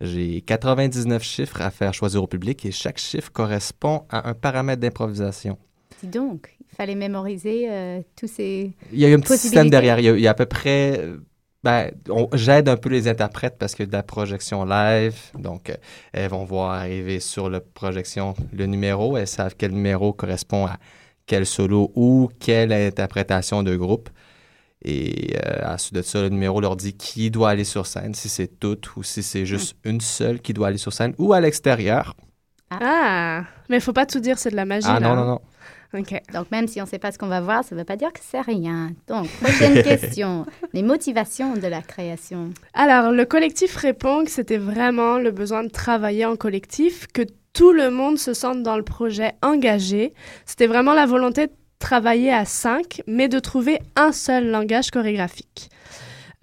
j'ai 0.04 0.42
99 0.42 1.24
chiffres 1.24 1.62
à 1.62 1.72
faire 1.72 1.94
choisir 1.94 2.22
au 2.22 2.28
public 2.28 2.66
et 2.66 2.72
chaque 2.72 3.00
chiffre 3.00 3.32
correspond 3.32 4.04
à 4.10 4.30
un 4.30 4.34
paramètre 4.34 4.82
d'improvisation. 4.82 5.58
Dis 6.02 6.10
donc, 6.10 6.56
il 6.60 6.76
fallait 6.76 6.96
mémoriser 6.96 7.68
euh, 7.70 8.02
tous 8.16 8.28
ces... 8.28 8.74
Il 8.92 9.00
y 9.00 9.06
a 9.06 9.10
eu 9.10 9.14
un 9.14 9.20
petit 9.20 9.38
système 9.38 9.70
derrière. 9.70 10.00
Il 10.00 10.06
y 10.06 10.10
a, 10.10 10.12
il 10.14 10.22
y 10.22 10.28
a 10.28 10.32
à 10.32 10.34
peu 10.34 10.46
près 10.46 11.00
euh, 11.00 11.18
ben, 11.64 11.92
j'aide 12.34 12.68
un 12.68 12.76
peu 12.76 12.90
les 12.90 13.08
interprètes 13.08 13.56
parce 13.58 13.74
que 13.74 13.84
de 13.84 13.92
la 13.94 14.04
projection 14.04 14.66
live, 14.66 15.16
donc 15.40 15.70
euh, 15.70 15.76
elles 16.12 16.30
vont 16.30 16.44
voir 16.44 16.72
arriver 16.72 17.22
sur 17.22 17.50
la 17.50 17.62
projection 17.62 18.34
le 18.52 18.66
numéro, 18.66 19.16
elles 19.16 19.28
savent 19.28 19.56
quel 19.58 19.72
numéro 19.72 20.12
correspond 20.12 20.66
à 20.66 20.78
quel 21.26 21.46
solo 21.46 21.90
ou 21.96 22.30
quelle 22.38 22.74
interprétation 22.74 23.64
de 23.64 23.78
groupe. 23.78 24.10
Et 24.84 25.36
euh, 25.36 25.66
à 25.66 25.72
la 25.72 25.78
suite 25.78 25.96
de 25.96 26.02
ça, 26.02 26.22
le 26.22 26.30
numéro 26.30 26.60
leur 26.60 26.76
dit 26.76 26.94
qui 26.94 27.32
doit 27.32 27.50
aller 27.50 27.64
sur 27.64 27.86
scène, 27.86 28.14
si 28.14 28.28
c'est 28.28 28.60
toutes 28.60 28.96
ou 28.98 29.04
si 29.04 29.24
c'est 29.24 29.46
juste 29.46 29.76
une 29.84 30.02
seule 30.02 30.42
qui 30.42 30.54
doit 30.54 30.68
aller 30.68 30.78
sur 30.78 30.92
scène 30.92 31.14
ou 31.18 31.34
à 31.34 31.40
l'extérieur. 31.40 32.16
Ah, 32.70 33.44
mais 33.70 33.80
faut 33.80 33.94
pas 33.94 34.06
tout 34.06 34.20
dire, 34.20 34.38
c'est 34.38 34.50
de 34.50 34.56
la 34.56 34.66
magie. 34.66 34.88
Ah 34.90 35.00
là, 35.00 35.10
non, 35.10 35.16
non, 35.16 35.26
non. 35.26 35.42
Ok. 35.96 36.20
Donc, 36.34 36.50
même 36.52 36.68
si 36.68 36.82
on 36.82 36.86
ne 36.86 36.90
sait 36.90 36.98
pas 36.98 37.12
ce 37.12 37.20
qu'on 37.20 37.28
va 37.28 37.40
voir, 37.40 37.64
ça 37.64 37.76
ne 37.76 37.80
veut 37.80 37.86
pas 37.86 37.96
dire 37.96 38.12
que 38.12 38.20
c'est 38.22 38.42
rien. 38.42 38.92
Donc, 39.08 39.28
prochaine 39.42 39.84
question. 39.84 40.46
Les 40.74 40.82
motivations 40.82 41.56
de 41.56 41.68
la 41.68 41.82
création. 41.82 42.50
Alors, 42.74 43.12
le 43.12 43.26
collectif 43.26 43.76
répond 43.76 44.24
que 44.24 44.32
c'était 44.32 44.58
vraiment 44.58 45.20
le 45.20 45.30
besoin 45.30 45.64
de 45.64 45.70
travailler 45.70 46.26
en 46.26 46.36
collectif, 46.36 47.06
que 47.14 47.22
tout 47.54 47.72
le 47.72 47.92
monde 47.92 48.18
se 48.18 48.34
sente 48.34 48.64
dans 48.64 48.76
le 48.76 48.84
projet 48.84 49.34
engagé. 49.44 50.16
C'était 50.46 50.66
vraiment 50.66 50.94
la 50.94 51.06
volonté 51.06 51.46
de 51.46 51.54
travailler 51.84 52.32
à 52.32 52.46
cinq, 52.46 53.02
mais 53.08 53.28
de 53.28 53.40
trouver 53.40 53.80
un 53.96 54.12
seul 54.12 54.50
langage 54.50 54.90
chorégraphique. 54.90 55.70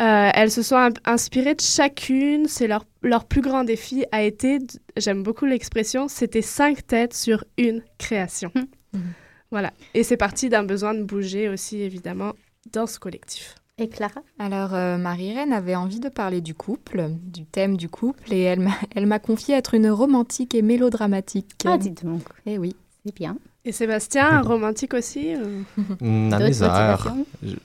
Euh, 0.00 0.30
elles 0.34 0.50
se 0.50 0.62
sont 0.62 0.76
in- 0.76 0.92
inspirées 1.04 1.54
de 1.54 1.60
chacune. 1.60 2.46
C'est 2.46 2.68
leur, 2.68 2.84
leur 3.02 3.24
plus 3.24 3.40
grand 3.40 3.64
défi 3.64 4.04
a 4.12 4.22
été, 4.22 4.58
j'aime 4.96 5.22
beaucoup 5.22 5.46
l'expression, 5.46 6.08
c'était 6.08 6.42
cinq 6.42 6.86
têtes 6.86 7.14
sur 7.14 7.44
une 7.58 7.82
création. 7.98 8.52
Voilà. 9.50 9.72
Et 9.94 10.04
c'est 10.04 10.16
parti 10.16 10.48
d'un 10.48 10.62
besoin 10.62 10.94
de 10.94 11.02
bouger 11.02 11.48
aussi, 11.48 11.80
évidemment, 11.82 12.32
dans 12.72 12.86
ce 12.86 12.98
collectif. 12.98 13.56
Et 13.78 13.88
Clara? 13.88 14.20
Alors, 14.38 14.74
euh, 14.74 14.98
Marie-Reine 14.98 15.54
avait 15.54 15.74
envie 15.74 16.00
de 16.00 16.10
parler 16.10 16.42
du 16.42 16.54
couple, 16.54 17.08
du 17.22 17.46
thème 17.46 17.76
du 17.78 17.88
couple, 17.88 18.32
et 18.32 18.42
elle 18.42 18.60
m'a, 18.60 18.76
elle 18.94 19.06
m'a 19.06 19.18
confié 19.18 19.54
être 19.54 19.74
une 19.74 19.88
romantique 19.90 20.54
et 20.54 20.62
mélodramatique. 20.62 21.52
Ah, 21.66 21.78
dites 21.78 22.04
donc. 22.04 22.24
Eh 22.44 22.58
oui. 22.58 22.76
C'est 23.06 23.14
bien. 23.14 23.38
Et 23.64 23.72
Sébastien, 23.72 24.38
un 24.38 24.42
romantique 24.54 24.94
aussi 24.94 25.34
euh 25.34 25.60
Mm, 26.00 26.30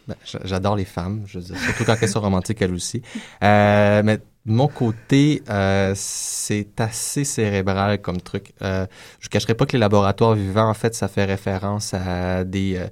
ben, 0.07 0.15
j'a- 0.25 0.39
J'adore 0.43 0.75
les 0.75 0.85
femmes, 0.85 1.23
je 1.25 1.39
veux 1.39 1.45
dire, 1.45 1.57
surtout 1.57 1.83
quand 1.85 1.95
elles 2.01 2.09
sont 2.09 2.21
romantiques 2.21 2.61
elles 2.61 2.73
aussi. 2.73 3.01
Euh, 3.43 4.01
mais 4.03 4.19
de 4.45 4.51
mon 4.51 4.67
côté, 4.67 5.41
euh, 5.49 5.93
c'est 5.95 6.79
assez 6.79 7.23
cérébral 7.23 8.01
comme 8.01 8.21
truc. 8.21 8.53
Euh, 8.61 8.85
je 9.19 9.27
ne 9.27 9.29
cacherai 9.29 9.55
pas 9.55 9.65
que 9.65 9.73
les 9.73 9.79
laboratoires 9.79 10.35
vivants, 10.35 10.69
en 10.69 10.73
fait, 10.73 10.93
ça 10.93 11.07
fait 11.07 11.25
référence 11.25 11.93
à 11.93 12.43
des, 12.43 12.77
euh, 12.77 12.87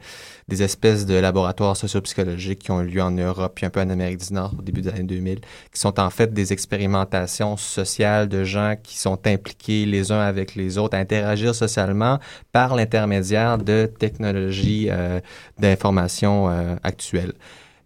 des 0.48 0.64
espèces 0.64 1.06
de 1.06 1.16
laboratoires 1.16 1.78
sociopsychologiques 1.78 2.60
qui 2.60 2.72
ont 2.72 2.82
eu 2.82 2.88
lieu 2.88 3.02
en 3.02 3.12
Europe 3.12 3.54
puis 3.56 3.66
un 3.66 3.70
peu 3.70 3.82
en 3.82 3.90
Amérique 3.90 4.20
du 4.20 4.34
Nord 4.34 4.54
au 4.58 4.62
début 4.62 4.82
des 4.82 4.90
années 4.90 5.04
2000, 5.04 5.40
qui 5.40 5.80
sont 5.80 6.00
en 6.00 6.10
fait 6.10 6.34
des 6.34 6.54
expérimentations 6.54 7.58
sociales 7.58 8.28
de 8.28 8.44
gens 8.44 8.76
qui 8.82 8.98
sont 8.98 9.20
impliqués 9.28 9.86
les 9.86 10.12
uns 10.12 10.20
avec 10.20 10.56
les 10.56 10.78
autres 10.78 10.98
à 10.98 11.00
interagir 11.00 11.56
socialement 11.56 12.20
par 12.52 12.76
l'intermédiaire 12.76 13.58
de 13.58 13.92
technologies 14.00 14.88
euh, 14.90 15.20
d'information 15.60 16.50
euh, 16.50 16.76
actuelles. 16.84 17.34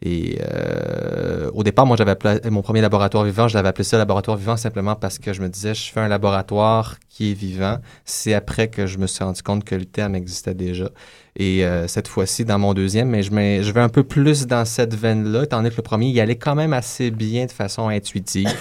Et 0.03 0.37
euh, 0.41 1.49
au 1.53 1.63
départ, 1.63 1.85
moi, 1.87 1.97
j'avais 1.97 2.11
appelé 2.11 2.39
mon 2.51 2.61
premier 2.61 2.81
laboratoire 2.81 3.23
vivant, 3.23 3.47
je 3.47 3.55
l'avais 3.55 3.69
appelé 3.69 3.83
ça 3.83 3.97
laboratoire 3.97 4.37
vivant 4.37 4.55
simplement 4.57 4.95
parce 4.95 5.17
que 5.17 5.33
je 5.33 5.41
me 5.41 5.49
disais, 5.49 5.73
je 5.73 5.91
fais 5.91 5.99
un 5.99 6.07
laboratoire 6.07 6.97
qui 7.09 7.31
est 7.31 7.33
vivant. 7.33 7.79
C'est 8.05 8.33
après 8.35 8.67
que 8.67 8.85
je 8.85 8.99
me 8.99 9.07
suis 9.07 9.23
rendu 9.23 9.41
compte 9.41 9.63
que 9.63 9.73
le 9.75 9.85
terme 9.85 10.13
existait 10.15 10.53
déjà. 10.53 10.89
Et 11.35 11.65
euh, 11.65 11.87
cette 11.87 12.07
fois-ci, 12.07 12.45
dans 12.45 12.59
mon 12.59 12.73
deuxième, 12.73 13.09
mais 13.09 13.23
je, 13.23 13.31
mets- 13.31 13.63
je 13.63 13.71
vais 13.71 13.81
un 13.81 13.89
peu 13.89 14.03
plus 14.03 14.45
dans 14.45 14.65
cette 14.65 14.93
veine-là, 14.93 15.43
étant 15.43 15.57
donné 15.57 15.71
que 15.71 15.77
le 15.77 15.81
premier, 15.83 16.07
il 16.09 16.19
allait 16.19 16.35
quand 16.37 16.55
même 16.55 16.73
assez 16.73 17.09
bien 17.11 17.45
de 17.45 17.51
façon 17.51 17.87
intuitive. 17.89 18.49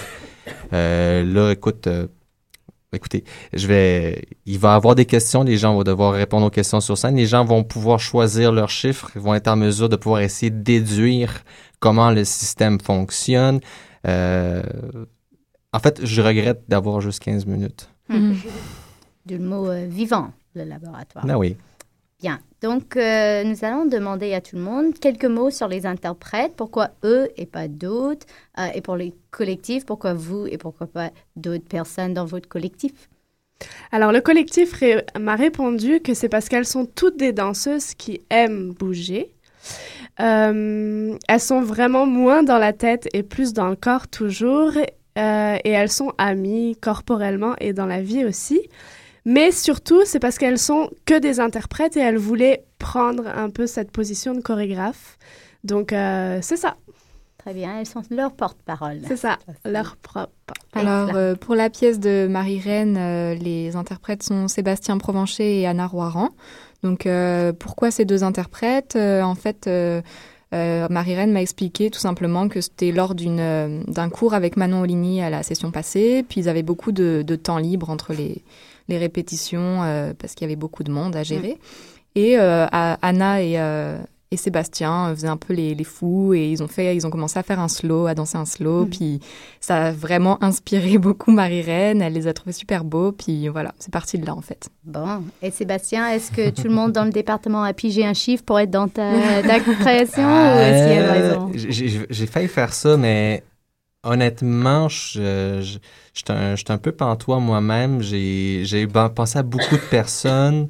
Euh, 0.73 1.25
là, 1.25 1.51
écoute, 1.51 1.89
euh, 1.89 2.07
Écoutez, 2.93 3.25
je 3.53 3.67
vais, 3.67 4.23
il 4.47 4.59
va 4.59 4.73
y 4.73 4.77
avoir 4.77 4.95
des 4.95 5.07
questions, 5.07 5.43
les 5.43 5.59
gens 5.59 5.75
vont 5.75 5.83
devoir 5.83 6.13
répondre 6.13 6.47
aux 6.47 6.51
questions 6.51 6.81
sur 6.81 6.97
scène, 6.97 7.17
les 7.17 7.27
gens 7.27 7.45
vont 7.45 7.65
pouvoir 7.65 7.99
choisir 7.99 8.53
leurs 8.53 8.71
chiffres, 8.71 9.11
ils 9.17 9.21
vont 9.21 9.35
être 9.35 9.49
en 9.49 9.57
mesure 9.57 9.89
de 9.89 9.97
pouvoir 9.97 10.21
essayer 10.21 10.51
de 10.51 10.63
déduire 10.63 11.43
comment 11.81 12.11
le 12.11 12.25
système 12.25 12.81
fonctionne. 12.81 13.61
Euh, 14.07 14.63
en 15.73 15.79
fait, 15.79 16.05
je 16.05 16.23
regrette 16.23 16.63
d'avoir 16.69 17.01
juste 17.01 17.23
15 17.23 17.45
minutes. 17.47 17.91
Du 19.27 19.39
mot 19.41 19.69
euh, 19.69 19.87
vivant, 19.87 20.33
le 20.55 20.65
laboratoire. 20.65 21.27
Ah 21.29 21.37
oui. 21.37 21.57
Bien. 22.21 22.39
Donc, 22.63 22.97
euh, 22.97 23.45
nous 23.45 23.65
allons 23.65 23.85
demander 23.85 24.33
à 24.33 24.41
tout 24.41 24.57
le 24.57 24.63
monde 24.63 24.99
quelques 24.99 25.27
mots 25.27 25.51
sur 25.51 25.69
les 25.69 25.85
interprètes. 25.85 26.55
Pourquoi 26.57 26.93
eux 27.05 27.29
et 27.37 27.45
pas 27.45 27.69
d'autres? 27.69 28.27
Euh, 28.59 28.69
Et 28.75 28.81
pour 28.81 28.97
les 28.97 29.15
collectifs, 29.31 29.85
pourquoi 29.85 30.15
vous 30.15 30.47
et 30.47 30.57
pourquoi 30.57 30.87
pas 30.87 31.11
d'autres 31.37 31.69
personnes 31.69 32.15
dans 32.15 32.25
votre 32.25 32.49
collectif? 32.49 33.11
Alors, 33.93 34.13
le 34.13 34.23
collectif 34.23 34.83
m'a 35.19 35.37
répondu 35.37 36.01
que 36.01 36.15
c'est 36.15 36.31
parce 36.31 36.49
qu'elles 36.49 36.67
sont 36.67 36.87
toutes 36.87 37.19
des 37.19 37.33
danseuses 37.33 37.95
qui 37.95 38.23
aiment 38.31 38.73
bouger. 38.73 39.35
Euh, 40.21 41.17
elles 41.29 41.41
sont 41.41 41.61
vraiment 41.61 42.07
moins 42.07 42.43
dans 42.43 42.59
la 42.59 42.73
tête 42.73 43.09
et 43.13 43.23
plus 43.23 43.53
dans 43.53 43.69
le 43.69 43.77
corps 43.77 44.09
toujours. 44.09 44.73
et 45.17 45.71
elles 45.71 45.91
sont 45.91 46.13
amies 46.19 46.77
corporellement 46.81 47.55
et 47.59 47.73
dans 47.73 47.87
la 47.87 48.01
vie 48.03 48.25
aussi. 48.25 48.61
Mais 49.27 49.51
surtout, 49.51 50.03
c'est 50.07 50.21
parce 50.21 50.39
qu'elles 50.39 50.59
sont 50.59 50.89
que 51.05 51.19
des 51.19 51.41
interprètes 51.41 51.97
et 51.97 52.01
elles 52.01 52.17
voulaient 52.17 52.65
prendre 52.79 53.27
un 53.27 53.51
peu 53.51 53.67
cette 53.67 53.91
position 53.91 54.35
de 54.35 54.41
chorégraphe. 54.41 55.19
Donc, 55.65 55.93
euh, 55.93 56.39
c'est 56.43 56.57
ça. 56.57 56.77
Très 57.39 57.53
bien, 57.53 57.79
elles 57.81 57.87
sont 57.87 58.03
leur 58.11 58.33
porte-parole. 58.33 59.01
C'est 59.07 59.17
ça, 59.17 59.39
leur 59.65 59.97
propre. 59.97 60.31
Alors, 60.75 61.15
euh, 61.15 61.35
pour 61.35 61.57
la 61.57 61.71
pièce 61.71 61.99
de 61.99 62.29
Marie-Reine, 62.31 62.97
euh, 62.99 63.35
les 63.35 63.75
interprètes 63.75 64.23
sont 64.23 64.47
Sébastien 64.47 64.97
Provencher 64.97 65.61
et 65.61 65.67
Anna 65.67 65.89
Roiran. 65.89 66.31
Donc, 66.85 67.07
euh, 67.07 67.53
pourquoi 67.53 67.91
ces 67.91 68.05
deux 68.05 68.23
interprètes? 68.23 68.95
Euh, 68.95 69.23
En 69.23 69.35
fait, 69.35 69.67
euh, 69.67 70.03
euh, 70.55 70.87
Marie-Reine 70.89 71.33
m'a 71.33 71.43
expliqué 71.43 71.91
tout 71.91 71.99
simplement 71.99 72.49
que 72.49 72.61
c'était 72.61 72.93
lors 72.93 73.15
euh, 73.21 73.83
d'un 73.89 74.09
cours 74.09 74.35
avec 74.35 74.57
Manon 74.57 74.83
Oligny 74.83 75.21
à 75.21 75.31
la 75.31 75.43
session 75.43 75.73
passée. 75.73 76.25
Puis, 76.29 76.43
ils 76.43 76.49
avaient 76.49 76.63
beaucoup 76.63 76.93
de, 76.93 77.25
de 77.27 77.37
temps 77.37 77.59
libre 77.59 77.91
entre 77.91 78.13
les, 78.13 78.43
les 78.89 78.99
répétitions 78.99 79.83
euh, 79.83 80.13
parce 80.19 80.35
qu'il 80.35 80.45
y 80.45 80.49
avait 80.49 80.57
beaucoup 80.57 80.85
de 80.85 80.91
monde 80.91 81.17
à 81.17 81.23
gérer. 81.23 81.59
Et 82.15 82.39
euh, 82.39 82.67
à- 82.73 82.99
Anna 83.03 83.43
et, 83.43 83.59
euh, 83.59 83.99
et 84.31 84.37
Sébastien 84.37 85.15
faisaient 85.15 85.29
un 85.29 85.37
peu 85.37 85.53
les, 85.55 85.75
les 85.75 85.85
fous 85.85 86.35
et 86.35 86.49
ils 86.51 86.63
ont 86.63 86.67
fait, 86.69 86.97
ils 86.97 87.07
ont 87.07 87.11
commencé 87.11 87.39
à 87.39 87.43
faire 87.43 87.61
un 87.61 87.69
slow, 87.69 88.07
à 88.07 88.15
danser 88.15 88.39
un 88.39 88.45
slow. 88.45 88.83
Mhm. 88.85 88.91
Puis 88.91 89.21
ça 89.61 89.87
a 89.87 89.93
vraiment 89.93 90.43
inspiré 90.43 90.99
beaucoup 90.99 91.31
Marie-Reine. 91.31 92.01
Elle 92.03 92.15
les 92.15 92.27
a 92.27 92.33
trouvés 92.33 92.53
super 92.53 92.85
beaux. 92.85 93.13
Puis 93.13 93.49
voilà, 93.49 93.73
c'est 93.79 93.93
parti 93.93 94.19
de 94.19 94.27
là 94.27 94.35
en 94.35 94.41
fait. 94.41 94.69
Bon. 94.85 95.23
Et 95.43 95.51
Sébastien, 95.51 96.09
est-ce 96.11 96.33
que 96.33 96.51
tout 96.51 96.65
le 96.69 96.75
monde 96.75 96.93
dans 96.93 97.05
le 97.05 97.11
département 97.13 97.63
a 97.63 97.73
pigé 97.73 98.05
un 98.07 98.15
chiffre 98.15 98.43
pour 98.45 98.59
être 98.59 98.71
dans 98.71 98.89
ta, 98.89 99.43
ta 99.43 99.61
création 99.81 100.23
ou 100.27 100.59
est-ce 100.59 100.87
qu'il 100.87 100.97
y 100.97 100.99
a 100.99 101.13
raison? 101.13 101.53
j'ai 102.11 102.27
failli 102.27 102.49
faire 102.49 102.73
ça, 102.73 102.97
mais 102.97 103.43
honnêtement, 104.07 104.89
je, 104.89 105.79
j'étais 106.15 106.73
un, 106.73 106.79
peu 106.79 106.93
pantois 106.93 107.41
moi-même. 107.41 108.03
J'ai 108.03 108.87
pensé 109.15 109.39
à 109.39 109.43
beaucoup 109.43 109.77
de 109.77 109.91
personnes. 109.91 110.69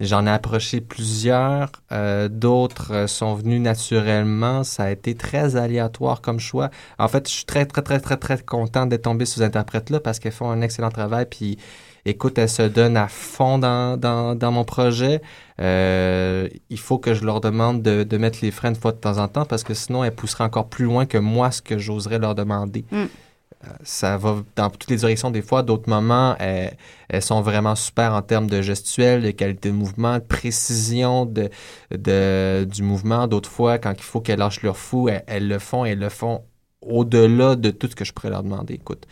J'en 0.00 0.26
ai 0.26 0.30
approché 0.30 0.80
plusieurs. 0.80 1.70
Euh, 1.92 2.28
D'autres 2.28 2.92
euh, 2.92 3.06
sont 3.06 3.34
venus 3.34 3.60
naturellement. 3.60 4.64
Ça 4.64 4.84
a 4.84 4.90
été 4.90 5.14
très 5.14 5.56
aléatoire 5.56 6.22
comme 6.22 6.40
choix. 6.40 6.70
En 6.98 7.06
fait, 7.06 7.28
je 7.28 7.34
suis 7.34 7.44
très, 7.44 7.66
très, 7.66 7.82
très, 7.82 8.00
très, 8.00 8.16
très 8.16 8.38
content 8.38 8.86
d'être 8.86 9.02
tombé 9.02 9.26
sur 9.26 9.36
ces 9.38 9.44
interprètes-là 9.44 10.00
parce 10.00 10.18
qu'elles 10.18 10.32
font 10.32 10.50
un 10.50 10.62
excellent 10.62 10.90
travail. 10.90 11.26
Puis, 11.30 11.58
écoute, 12.04 12.38
elles 12.38 12.48
se 12.48 12.62
donnent 12.62 12.96
à 12.96 13.08
fond 13.08 13.58
dans, 13.58 13.96
dans, 13.96 14.34
dans 14.34 14.52
mon 14.52 14.64
projet. 14.64 15.20
Euh, 15.60 16.48
il 16.70 16.78
faut 16.78 16.98
que 16.98 17.14
je 17.14 17.24
leur 17.24 17.40
demande 17.40 17.82
de, 17.82 18.02
de 18.02 18.16
mettre 18.16 18.38
les 18.42 18.50
freins 18.50 18.72
de 18.72 18.78
fois 18.78 18.92
de 18.92 18.98
temps 18.98 19.18
en 19.18 19.28
temps 19.28 19.44
parce 19.44 19.62
que 19.62 19.74
sinon, 19.74 20.04
elles 20.04 20.14
pousseraient 20.14 20.44
encore 20.44 20.68
plus 20.68 20.84
loin 20.84 21.06
que 21.06 21.18
moi 21.18 21.50
ce 21.50 21.62
que 21.62 21.78
j'oserais 21.78 22.18
leur 22.18 22.34
demander. 22.34 22.84
Mm. 22.90 22.96
Euh, 22.96 23.68
Ça 23.82 24.16
va 24.16 24.36
dans 24.56 24.70
toutes 24.70 24.88
les 24.88 24.96
directions 24.96 25.30
des 25.30 25.42
fois. 25.42 25.62
D'autres 25.62 25.90
moments, 25.90 26.34
elles, 26.38 26.76
elles 27.10 27.20
sont 27.20 27.42
vraiment 27.42 27.74
super 27.74 28.14
en 28.14 28.22
termes 28.22 28.48
de 28.48 28.62
gestuelle, 28.62 29.22
de 29.22 29.32
qualité 29.32 29.68
de 29.68 29.74
mouvement, 29.74 30.14
de 30.14 30.24
précision 30.24 31.26
de, 31.26 31.50
de, 31.90 32.64
du 32.64 32.82
mouvement. 32.82 33.26
D'autres 33.26 33.50
fois, 33.50 33.78
quand 33.78 33.92
il 33.92 34.02
faut 34.02 34.22
qu'elles 34.22 34.38
lâchent 34.38 34.62
leur 34.62 34.78
fou, 34.78 35.10
elles, 35.10 35.24
elles 35.26 35.48
le 35.48 35.58
font 35.58 35.84
et 35.84 35.90
elles 35.90 35.98
le 35.98 36.08
font 36.08 36.42
au-delà 36.80 37.56
de 37.56 37.70
tout 37.70 37.88
ce 37.90 37.94
que 37.94 38.06
je 38.06 38.14
pourrais 38.14 38.30
leur 38.30 38.42
demander. 38.42 38.72
Écoute, 38.72 39.06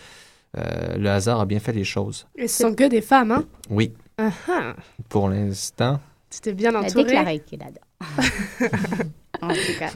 euh, 0.56 0.96
le 0.96 1.10
hasard 1.10 1.40
a 1.40 1.46
bien 1.46 1.58
fait 1.60 1.72
les 1.72 1.84
choses. 1.84 2.26
Et 2.36 2.48
ce 2.48 2.62
sont 2.62 2.74
que 2.74 2.84
des 2.84 3.02
femmes, 3.02 3.32
hein? 3.32 3.44
Oui, 3.70 3.92
Ah 4.16 4.30
ah. 4.48 4.74
pour 5.08 5.28
l'instant. 5.28 6.00
Tu 6.30 6.40
t'es 6.40 6.52
bien 6.52 6.70
Elle 6.70 6.86
a 6.86 6.90
déclaré 6.90 7.40
qu'il 7.40 7.62
adore. 7.62 7.84
en 9.42 9.48
tout 9.48 9.78
cas. 9.78 9.90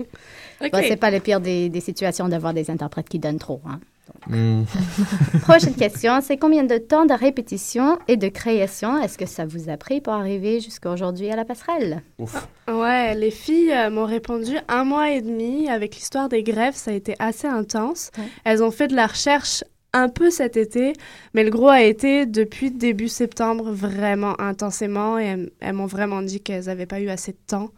Ok. 0.64 0.70
Bon, 0.72 0.80
c'est 0.86 0.96
pas 0.96 1.10
le 1.10 1.20
pire 1.20 1.40
des, 1.40 1.68
des 1.68 1.80
situations 1.80 2.28
d'avoir 2.28 2.54
des 2.54 2.70
interprètes 2.70 3.08
qui 3.08 3.18
donnent 3.18 3.38
trop. 3.38 3.60
Hein. 3.66 3.80
Hmm. 4.28 4.64
Prochaine 5.42 5.74
question, 5.74 6.20
c'est 6.22 6.36
combien 6.36 6.64
de 6.64 6.76
temps 6.76 7.06
de 7.06 7.14
répétition 7.14 7.98
et 8.08 8.16
de 8.16 8.28
création 8.28 9.00
est-ce 9.02 9.16
que 9.18 9.26
ça 9.26 9.46
vous 9.46 9.68
a 9.68 9.76
pris 9.76 10.00
pour 10.00 10.12
arriver 10.12 10.60
jusqu'à 10.60 10.90
aujourd'hui 10.90 11.30
à 11.30 11.36
la 11.36 11.44
passerelle? 11.44 12.02
Ouf. 12.18 12.46
Ouais, 12.68 13.14
les 13.14 13.30
filles 13.30 13.72
euh, 13.72 13.90
m'ont 13.90 14.04
répondu 14.06 14.56
un 14.68 14.84
mois 14.84 15.10
et 15.10 15.22
demi. 15.22 15.68
Avec 15.68 15.94
l'histoire 15.96 16.28
des 16.28 16.42
grèves, 16.42 16.74
ça 16.74 16.90
a 16.90 16.94
été 16.94 17.14
assez 17.18 17.46
intense. 17.48 18.10
Ouais. 18.18 18.24
Elles 18.44 18.62
ont 18.62 18.70
fait 18.70 18.88
de 18.88 18.94
la 18.96 19.06
recherche 19.06 19.64
un 19.92 20.08
peu 20.08 20.30
cet 20.30 20.56
été, 20.56 20.94
mais 21.34 21.44
le 21.44 21.50
gros 21.50 21.68
a 21.68 21.82
été 21.82 22.26
depuis 22.26 22.70
début 22.70 23.08
septembre 23.08 23.70
vraiment 23.72 24.40
intensément 24.40 25.18
et 25.18 25.24
elles, 25.24 25.50
elles 25.60 25.74
m'ont 25.74 25.86
vraiment 25.86 26.22
dit 26.22 26.40
qu'elles 26.40 26.64
n'avaient 26.66 26.86
pas 26.86 27.00
eu 27.00 27.08
assez 27.08 27.32
de 27.32 27.38
temps. 27.46 27.70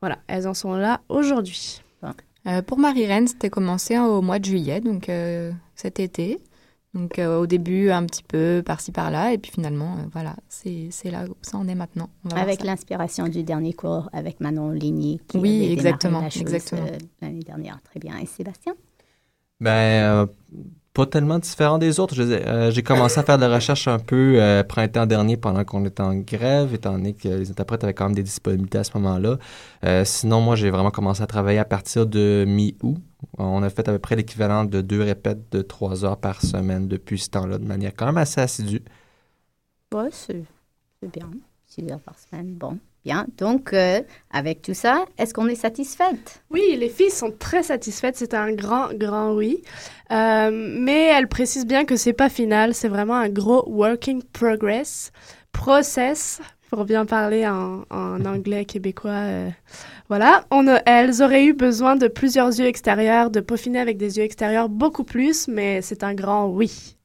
Voilà, 0.00 0.18
elles 0.26 0.48
en 0.48 0.54
sont 0.54 0.74
là 0.74 1.00
aujourd'hui. 1.08 1.82
Euh, 2.48 2.60
pour 2.60 2.78
Marie-Reine, 2.78 3.28
c'était 3.28 3.50
commencé 3.50 3.96
au 3.98 4.20
mois 4.20 4.40
de 4.40 4.44
juillet, 4.44 4.80
donc 4.80 5.08
euh, 5.08 5.52
cet 5.76 6.00
été. 6.00 6.40
Donc 6.94 7.18
euh, 7.18 7.38
au 7.38 7.46
début, 7.46 7.90
un 7.90 8.04
petit 8.04 8.22
peu 8.24 8.62
par-ci 8.66 8.92
par-là, 8.92 9.32
et 9.32 9.38
puis 9.38 9.50
finalement, 9.52 9.94
euh, 9.94 10.02
voilà, 10.12 10.36
c'est 10.48 10.90
là 11.10 11.24
où 11.24 11.34
ça 11.40 11.56
en 11.56 11.66
est 11.68 11.74
maintenant. 11.74 12.10
On 12.24 12.28
va 12.28 12.34
voir 12.34 12.42
Avec 12.42 12.64
l'inspiration 12.64 13.28
du 13.28 13.44
dernier 13.44 13.72
cours 13.72 14.10
avec 14.12 14.40
Manon 14.40 14.70
Ligny 14.70 15.20
qui 15.28 15.38
Oui, 15.38 15.62
avait 15.64 15.72
exactement, 15.72 16.20
la 16.20 16.30
chose, 16.30 16.42
exactement. 16.42 16.82
euh, 16.82 16.98
l'année 17.22 17.40
dernière. 17.44 17.80
Très 17.82 18.00
bien. 18.00 18.18
Et 18.18 18.26
Sébastien? 18.26 18.74
Ben, 19.60 19.70
euh, 19.70 20.26
pas 20.94 21.06
tellement 21.06 21.38
différent 21.38 21.78
des 21.78 22.00
autres. 22.00 22.14
Euh, 22.20 22.70
J'ai 22.70 22.82
commencé 22.82 23.18
à 23.18 23.22
faire 23.22 23.38
de 23.38 23.44
la 23.44 23.54
recherche 23.54 23.88
un 23.88 23.98
peu 23.98 24.34
euh, 24.36 24.62
printemps 24.62 25.06
dernier 25.06 25.36
pendant 25.36 25.64
qu'on 25.64 25.84
était 25.86 26.02
en 26.02 26.14
grève, 26.14 26.74
étant 26.74 26.92
donné 26.92 27.14
que 27.14 27.28
les 27.28 27.50
interprètes 27.50 27.82
avaient 27.84 27.94
quand 27.94 28.04
même 28.04 28.14
des 28.14 28.22
disponibilités 28.22 28.78
à 28.78 28.84
ce 28.84 28.96
moment-là. 28.98 29.38
Euh, 29.84 30.04
sinon, 30.04 30.40
moi, 30.40 30.54
j'ai 30.54 30.70
vraiment 30.70 30.90
commencé 30.90 31.22
à 31.22 31.26
travailler 31.26 31.58
à 31.58 31.64
partir 31.64 32.06
de 32.06 32.44
mi-août. 32.46 32.98
On 33.38 33.62
a 33.62 33.70
fait 33.70 33.88
à 33.88 33.92
peu 33.92 33.98
près 33.98 34.16
l'équivalent 34.16 34.64
de 34.64 34.80
deux 34.80 35.02
répètes 35.02 35.50
de 35.50 35.62
trois 35.62 36.04
heures 36.04 36.18
par 36.18 36.42
semaine 36.42 36.88
depuis 36.88 37.18
ce 37.18 37.30
temps-là, 37.30 37.58
de 37.58 37.64
manière 37.64 37.92
quand 37.96 38.06
même 38.06 38.18
assez 38.18 38.40
assidue. 38.40 38.82
C'est 40.10 40.44
c'est 41.00 41.12
bien. 41.12 41.30
Six 41.66 41.90
heures 41.90 42.00
par 42.00 42.18
semaine. 42.18 42.54
Bon, 42.54 42.78
bien. 43.04 43.26
Donc, 43.38 43.72
euh, 43.72 44.00
avec 44.30 44.62
tout 44.62 44.74
ça, 44.74 45.04
est-ce 45.18 45.34
qu'on 45.34 45.48
est 45.48 45.54
satisfaite? 45.54 46.42
Oui, 46.50 46.76
les 46.78 46.88
filles 46.88 47.10
sont 47.10 47.32
très 47.36 47.62
satisfaites. 47.62 48.16
C'est 48.16 48.34
un 48.34 48.52
grand, 48.52 48.92
grand 48.94 49.32
oui. 49.34 49.62
Euh, 50.10 50.50
mais 50.52 51.06
elles 51.06 51.28
précisent 51.28 51.66
bien 51.66 51.84
que 51.84 51.96
c'est 51.96 52.12
pas 52.12 52.28
final. 52.28 52.74
C'est 52.74 52.88
vraiment 52.88 53.16
un 53.16 53.28
gros 53.28 53.64
working 53.68 54.22
progress, 54.32 55.12
process, 55.52 56.40
pour 56.70 56.84
bien 56.84 57.04
parler 57.06 57.46
en, 57.46 57.84
en 57.90 58.24
anglais 58.24 58.64
québécois. 58.64 59.10
euh, 59.10 59.50
voilà. 60.08 60.44
On 60.50 60.66
a- 60.68 60.82
elles 60.86 61.22
auraient 61.22 61.44
eu 61.44 61.52
besoin 61.54 61.96
de 61.96 62.08
plusieurs 62.08 62.48
yeux 62.48 62.66
extérieurs, 62.66 63.30
de 63.30 63.40
peaufiner 63.40 63.78
avec 63.80 63.96
des 63.96 64.18
yeux 64.18 64.24
extérieurs 64.24 64.68
beaucoup 64.68 65.04
plus, 65.04 65.48
mais 65.48 65.82
c'est 65.82 66.02
un 66.02 66.14
grand 66.14 66.46
oui. 66.48 66.96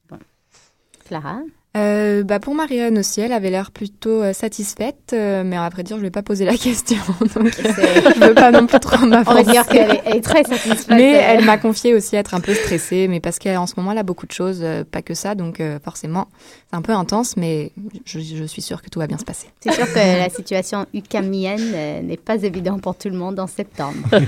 Clara? 1.06 1.40
Euh, 1.78 2.24
bah 2.24 2.40
pour 2.40 2.54
Marianne 2.54 2.98
aussi, 2.98 3.20
elle 3.20 3.32
avait 3.32 3.50
l'air 3.50 3.70
plutôt 3.70 4.22
euh, 4.22 4.32
satisfaite, 4.32 5.12
euh, 5.12 5.44
mais 5.44 5.56
à 5.56 5.68
vrai 5.68 5.82
dire, 5.84 5.96
je 5.96 6.00
lui 6.00 6.08
ai 6.08 6.10
pas 6.10 6.22
posé 6.22 6.44
la 6.44 6.56
question, 6.56 6.96
donc 7.34 7.52
je 7.56 8.26
veux 8.26 8.34
pas 8.34 8.50
non 8.50 8.66
plus 8.66 8.80
trop 8.80 8.96
On 8.96 9.08
va 9.08 9.22
m'avancer. 9.22 9.44
dire 9.44 9.66
qu'elle 9.66 10.00
est, 10.04 10.20
très 10.20 10.44
satisfaite. 10.44 10.88
Mais 10.90 11.16
euh, 11.16 11.20
elle 11.22 11.44
m'a 11.44 11.56
confié 11.58 11.94
aussi 11.94 12.16
être 12.16 12.34
un 12.34 12.40
peu 12.40 12.54
stressée, 12.54 13.06
mais 13.08 13.20
parce 13.20 13.38
qu'en 13.38 13.66
ce 13.66 13.74
moment, 13.76 13.92
elle 13.92 13.98
a 13.98 14.02
beaucoup 14.02 14.26
de 14.26 14.32
choses, 14.32 14.60
euh, 14.62 14.82
pas 14.84 15.02
que 15.02 15.14
ça, 15.14 15.34
donc 15.34 15.60
euh, 15.60 15.78
forcément, 15.84 16.28
c'est 16.70 16.76
un 16.76 16.82
peu 16.82 16.92
intense, 16.92 17.36
mais 17.36 17.72
je, 18.04 18.18
je 18.18 18.44
suis 18.44 18.62
sûre 18.62 18.82
que 18.82 18.90
tout 18.90 18.98
va 18.98 19.06
bien 19.06 19.18
se 19.18 19.24
passer. 19.24 19.48
C'est 19.60 19.72
sûr 19.72 19.86
que 19.86 19.98
la 19.98 20.28
situation 20.30 20.86
ucamienne 20.92 21.72
euh, 21.74 22.02
n'est 22.02 22.16
pas 22.16 22.42
évidente 22.42 22.82
pour 22.82 22.96
tout 22.96 23.08
le 23.08 23.16
monde 23.16 23.38
en 23.38 23.46
septembre. 23.46 23.98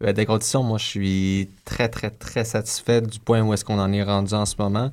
Des 0.00 0.26
conditions, 0.26 0.62
moi, 0.62 0.76
je 0.76 0.84
suis 0.84 1.48
très, 1.64 1.88
très, 1.88 2.10
très 2.10 2.44
satisfait 2.44 3.00
du 3.00 3.18
point 3.18 3.40
où 3.40 3.54
est-ce 3.54 3.64
qu'on 3.64 3.78
en 3.78 3.90
est 3.92 4.02
rendu 4.02 4.34
en 4.34 4.44
ce 4.44 4.54
moment. 4.58 4.90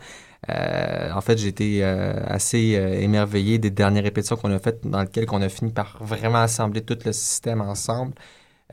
Euh, 0.49 1.11
en 1.11 1.21
fait, 1.21 1.37
j'ai 1.37 1.49
été 1.49 1.83
euh, 1.83 2.13
assez 2.25 2.75
euh, 2.75 2.99
émerveillé 2.99 3.59
des 3.59 3.69
dernières 3.69 4.03
répétitions 4.03 4.35
qu'on 4.37 4.51
a 4.51 4.59
faites, 4.59 4.87
dans 4.87 5.01
lesquelles 5.01 5.27
on 5.31 5.41
a 5.41 5.49
fini 5.49 5.71
par 5.71 5.97
vraiment 6.01 6.41
assembler 6.41 6.81
tout 6.81 6.97
le 7.05 7.11
système 7.13 7.61
ensemble. 7.61 8.13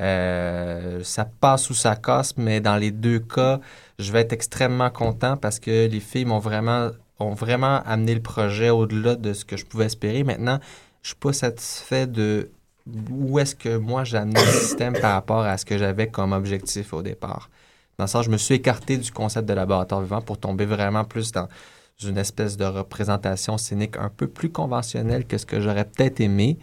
Euh, 0.01 1.03
ça 1.03 1.25
passe 1.25 1.71
ou 1.71 1.75
ça 1.75 1.97
casse, 1.97 2.37
mais 2.37 2.61
dans 2.61 2.77
les 2.77 2.91
deux 2.91 3.19
cas, 3.19 3.61
je 3.99 4.13
vais 4.13 4.21
être 4.21 4.33
extrêmement 4.33 4.91
content 4.91 5.37
parce 5.37 5.59
que 5.59 5.89
les 5.89 6.01
filles 6.01 6.25
m'ont 6.25 6.39
vraiment, 6.39 6.91
ont 7.19 7.35
vraiment 7.35 7.83
amené 7.85 8.15
le 8.15 8.23
projet 8.23 8.71
au-delà 8.71 9.17
de 9.17 9.33
ce 9.33 9.45
que 9.45 9.57
je 9.57 9.67
pouvais 9.67 9.87
espérer. 9.87 10.23
Maintenant, 10.25 10.61
je 11.03 11.09
suis 11.09 11.17
pas 11.17 11.33
satisfait 11.33 12.07
de 12.07 12.51
où 13.11 13.39
est-ce 13.39 13.55
que 13.55 13.77
moi 13.77 14.05
j'ai 14.05 14.17
amené 14.17 14.41
le 14.41 14.51
système 14.51 14.95
par 14.99 15.13
rapport 15.13 15.41
à 15.41 15.59
ce 15.59 15.65
que 15.65 15.77
j'avais 15.77 16.09
comme 16.09 16.33
objectif 16.33 16.93
au 16.95 17.03
départ. 17.03 17.51
Dans 17.99 18.05
le 18.05 18.09
sens, 18.09 18.27
je 18.27 18.31
me 18.31 18.37
suis 18.37 18.55
écarté 18.55 18.97
du 18.97 19.11
concept 19.11 19.49
de 19.49 19.55
laboratoire 19.55 20.01
vivant 20.03 20.21
pour 20.21 20.39
tomber 20.39 20.67
vraiment 20.67 21.05
plus 21.05 21.33
dans 21.33 21.49
une 22.05 22.17
espèce 22.17 22.57
de 22.57 22.65
représentation 22.65 23.59
scénique 23.59 23.97
un 23.97 24.09
peu 24.09 24.29
plus 24.29 24.51
conventionnelle 24.51 25.27
que 25.27 25.37
ce 25.37 25.45
que 25.45 25.61
j'aurais 25.61 25.85
peut-être 25.85 26.21
aimé. 26.21 26.59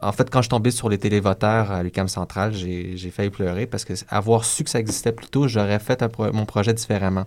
En 0.00 0.12
fait, 0.12 0.30
quand 0.30 0.38
je 0.38 0.44
suis 0.44 0.50
tombé 0.50 0.70
sur 0.70 0.88
les 0.88 0.98
télévoteurs 0.98 1.72
à 1.72 1.82
l'UQAM 1.82 2.06
Central, 2.06 2.54
j'ai 2.54 2.96
j'ai 2.96 3.10
failli 3.10 3.30
pleurer 3.30 3.66
parce 3.66 3.84
que 3.84 3.94
avoir 4.08 4.44
su 4.44 4.62
que 4.62 4.70
ça 4.70 4.78
existait 4.78 5.10
plus 5.10 5.26
tôt, 5.26 5.48
j'aurais 5.48 5.80
fait 5.80 6.06
pro- 6.06 6.32
mon 6.32 6.46
projet 6.46 6.72
différemment. 6.72 7.24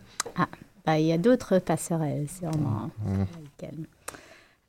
Ben, 0.86 0.96
il 0.96 1.08
y 1.08 1.12
a 1.12 1.18
d'autres 1.18 1.60
passerelles, 1.60 2.28
sûrement. 2.30 2.90
Mm. 3.06 3.24
elle. 3.64 3.86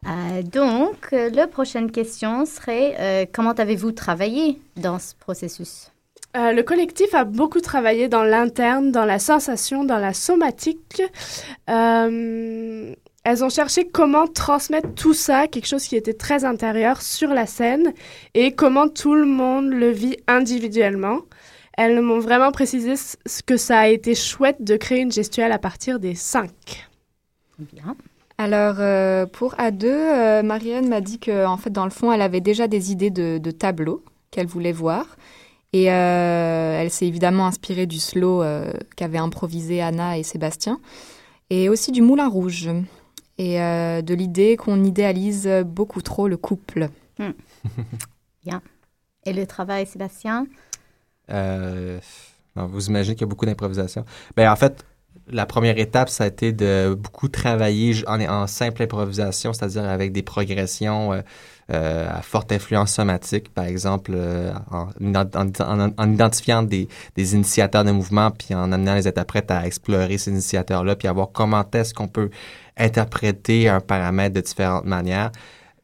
Euh, 0.08 0.42
donc, 0.42 1.08
euh, 1.12 1.30
la 1.30 1.46
prochaine 1.46 1.90
question 1.92 2.44
serait 2.46 2.96
euh, 2.98 3.26
comment 3.32 3.52
avez-vous 3.52 3.92
travaillé 3.92 4.60
dans 4.76 4.98
ce 4.98 5.14
processus? 5.14 5.92
Euh, 6.36 6.52
le 6.52 6.62
collectif 6.62 7.14
a 7.14 7.24
beaucoup 7.24 7.60
travaillé 7.60 8.08
dans 8.08 8.22
l'interne, 8.22 8.92
dans 8.92 9.04
la 9.04 9.18
sensation, 9.18 9.84
dans 9.84 9.98
la 9.98 10.12
somatique. 10.12 11.02
Euh, 11.70 12.94
elles 13.24 13.44
ont 13.44 13.48
cherché 13.48 13.88
comment 13.88 14.26
transmettre 14.26 14.94
tout 14.94 15.14
ça, 15.14 15.48
quelque 15.48 15.66
chose 15.66 15.84
qui 15.84 15.96
était 15.96 16.12
très 16.12 16.44
intérieur, 16.44 17.02
sur 17.02 17.30
la 17.30 17.46
scène 17.46 17.92
et 18.34 18.52
comment 18.52 18.88
tout 18.88 19.14
le 19.14 19.24
monde 19.24 19.70
le 19.70 19.90
vit 19.90 20.16
individuellement. 20.28 21.20
Elles 21.76 22.00
m'ont 22.00 22.20
vraiment 22.20 22.52
précisé 22.52 22.94
ce 22.96 23.42
que 23.42 23.56
ça 23.56 23.80
a 23.80 23.88
été 23.88 24.14
chouette 24.14 24.62
de 24.62 24.76
créer 24.76 25.00
une 25.00 25.12
gestuelle 25.12 25.52
à 25.52 25.58
partir 25.58 25.98
des 25.98 26.14
cinq. 26.14 26.88
Bien. 27.58 27.96
Alors, 28.38 28.76
euh, 28.78 29.26
pour 29.26 29.54
A2, 29.54 29.86
euh, 29.86 30.42
Marianne 30.42 30.88
m'a 30.88 31.00
dit 31.00 31.18
que, 31.18 31.46
en 31.46 31.56
fait, 31.56 31.70
dans 31.70 31.84
le 31.84 31.90
fond, 31.90 32.12
elle 32.12 32.22
avait 32.22 32.40
déjà 32.40 32.68
des 32.68 32.92
idées 32.92 33.10
de, 33.10 33.38
de 33.38 33.50
tableaux 33.50 34.04
qu'elle 34.30 34.46
voulait 34.46 34.72
voir. 34.72 35.16
Et 35.76 35.92
euh, 35.92 36.80
elle 36.80 36.88
s'est 36.90 37.06
évidemment 37.06 37.46
inspirée 37.46 37.84
du 37.84 37.98
slow 37.98 38.42
euh, 38.42 38.72
qu'avaient 38.96 39.18
improvisé 39.18 39.82
Anna 39.82 40.16
et 40.16 40.22
Sébastien. 40.22 40.80
Et 41.50 41.68
aussi 41.68 41.92
du 41.92 42.00
Moulin 42.00 42.30
Rouge. 42.30 42.70
Et 43.36 43.60
euh, 43.60 44.00
de 44.00 44.14
l'idée 44.14 44.56
qu'on 44.56 44.82
idéalise 44.82 45.46
beaucoup 45.66 46.00
trop 46.00 46.28
le 46.28 46.38
couple. 46.38 46.88
Et 49.28 49.32
le 49.32 49.44
travail, 49.44 49.86
Sébastien? 49.86 50.46
Euh, 51.30 51.98
vous 52.54 52.86
imaginez 52.86 53.16
qu'il 53.16 53.22
y 53.22 53.24
a 53.24 53.28
beaucoup 53.28 53.44
d'improvisation. 53.44 54.04
Ben, 54.36 54.50
en 54.50 54.54
fait, 54.54 54.84
la 55.30 55.46
première 55.46 55.78
étape, 55.78 56.08
ça 56.08 56.24
a 56.24 56.26
été 56.28 56.52
de 56.52 56.94
beaucoup 56.98 57.28
travailler 57.28 57.94
en, 58.06 58.46
simple 58.46 58.82
improvisation, 58.82 59.52
c'est-à-dire 59.52 59.84
avec 59.84 60.12
des 60.12 60.22
progressions 60.22 61.12
euh, 61.12 61.20
euh, 61.72 62.08
à 62.08 62.22
forte 62.22 62.52
influence 62.52 62.92
somatique, 62.92 63.52
par 63.52 63.64
exemple, 63.64 64.12
euh, 64.14 64.52
en, 64.70 64.88
en- 65.04 65.50
en- 65.60 65.90
en 65.96 66.12
identifiant 66.12 66.62
des, 66.62 66.86
des 67.16 67.34
initiateurs 67.34 67.82
de 67.84 67.90
mouvement, 67.90 68.30
puis 68.30 68.54
en 68.54 68.70
amenant 68.70 68.94
les 68.94 69.08
interprètes 69.08 69.50
à 69.50 69.66
explorer 69.66 70.16
ces 70.18 70.30
initiateurs-là, 70.30 70.94
puis 70.94 71.08
à 71.08 71.12
voir 71.12 71.28
comment 71.32 71.64
est-ce 71.72 71.92
qu'on 71.92 72.08
peut 72.08 72.30
interpréter 72.76 73.68
un 73.68 73.80
paramètre 73.80 74.34
de 74.34 74.40
différentes 74.40 74.84
manières 74.84 75.32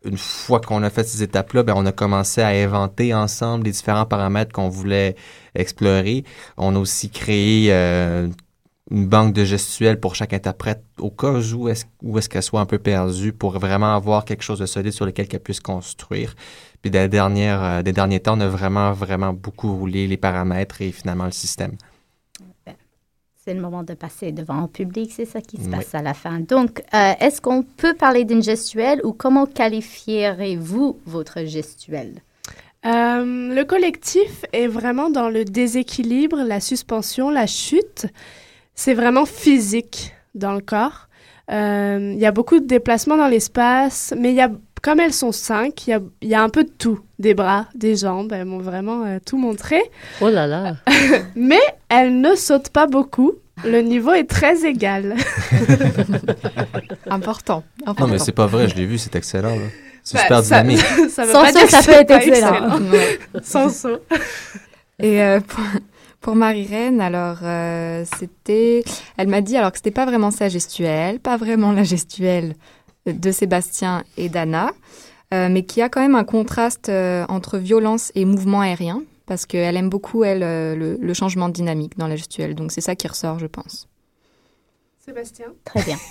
une 0.04 0.18
fois 0.18 0.58
qu'on 0.60 0.82
a 0.82 0.90
fait 0.90 1.04
ces 1.04 1.22
étapes-là, 1.22 1.62
ben, 1.62 1.74
on 1.76 1.86
a 1.86 1.92
commencé 1.92 2.40
à 2.42 2.48
inventer 2.48 3.14
ensemble 3.14 3.66
les 3.66 3.70
différents 3.70 4.04
paramètres 4.04 4.52
qu'on 4.52 4.68
voulait 4.68 5.14
explorer. 5.54 6.24
On 6.56 6.74
a 6.74 6.78
aussi 6.80 7.08
créé 7.08 7.68
euh, 7.72 8.26
une 8.90 9.06
banque 9.06 9.32
de 9.32 9.44
gestuels 9.44 10.00
pour 10.00 10.14
chaque 10.14 10.32
interprète 10.32 10.82
au 10.98 11.10
cas 11.10 11.32
où 11.54 11.68
est-ce, 11.68 11.84
où 12.02 12.18
est-ce 12.18 12.28
qu'elle 12.28 12.42
soit 12.42 12.60
un 12.60 12.66
peu 12.66 12.78
perdue 12.78 13.32
pour 13.32 13.58
vraiment 13.58 13.94
avoir 13.94 14.24
quelque 14.24 14.42
chose 14.42 14.58
de 14.58 14.66
solide 14.66 14.92
sur 14.92 15.06
lequel 15.06 15.28
qu'elle 15.28 15.40
puisse 15.40 15.60
construire. 15.60 16.34
Puis 16.82 16.90
des, 16.90 17.08
dernières, 17.08 17.62
euh, 17.62 17.82
des 17.82 17.92
derniers 17.92 18.20
temps, 18.20 18.36
on 18.36 18.40
a 18.40 18.48
vraiment, 18.48 18.92
vraiment 18.92 19.32
beaucoup 19.32 19.72
roulé 19.76 20.08
les 20.08 20.16
paramètres 20.16 20.82
et 20.82 20.90
finalement 20.90 21.26
le 21.26 21.30
système. 21.30 21.76
C'est 23.44 23.54
le 23.54 23.60
moment 23.60 23.82
de 23.82 23.94
passer 23.94 24.30
devant 24.30 24.60
le 24.60 24.68
public, 24.68 25.10
c'est 25.12 25.24
ça 25.24 25.40
qui 25.40 25.56
se 25.56 25.62
Oui. 25.64 25.70
passe 25.70 25.96
à 25.96 26.02
la 26.02 26.14
fin. 26.14 26.38
Donc, 26.38 26.80
euh, 26.94 27.12
est-ce 27.18 27.40
qu'on 27.40 27.64
peut 27.64 27.94
parler 27.94 28.24
d'une 28.24 28.42
gestuelle 28.42 29.00
ou 29.02 29.12
comment 29.12 29.46
qualifierez-vous 29.46 31.00
votre 31.06 31.44
gestuelle? 31.44 32.22
Euh, 32.84 33.52
le 33.52 33.62
collectif 33.64 34.44
est 34.52 34.68
vraiment 34.68 35.10
dans 35.10 35.28
le 35.28 35.44
déséquilibre, 35.44 36.36
la 36.44 36.60
suspension, 36.60 37.30
la 37.30 37.48
chute. 37.48 38.06
C'est 38.74 38.94
vraiment 38.94 39.26
physique 39.26 40.14
dans 40.34 40.52
le 40.54 40.60
corps. 40.60 41.08
Euh, 41.50 42.12
Il 42.14 42.18
y 42.20 42.26
a 42.26 42.32
beaucoup 42.32 42.58
de 42.60 42.66
déplacements 42.66 43.16
dans 43.16 43.28
l'espace, 43.28 44.14
mais 44.16 44.30
il 44.30 44.36
y 44.36 44.40
a, 44.40 44.50
comme 44.80 45.00
elles 45.00 45.12
sont 45.12 45.32
cinq, 45.32 45.86
il 45.86 45.90
y 45.90 45.92
a, 45.92 46.00
il 46.22 46.28
y 46.28 46.34
a 46.34 46.42
un 46.42 46.48
peu 46.48 46.64
de 46.64 46.70
tout. 46.70 47.00
Des 47.18 47.34
bras, 47.34 47.66
des 47.74 47.96
jambes, 47.96 48.32
elles 48.32 48.44
m'ont 48.46 48.58
vraiment 48.58 49.04
euh, 49.04 49.18
tout 49.24 49.36
montré. 49.38 49.80
Oh 50.20 50.28
là 50.30 50.46
là! 50.46 50.76
Mais 51.36 51.60
elles 51.88 52.20
ne 52.20 52.34
sautent 52.34 52.70
pas 52.70 52.86
beaucoup. 52.86 53.32
Le 53.64 53.80
niveau 53.82 54.12
est 54.12 54.28
très 54.28 54.64
égal. 54.64 55.14
Important. 57.10 57.62
Non, 57.86 58.06
mais 58.08 58.18
c'est 58.18 58.32
pas 58.32 58.46
vrai, 58.46 58.66
je 58.68 58.74
l'ai 58.74 58.86
vu, 58.86 58.98
c'est 58.98 59.14
excellent. 59.14 59.54
là. 59.56 59.66
C'est 60.02 60.16
Bah, 60.16 60.22
super 60.22 60.42
dynamique. 60.42 60.80
ça 61.10 61.24
veut 61.24 61.32
Sans 61.32 61.42
pas 61.42 61.52
ça, 61.52 61.58
dire 61.60 61.68
ça 61.70 61.82
peut 61.82 61.92
être 61.92 62.10
excellent. 62.10 62.78
Sans 63.42 63.68
ça. 63.68 63.88
Et 64.98 65.22
euh, 65.22 65.38
pour, 65.40 65.60
pour 66.22 66.36
Marie-Reine, 66.36 67.00
alors, 67.00 67.38
euh, 67.42 68.04
c'était. 68.16 68.84
Elle 69.16 69.28
m'a 69.28 69.40
dit 69.40 69.56
alors 69.56 69.72
que 69.72 69.78
c'était 69.78 69.90
pas 69.90 70.06
vraiment 70.06 70.30
sa 70.30 70.48
gestuelle, 70.48 71.20
pas 71.20 71.36
vraiment 71.36 71.72
la 71.72 71.82
gestuelle 71.82 72.54
de 73.06 73.32
Sébastien 73.32 74.04
et 74.16 74.28
d'Anna, 74.28 74.70
euh, 75.34 75.48
mais 75.50 75.64
qu'il 75.64 75.80
y 75.80 75.82
a 75.82 75.88
quand 75.88 76.00
même 76.00 76.14
un 76.14 76.24
contraste 76.24 76.88
euh, 76.88 77.26
entre 77.28 77.58
violence 77.58 78.12
et 78.14 78.24
mouvement 78.24 78.60
aérien, 78.60 79.02
parce 79.26 79.44
qu'elle 79.44 79.76
aime 79.76 79.90
beaucoup, 79.90 80.24
elle, 80.24 80.40
le, 80.78 80.96
le 81.00 81.14
changement 81.14 81.48
de 81.48 81.54
dynamique 81.54 81.98
dans 81.98 82.06
la 82.06 82.16
gestuelle. 82.16 82.54
Donc, 82.54 82.72
c'est 82.72 82.80
ça 82.80 82.94
qui 82.94 83.08
ressort, 83.08 83.38
je 83.38 83.46
pense. 83.46 83.88
Sébastien 85.04 85.46
Très 85.64 85.82
bien. 85.82 85.96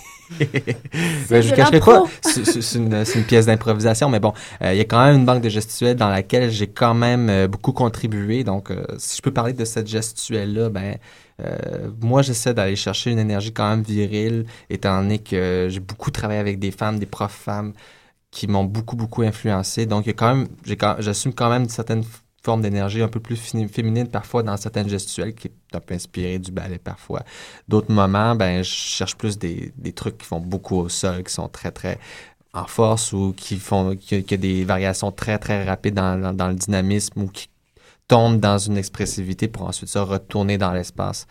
Ben, 1.28 1.42
je 1.42 1.50
ne 1.50 1.56
cacherai 1.56 1.80
pas, 1.80 2.04
c'est 2.22 2.78
une, 2.78 3.04
c'est 3.04 3.18
une 3.18 3.24
pièce 3.24 3.44
d'improvisation, 3.46 4.08
mais 4.08 4.20
bon, 4.20 4.32
euh, 4.62 4.72
il 4.72 4.78
y 4.78 4.80
a 4.80 4.84
quand 4.84 5.04
même 5.04 5.16
une 5.16 5.26
banque 5.26 5.42
de 5.42 5.48
gestuelle 5.50 5.96
dans 5.96 6.08
laquelle 6.08 6.50
j'ai 6.50 6.68
quand 6.68 6.94
même 6.94 7.28
euh, 7.28 7.48
beaucoup 7.48 7.72
contribué. 7.72 8.42
Donc, 8.42 8.70
euh, 8.70 8.82
si 8.96 9.16
je 9.18 9.22
peux 9.22 9.30
parler 9.30 9.52
de 9.52 9.64
cette 9.66 9.86
gestuelle-là, 9.88 10.70
ben, 10.70 10.96
euh, 11.40 11.90
moi, 12.00 12.22
j'essaie 12.22 12.54
d'aller 12.54 12.76
chercher 12.76 13.10
une 13.10 13.18
énergie 13.18 13.52
quand 13.52 13.68
même 13.68 13.82
virile, 13.82 14.46
étant 14.70 15.02
donné 15.02 15.18
que 15.18 15.68
j'ai 15.70 15.80
beaucoup 15.80 16.10
travaillé 16.10 16.40
avec 16.40 16.58
des 16.58 16.70
femmes, 16.70 16.98
des 16.98 17.06
profs 17.06 17.32
femmes 17.32 17.74
qui 18.30 18.46
m'ont 18.46 18.64
beaucoup, 18.64 18.96
beaucoup 18.96 19.22
influencé. 19.22 19.84
Donc, 19.84 20.06
il 20.06 20.08
y 20.08 20.12
a 20.12 20.14
quand 20.14 20.34
même, 20.34 20.48
j'assume 20.98 21.34
quand 21.34 21.50
même 21.50 21.64
une 21.64 21.68
certaine 21.68 22.04
forme 22.42 22.62
d'énergie 22.62 23.02
un 23.02 23.08
peu 23.08 23.20
plus 23.20 23.36
féminine 23.36 24.08
parfois 24.08 24.42
dans 24.42 24.56
certaines 24.56 24.88
gestuelles 24.88 25.34
qui 25.34 25.48
est 25.48 25.76
un 25.76 25.80
peu 25.80 25.94
inspirée 25.94 26.38
du 26.38 26.50
ballet 26.50 26.78
parfois. 26.78 27.22
D'autres 27.68 27.92
moments, 27.92 28.34
ben, 28.34 28.62
je 28.62 28.70
cherche 28.70 29.16
plus 29.16 29.38
des, 29.38 29.72
trucs 29.94 30.18
qui 30.18 30.26
font 30.26 30.40
beaucoup 30.40 30.76
au 30.76 30.88
sol, 30.88 31.22
qui 31.22 31.32
sont 31.32 31.48
très, 31.48 31.70
très 31.70 31.98
en 32.52 32.66
force 32.66 33.12
ou 33.12 33.32
qui 33.36 33.58
font 33.58 33.96
qui, 33.96 34.16
a 34.16 34.36
des 34.36 34.64
variations 34.64 35.12
très, 35.12 35.38
très 35.38 35.64
rapides 35.64 35.94
dans, 35.94 36.48
le 36.48 36.54
dynamisme 36.54 37.22
ou 37.22 37.28
qui 37.28 37.48
tombent 38.08 38.40
dans 38.40 38.58
une 38.58 38.76
expressivité 38.76 39.48
pour 39.48 39.62
ensuite 39.62 39.88
se 39.88 39.98
retourner 39.98 40.58
dans 40.58 40.72
l'espace. 40.72 41.26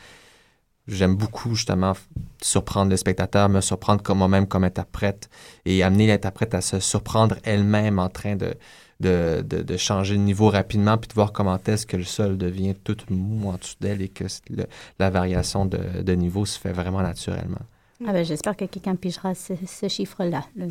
J'aime 0.88 1.16
beaucoup 1.16 1.54
justement 1.56 1.94
surprendre 2.42 2.90
le 2.90 2.98
spectateur, 2.98 3.50
me 3.50 3.62
surprendre 3.62 4.02
comme 4.02 4.18
moi-même 4.18 4.48
comme 4.48 4.64
interprète 4.64 5.30
et 5.66 5.84
amener 5.84 6.08
l'interprète 6.08 6.56
à 6.56 6.62
se 6.62 6.80
surprendre 6.80 7.36
elle-même 7.44 8.00
en 8.00 8.10
train 8.10 8.36
de, 8.36 8.56
de, 9.02 9.42
de, 9.42 9.62
de 9.62 9.78
changer 9.78 10.16
de 10.16 10.22
niveau 10.22 10.50
rapidement 10.50 10.98
puis 10.98 11.08
de 11.10 11.14
voir 11.14 11.32
comment 11.34 11.60
est-ce 11.68 11.86
que 11.86 11.98
le 11.98 12.04
sol 12.06 12.38
devient 12.38 12.76
tout 12.84 12.98
mou 13.10 13.50
en 13.50 13.54
dessous 13.58 13.76
d'elle 13.82 14.02
et 14.02 14.08
que 14.10 14.24
le- 14.50 14.66
la 15.00 15.10
variation 15.10 15.66
de, 15.66 15.80
de 16.02 16.14
niveau 16.14 16.46
se 16.46 16.58
fait 16.60 16.72
vraiment 16.72 17.02
naturellement. 17.02 17.60
Ah 18.08 18.14
ben, 18.14 18.26
J'espère 18.26 18.56
que 18.58 18.66
quelqu'un 18.66 18.96
pigera 18.96 19.36
ce, 19.36 19.54
ce 19.68 19.88
chiffre-là. 19.88 20.44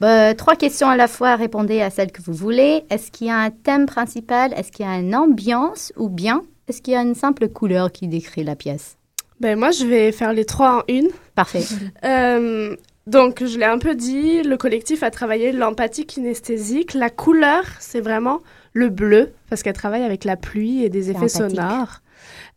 Bah, 0.00 0.34
trois 0.34 0.56
questions 0.56 0.88
à 0.88 0.96
la 0.96 1.08
fois, 1.08 1.36
répondez 1.36 1.80
à 1.80 1.90
celles 1.90 2.12
que 2.12 2.22
vous 2.22 2.32
voulez. 2.32 2.84
Est-ce 2.90 3.10
qu'il 3.10 3.26
y 3.26 3.30
a 3.30 3.38
un 3.38 3.50
thème 3.50 3.86
principal? 3.86 4.52
Est-ce 4.54 4.70
qu'il 4.72 4.86
y 4.86 4.88
a 4.88 4.96
une 4.98 5.14
ambiance? 5.14 5.92
Ou 5.96 6.08
bien, 6.08 6.42
est-ce 6.68 6.82
qu'il 6.82 6.94
y 6.94 6.96
a 6.96 7.02
une 7.02 7.14
simple 7.14 7.48
couleur 7.48 7.92
qui 7.92 8.08
décrit 8.08 8.44
la 8.44 8.56
pièce? 8.56 8.96
Ben 9.40 9.56
moi, 9.58 9.70
je 9.70 9.84
vais 9.86 10.10
faire 10.12 10.32
les 10.32 10.44
trois 10.44 10.78
en 10.78 10.82
une. 10.92 11.08
Parfait. 11.36 11.62
Euh, 12.04 12.74
donc, 13.08 13.44
je 13.44 13.58
l'ai 13.58 13.64
un 13.64 13.78
peu 13.78 13.94
dit, 13.94 14.42
le 14.42 14.56
collectif 14.56 15.02
a 15.02 15.10
travaillé 15.10 15.52
l'empathie 15.52 16.04
kinesthésique. 16.04 16.94
La 16.94 17.10
couleur, 17.10 17.64
c'est 17.80 18.00
vraiment 18.00 18.40
le 18.74 18.90
bleu, 18.90 19.32
parce 19.48 19.62
qu'elle 19.62 19.74
travaille 19.74 20.02
avec 20.02 20.24
la 20.24 20.36
pluie 20.36 20.84
et 20.84 20.90
des 20.90 21.10
effets 21.10 21.28
sonores. 21.28 22.00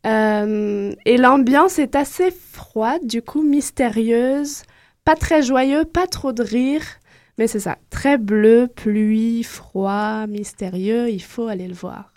Euh, 0.05 0.93
et 1.05 1.17
l'ambiance 1.17 1.79
est 1.79 1.95
assez 1.95 2.31
froide, 2.31 3.05
du 3.05 3.21
coup 3.21 3.43
mystérieuse, 3.43 4.63
pas 5.05 5.15
très 5.15 5.41
joyeux, 5.41 5.85
pas 5.85 6.07
trop 6.07 6.33
de 6.33 6.43
rire, 6.43 6.83
mais 7.37 7.47
c'est 7.47 7.59
ça, 7.59 7.77
très 7.89 8.17
bleu, 8.17 8.67
pluie, 8.67 9.43
froid, 9.43 10.25
mystérieux, 10.27 11.09
il 11.09 11.21
faut 11.21 11.47
aller 11.47 11.67
le 11.67 11.75
voir. 11.75 12.11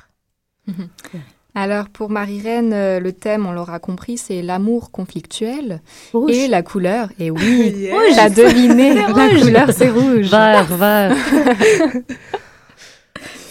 Alors, 1.56 1.88
pour 1.88 2.10
Marie-Reine, 2.10 2.72
euh, 2.72 2.98
le 2.98 3.12
thème, 3.12 3.46
on 3.46 3.52
l'aura 3.52 3.78
compris, 3.78 4.18
c'est 4.18 4.42
l'amour 4.42 4.90
conflictuel. 4.90 5.80
Rouge. 6.12 6.32
Et 6.32 6.48
la 6.48 6.62
couleur, 6.62 7.08
et 7.20 7.30
oui, 7.30 7.90
rouge, 7.92 8.16
t'as 8.16 8.28
deviné, 8.28 8.92
la 8.94 9.06
rouge. 9.06 9.40
couleur, 9.42 9.68
c'est 9.72 9.88
rouge. 9.90 10.26
Vert, 10.30 10.64
vert. 10.76 11.16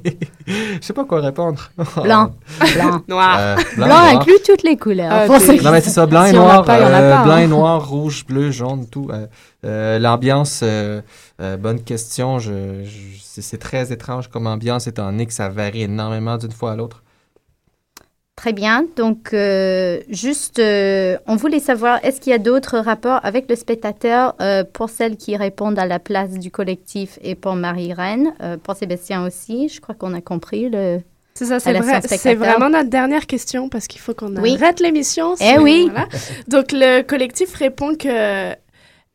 sais 0.81 0.93
pas 0.93 1.05
quoi 1.05 1.21
répondre. 1.21 1.69
Blanc. 2.03 2.31
Blanc. 2.73 3.01
Noir. 3.07 3.37
Euh, 3.39 3.55
Blanc 3.75 3.87
noir. 3.87 4.05
inclut 4.05 4.33
toutes 4.45 4.63
les 4.63 4.75
couleurs. 4.75 5.25
Qui- 5.39 5.63
Non, 5.63 5.71
mais 5.71 5.81
c'est 5.81 5.91
ça, 5.91 6.05
blanc 6.07 6.25
et 6.25 6.29
Si 6.29 6.35
noir. 6.35 6.63
pas, 6.65 6.79
euh, 6.79 7.11
pas, 7.15 7.23
blanc 7.23 7.33
hein. 7.35 7.37
et 7.39 7.47
noir, 7.47 7.87
rouge, 7.87 8.25
bleu, 8.25 8.49
jaune, 8.51 8.87
tout. 8.89 9.07
Euh, 9.67 9.99
L'ambiance, 9.99 10.61
euh, 10.63 11.01
euh, 11.41 11.57
bonne 11.57 11.83
question. 11.83 12.39
Je, 12.39 12.83
je- 12.83 13.17
c'est 13.41 13.59
très 13.59 13.91
étrange 13.91 14.29
comme 14.29 14.47
ambiance, 14.47 14.87
étant 14.87 15.05
donné 15.11 15.25
que 15.27 15.33
ça 15.33 15.49
varie 15.49 15.83
énormément 15.83 16.37
d'une 16.37 16.51
fois 16.51 16.71
à 16.71 16.75
l'autre. 16.75 17.03
Très 18.35 18.53
bien. 18.53 18.85
Donc, 18.95 19.33
euh, 19.33 19.99
juste, 20.09 20.59
euh, 20.59 21.17
on 21.25 21.35
voulait 21.35 21.59
savoir, 21.59 21.99
est-ce 22.05 22.21
qu'il 22.21 22.31
y 22.31 22.35
a 22.35 22.37
d'autres 22.39 22.77
rapports 22.77 23.19
avec 23.23 23.49
le 23.49 23.55
spectateur 23.55 24.35
euh, 24.41 24.63
pour 24.63 24.91
celles 24.91 25.17
qui 25.17 25.35
répondent 25.35 25.79
à 25.79 25.87
la 25.87 25.97
place 25.97 26.31
du 26.31 26.51
collectif 26.51 27.17
et 27.23 27.33
pour 27.33 27.55
Marie-Reine, 27.55 28.33
euh, 28.43 28.57
pour 28.61 28.75
Sébastien 28.75 29.25
aussi 29.25 29.69
Je 29.69 29.81
crois 29.81 29.95
qu'on 29.95 30.13
a 30.13 30.21
compris 30.21 30.69
le... 30.69 30.99
C'est 31.33 31.45
ça, 31.45 31.59
c'est 31.59 31.73
vrai. 31.73 31.99
C'est 32.05 32.35
vraiment 32.35 32.69
notre 32.69 32.89
dernière 32.89 33.25
question 33.27 33.69
parce 33.69 33.87
qu'il 33.87 34.01
faut 34.01 34.13
qu'on 34.15 34.35
Oui. 34.37 34.55
arrête 34.59 34.79
l'émission. 34.79 35.33
Eh 35.39 35.57
oui. 35.59 35.87
voilà. 35.91 36.07
Donc 36.47 36.71
le 36.71 37.01
collectif 37.03 37.53
répond 37.55 37.93
que 37.95 38.51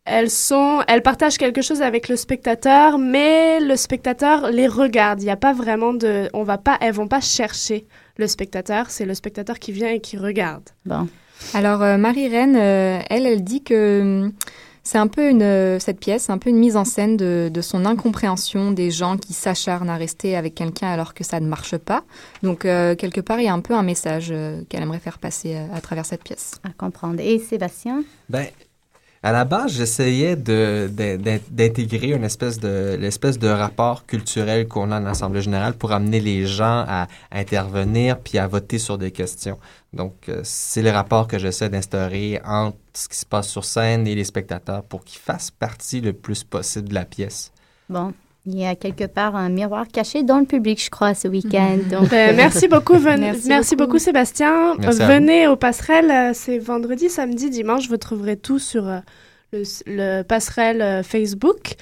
elles 0.04 0.30
sont, 0.30 0.82
elles 0.88 1.02
partagent 1.02 1.38
quelque 1.38 1.62
chose 1.62 1.82
avec 1.82 2.08
le 2.08 2.16
spectateur, 2.16 2.98
mais 2.98 3.60
le 3.60 3.76
spectateur 3.76 4.50
les 4.50 4.66
regarde. 4.66 5.20
Il 5.20 5.26
n'y 5.26 5.30
a 5.30 5.36
pas 5.36 5.52
vraiment 5.52 5.94
de, 5.94 6.28
on 6.32 6.42
va 6.42 6.58
pas, 6.58 6.76
elles 6.80 6.94
vont 6.94 7.08
pas 7.08 7.20
chercher 7.20 7.86
le 8.16 8.26
spectateur. 8.26 8.90
C'est 8.90 9.04
le 9.04 9.14
spectateur 9.14 9.58
qui 9.58 9.72
vient 9.72 9.90
et 9.90 10.00
qui 10.00 10.16
regarde. 10.16 10.64
Bon. 10.86 11.08
Alors, 11.54 11.82
euh, 11.82 11.98
Marie-Reine, 11.98 12.56
euh, 12.56 13.00
elle, 13.10 13.26
elle 13.26 13.42
dit 13.42 13.62
que 13.62 14.00
hum, 14.00 14.32
c'est 14.84 14.98
un 14.98 15.06
peu 15.06 15.28
une, 15.28 15.42
euh, 15.42 15.78
cette 15.78 16.00
pièce, 16.00 16.24
c'est 16.24 16.32
un 16.32 16.38
peu 16.38 16.50
une 16.50 16.58
mise 16.58 16.76
en 16.76 16.84
scène 16.84 17.16
de, 17.16 17.50
de 17.52 17.60
son 17.60 17.84
incompréhension 17.84 18.72
des 18.72 18.90
gens 18.90 19.16
qui 19.16 19.32
s'acharnent 19.32 19.90
à 19.90 19.96
rester 19.96 20.36
avec 20.36 20.54
quelqu'un 20.54 20.88
alors 20.88 21.14
que 21.14 21.22
ça 21.22 21.38
ne 21.38 21.46
marche 21.46 21.76
pas. 21.76 22.02
Donc, 22.42 22.64
euh, 22.64 22.96
quelque 22.96 23.20
part, 23.20 23.38
il 23.38 23.44
y 23.44 23.48
a 23.48 23.54
un 23.54 23.60
peu 23.60 23.74
un 23.74 23.84
message 23.84 24.30
euh, 24.32 24.62
qu'elle 24.68 24.82
aimerait 24.82 24.98
faire 24.98 25.18
passer 25.18 25.54
euh, 25.54 25.66
à 25.72 25.80
travers 25.80 26.04
cette 26.04 26.24
pièce. 26.24 26.60
À 26.64 26.70
comprendre. 26.70 27.20
Et 27.20 27.38
Sébastien? 27.38 28.02
Ben, 28.28 28.46
à 29.24 29.30
la 29.30 29.44
base, 29.44 29.72
j'essayais 29.72 30.34
d'intégrer 30.34 32.08
une 32.08 32.24
espèce 32.24 32.58
de, 32.58 32.96
l'espèce 32.98 33.38
de 33.38 33.46
rapport 33.46 34.04
culturel 34.04 34.66
qu'on 34.66 34.90
a 34.90 35.00
en 35.00 35.06
Assemblée 35.06 35.42
générale 35.42 35.74
pour 35.74 35.92
amener 35.92 36.18
les 36.18 36.44
gens 36.44 36.84
à 36.88 37.06
intervenir 37.30 38.18
puis 38.18 38.38
à 38.38 38.48
voter 38.48 38.78
sur 38.78 38.98
des 38.98 39.12
questions. 39.12 39.58
Donc, 39.92 40.28
euh, 40.28 40.40
c'est 40.42 40.82
le 40.82 40.90
rapport 40.90 41.28
que 41.28 41.38
j'essaie 41.38 41.68
d'instaurer 41.68 42.40
entre 42.44 42.78
ce 42.94 43.08
qui 43.08 43.16
se 43.16 43.26
passe 43.26 43.48
sur 43.48 43.64
scène 43.64 44.08
et 44.08 44.14
les 44.16 44.24
spectateurs 44.24 44.82
pour 44.82 45.04
qu'ils 45.04 45.20
fassent 45.20 45.52
partie 45.52 46.00
le 46.00 46.12
plus 46.12 46.42
possible 46.42 46.88
de 46.88 46.94
la 46.94 47.04
pièce. 47.04 47.52
Bon. 47.88 48.12
Il 48.44 48.58
y 48.58 48.66
a 48.66 48.74
quelque 48.74 49.04
part 49.04 49.36
un 49.36 49.48
miroir 49.50 49.86
caché 49.86 50.24
dans 50.24 50.40
le 50.40 50.46
public, 50.46 50.82
je 50.84 50.90
crois, 50.90 51.14
ce 51.14 51.28
week-end. 51.28 51.78
Donc, 51.90 52.08
Ben, 52.10 52.34
merci 52.34 52.66
beaucoup, 52.66 52.98
Ven- 52.98 53.20
Merci 53.20 53.48
merci, 53.48 53.76
beaucoup. 53.76 53.86
beaucoup. 53.92 53.98
Sébastien. 54.00 54.74
Merci 54.80 54.98
Venez 55.00 55.46
aux 55.46 55.54
passerelles, 55.54 56.10
euh, 56.10 56.30
c'est 56.34 56.58
vendredi, 56.58 57.08
samedi, 57.08 57.50
dimanche. 57.50 57.88
Vous 57.88 57.98
trouverez 57.98 58.36
tout 58.36 58.58
sur 58.58 58.88
euh, 58.88 58.98
le, 59.52 59.62
le 59.86 60.22
passerelle 60.22 60.82
euh, 60.82 61.02
Facebook. 61.04 61.74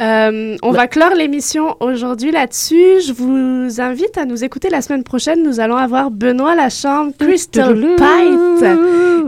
Euh, 0.00 0.56
on 0.62 0.70
va 0.70 0.86
clore 0.86 1.14
l'émission 1.14 1.76
aujourd'hui 1.80 2.30
là-dessus. 2.30 3.00
Je 3.06 3.12
vous 3.12 3.80
invite 3.80 4.16
à 4.16 4.24
nous 4.24 4.44
écouter 4.44 4.70
la 4.70 4.80
semaine 4.80 5.04
prochaine. 5.04 5.42
Nous 5.42 5.60
allons 5.60 5.76
avoir 5.76 6.10
Benoît 6.10 6.54
Lachambre, 6.54 7.12
Crystal 7.18 7.74
Pite 7.96 8.64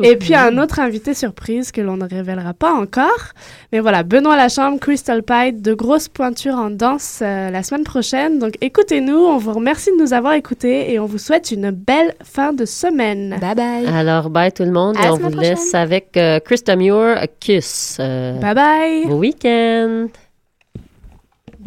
et 0.03 0.17
puis 0.17 0.35
un 0.35 0.57
autre 0.59 0.81
invité 0.81 1.15
surprise 1.15 1.73
que 1.73 1.81
l'on 1.81 1.97
ne 1.97 2.09
révélera 2.09 2.55
pas 2.55 2.73
encore. 2.73 3.33
Mais 3.73 3.81
voilà, 3.81 4.03
Benoît 4.03 4.37
Lachambre, 4.37 4.81
Crystal 4.81 5.23
Pite, 5.23 5.61
de 5.61 5.75
grosses 5.75 6.09
pointures 6.09 6.57
en 6.57 6.71
danse 6.71 7.21
euh, 7.23 7.51
la 7.51 7.63
semaine 7.63 7.85
prochaine. 7.85 8.39
Donc 8.39 8.55
écoutez-nous, 8.61 9.17
on 9.17 9.37
vous 9.37 9.53
remercie 9.53 9.91
de 9.91 10.03
nous 10.03 10.13
avoir 10.15 10.33
écoutés 10.33 10.93
et 10.93 10.99
on 10.99 11.07
vous 11.07 11.19
souhaite 11.19 11.51
une 11.51 11.71
belle 11.71 12.15
fin 12.25 12.53
de 12.53 12.65
semaine. 12.65 13.37
Bye 13.41 13.55
bye! 13.55 13.87
Alors, 13.87 14.31
bye 14.31 14.51
tout 14.51 14.65
le 14.65 14.73
monde. 14.73 14.97
À 14.97 15.07
et 15.07 15.11
on 15.11 15.17
vous 15.17 15.39
laisse 15.39 15.75
avec 15.75 16.17
euh, 16.17 16.41
Krista 16.41 16.77
Muir, 16.77 17.27
Kiss. 17.41 17.99
Euh, 18.01 18.39
Bye 18.41 18.55
bye! 18.55 19.07
Bon 19.07 19.19
week-end. 19.19 20.09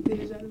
Déjà 0.06 0.45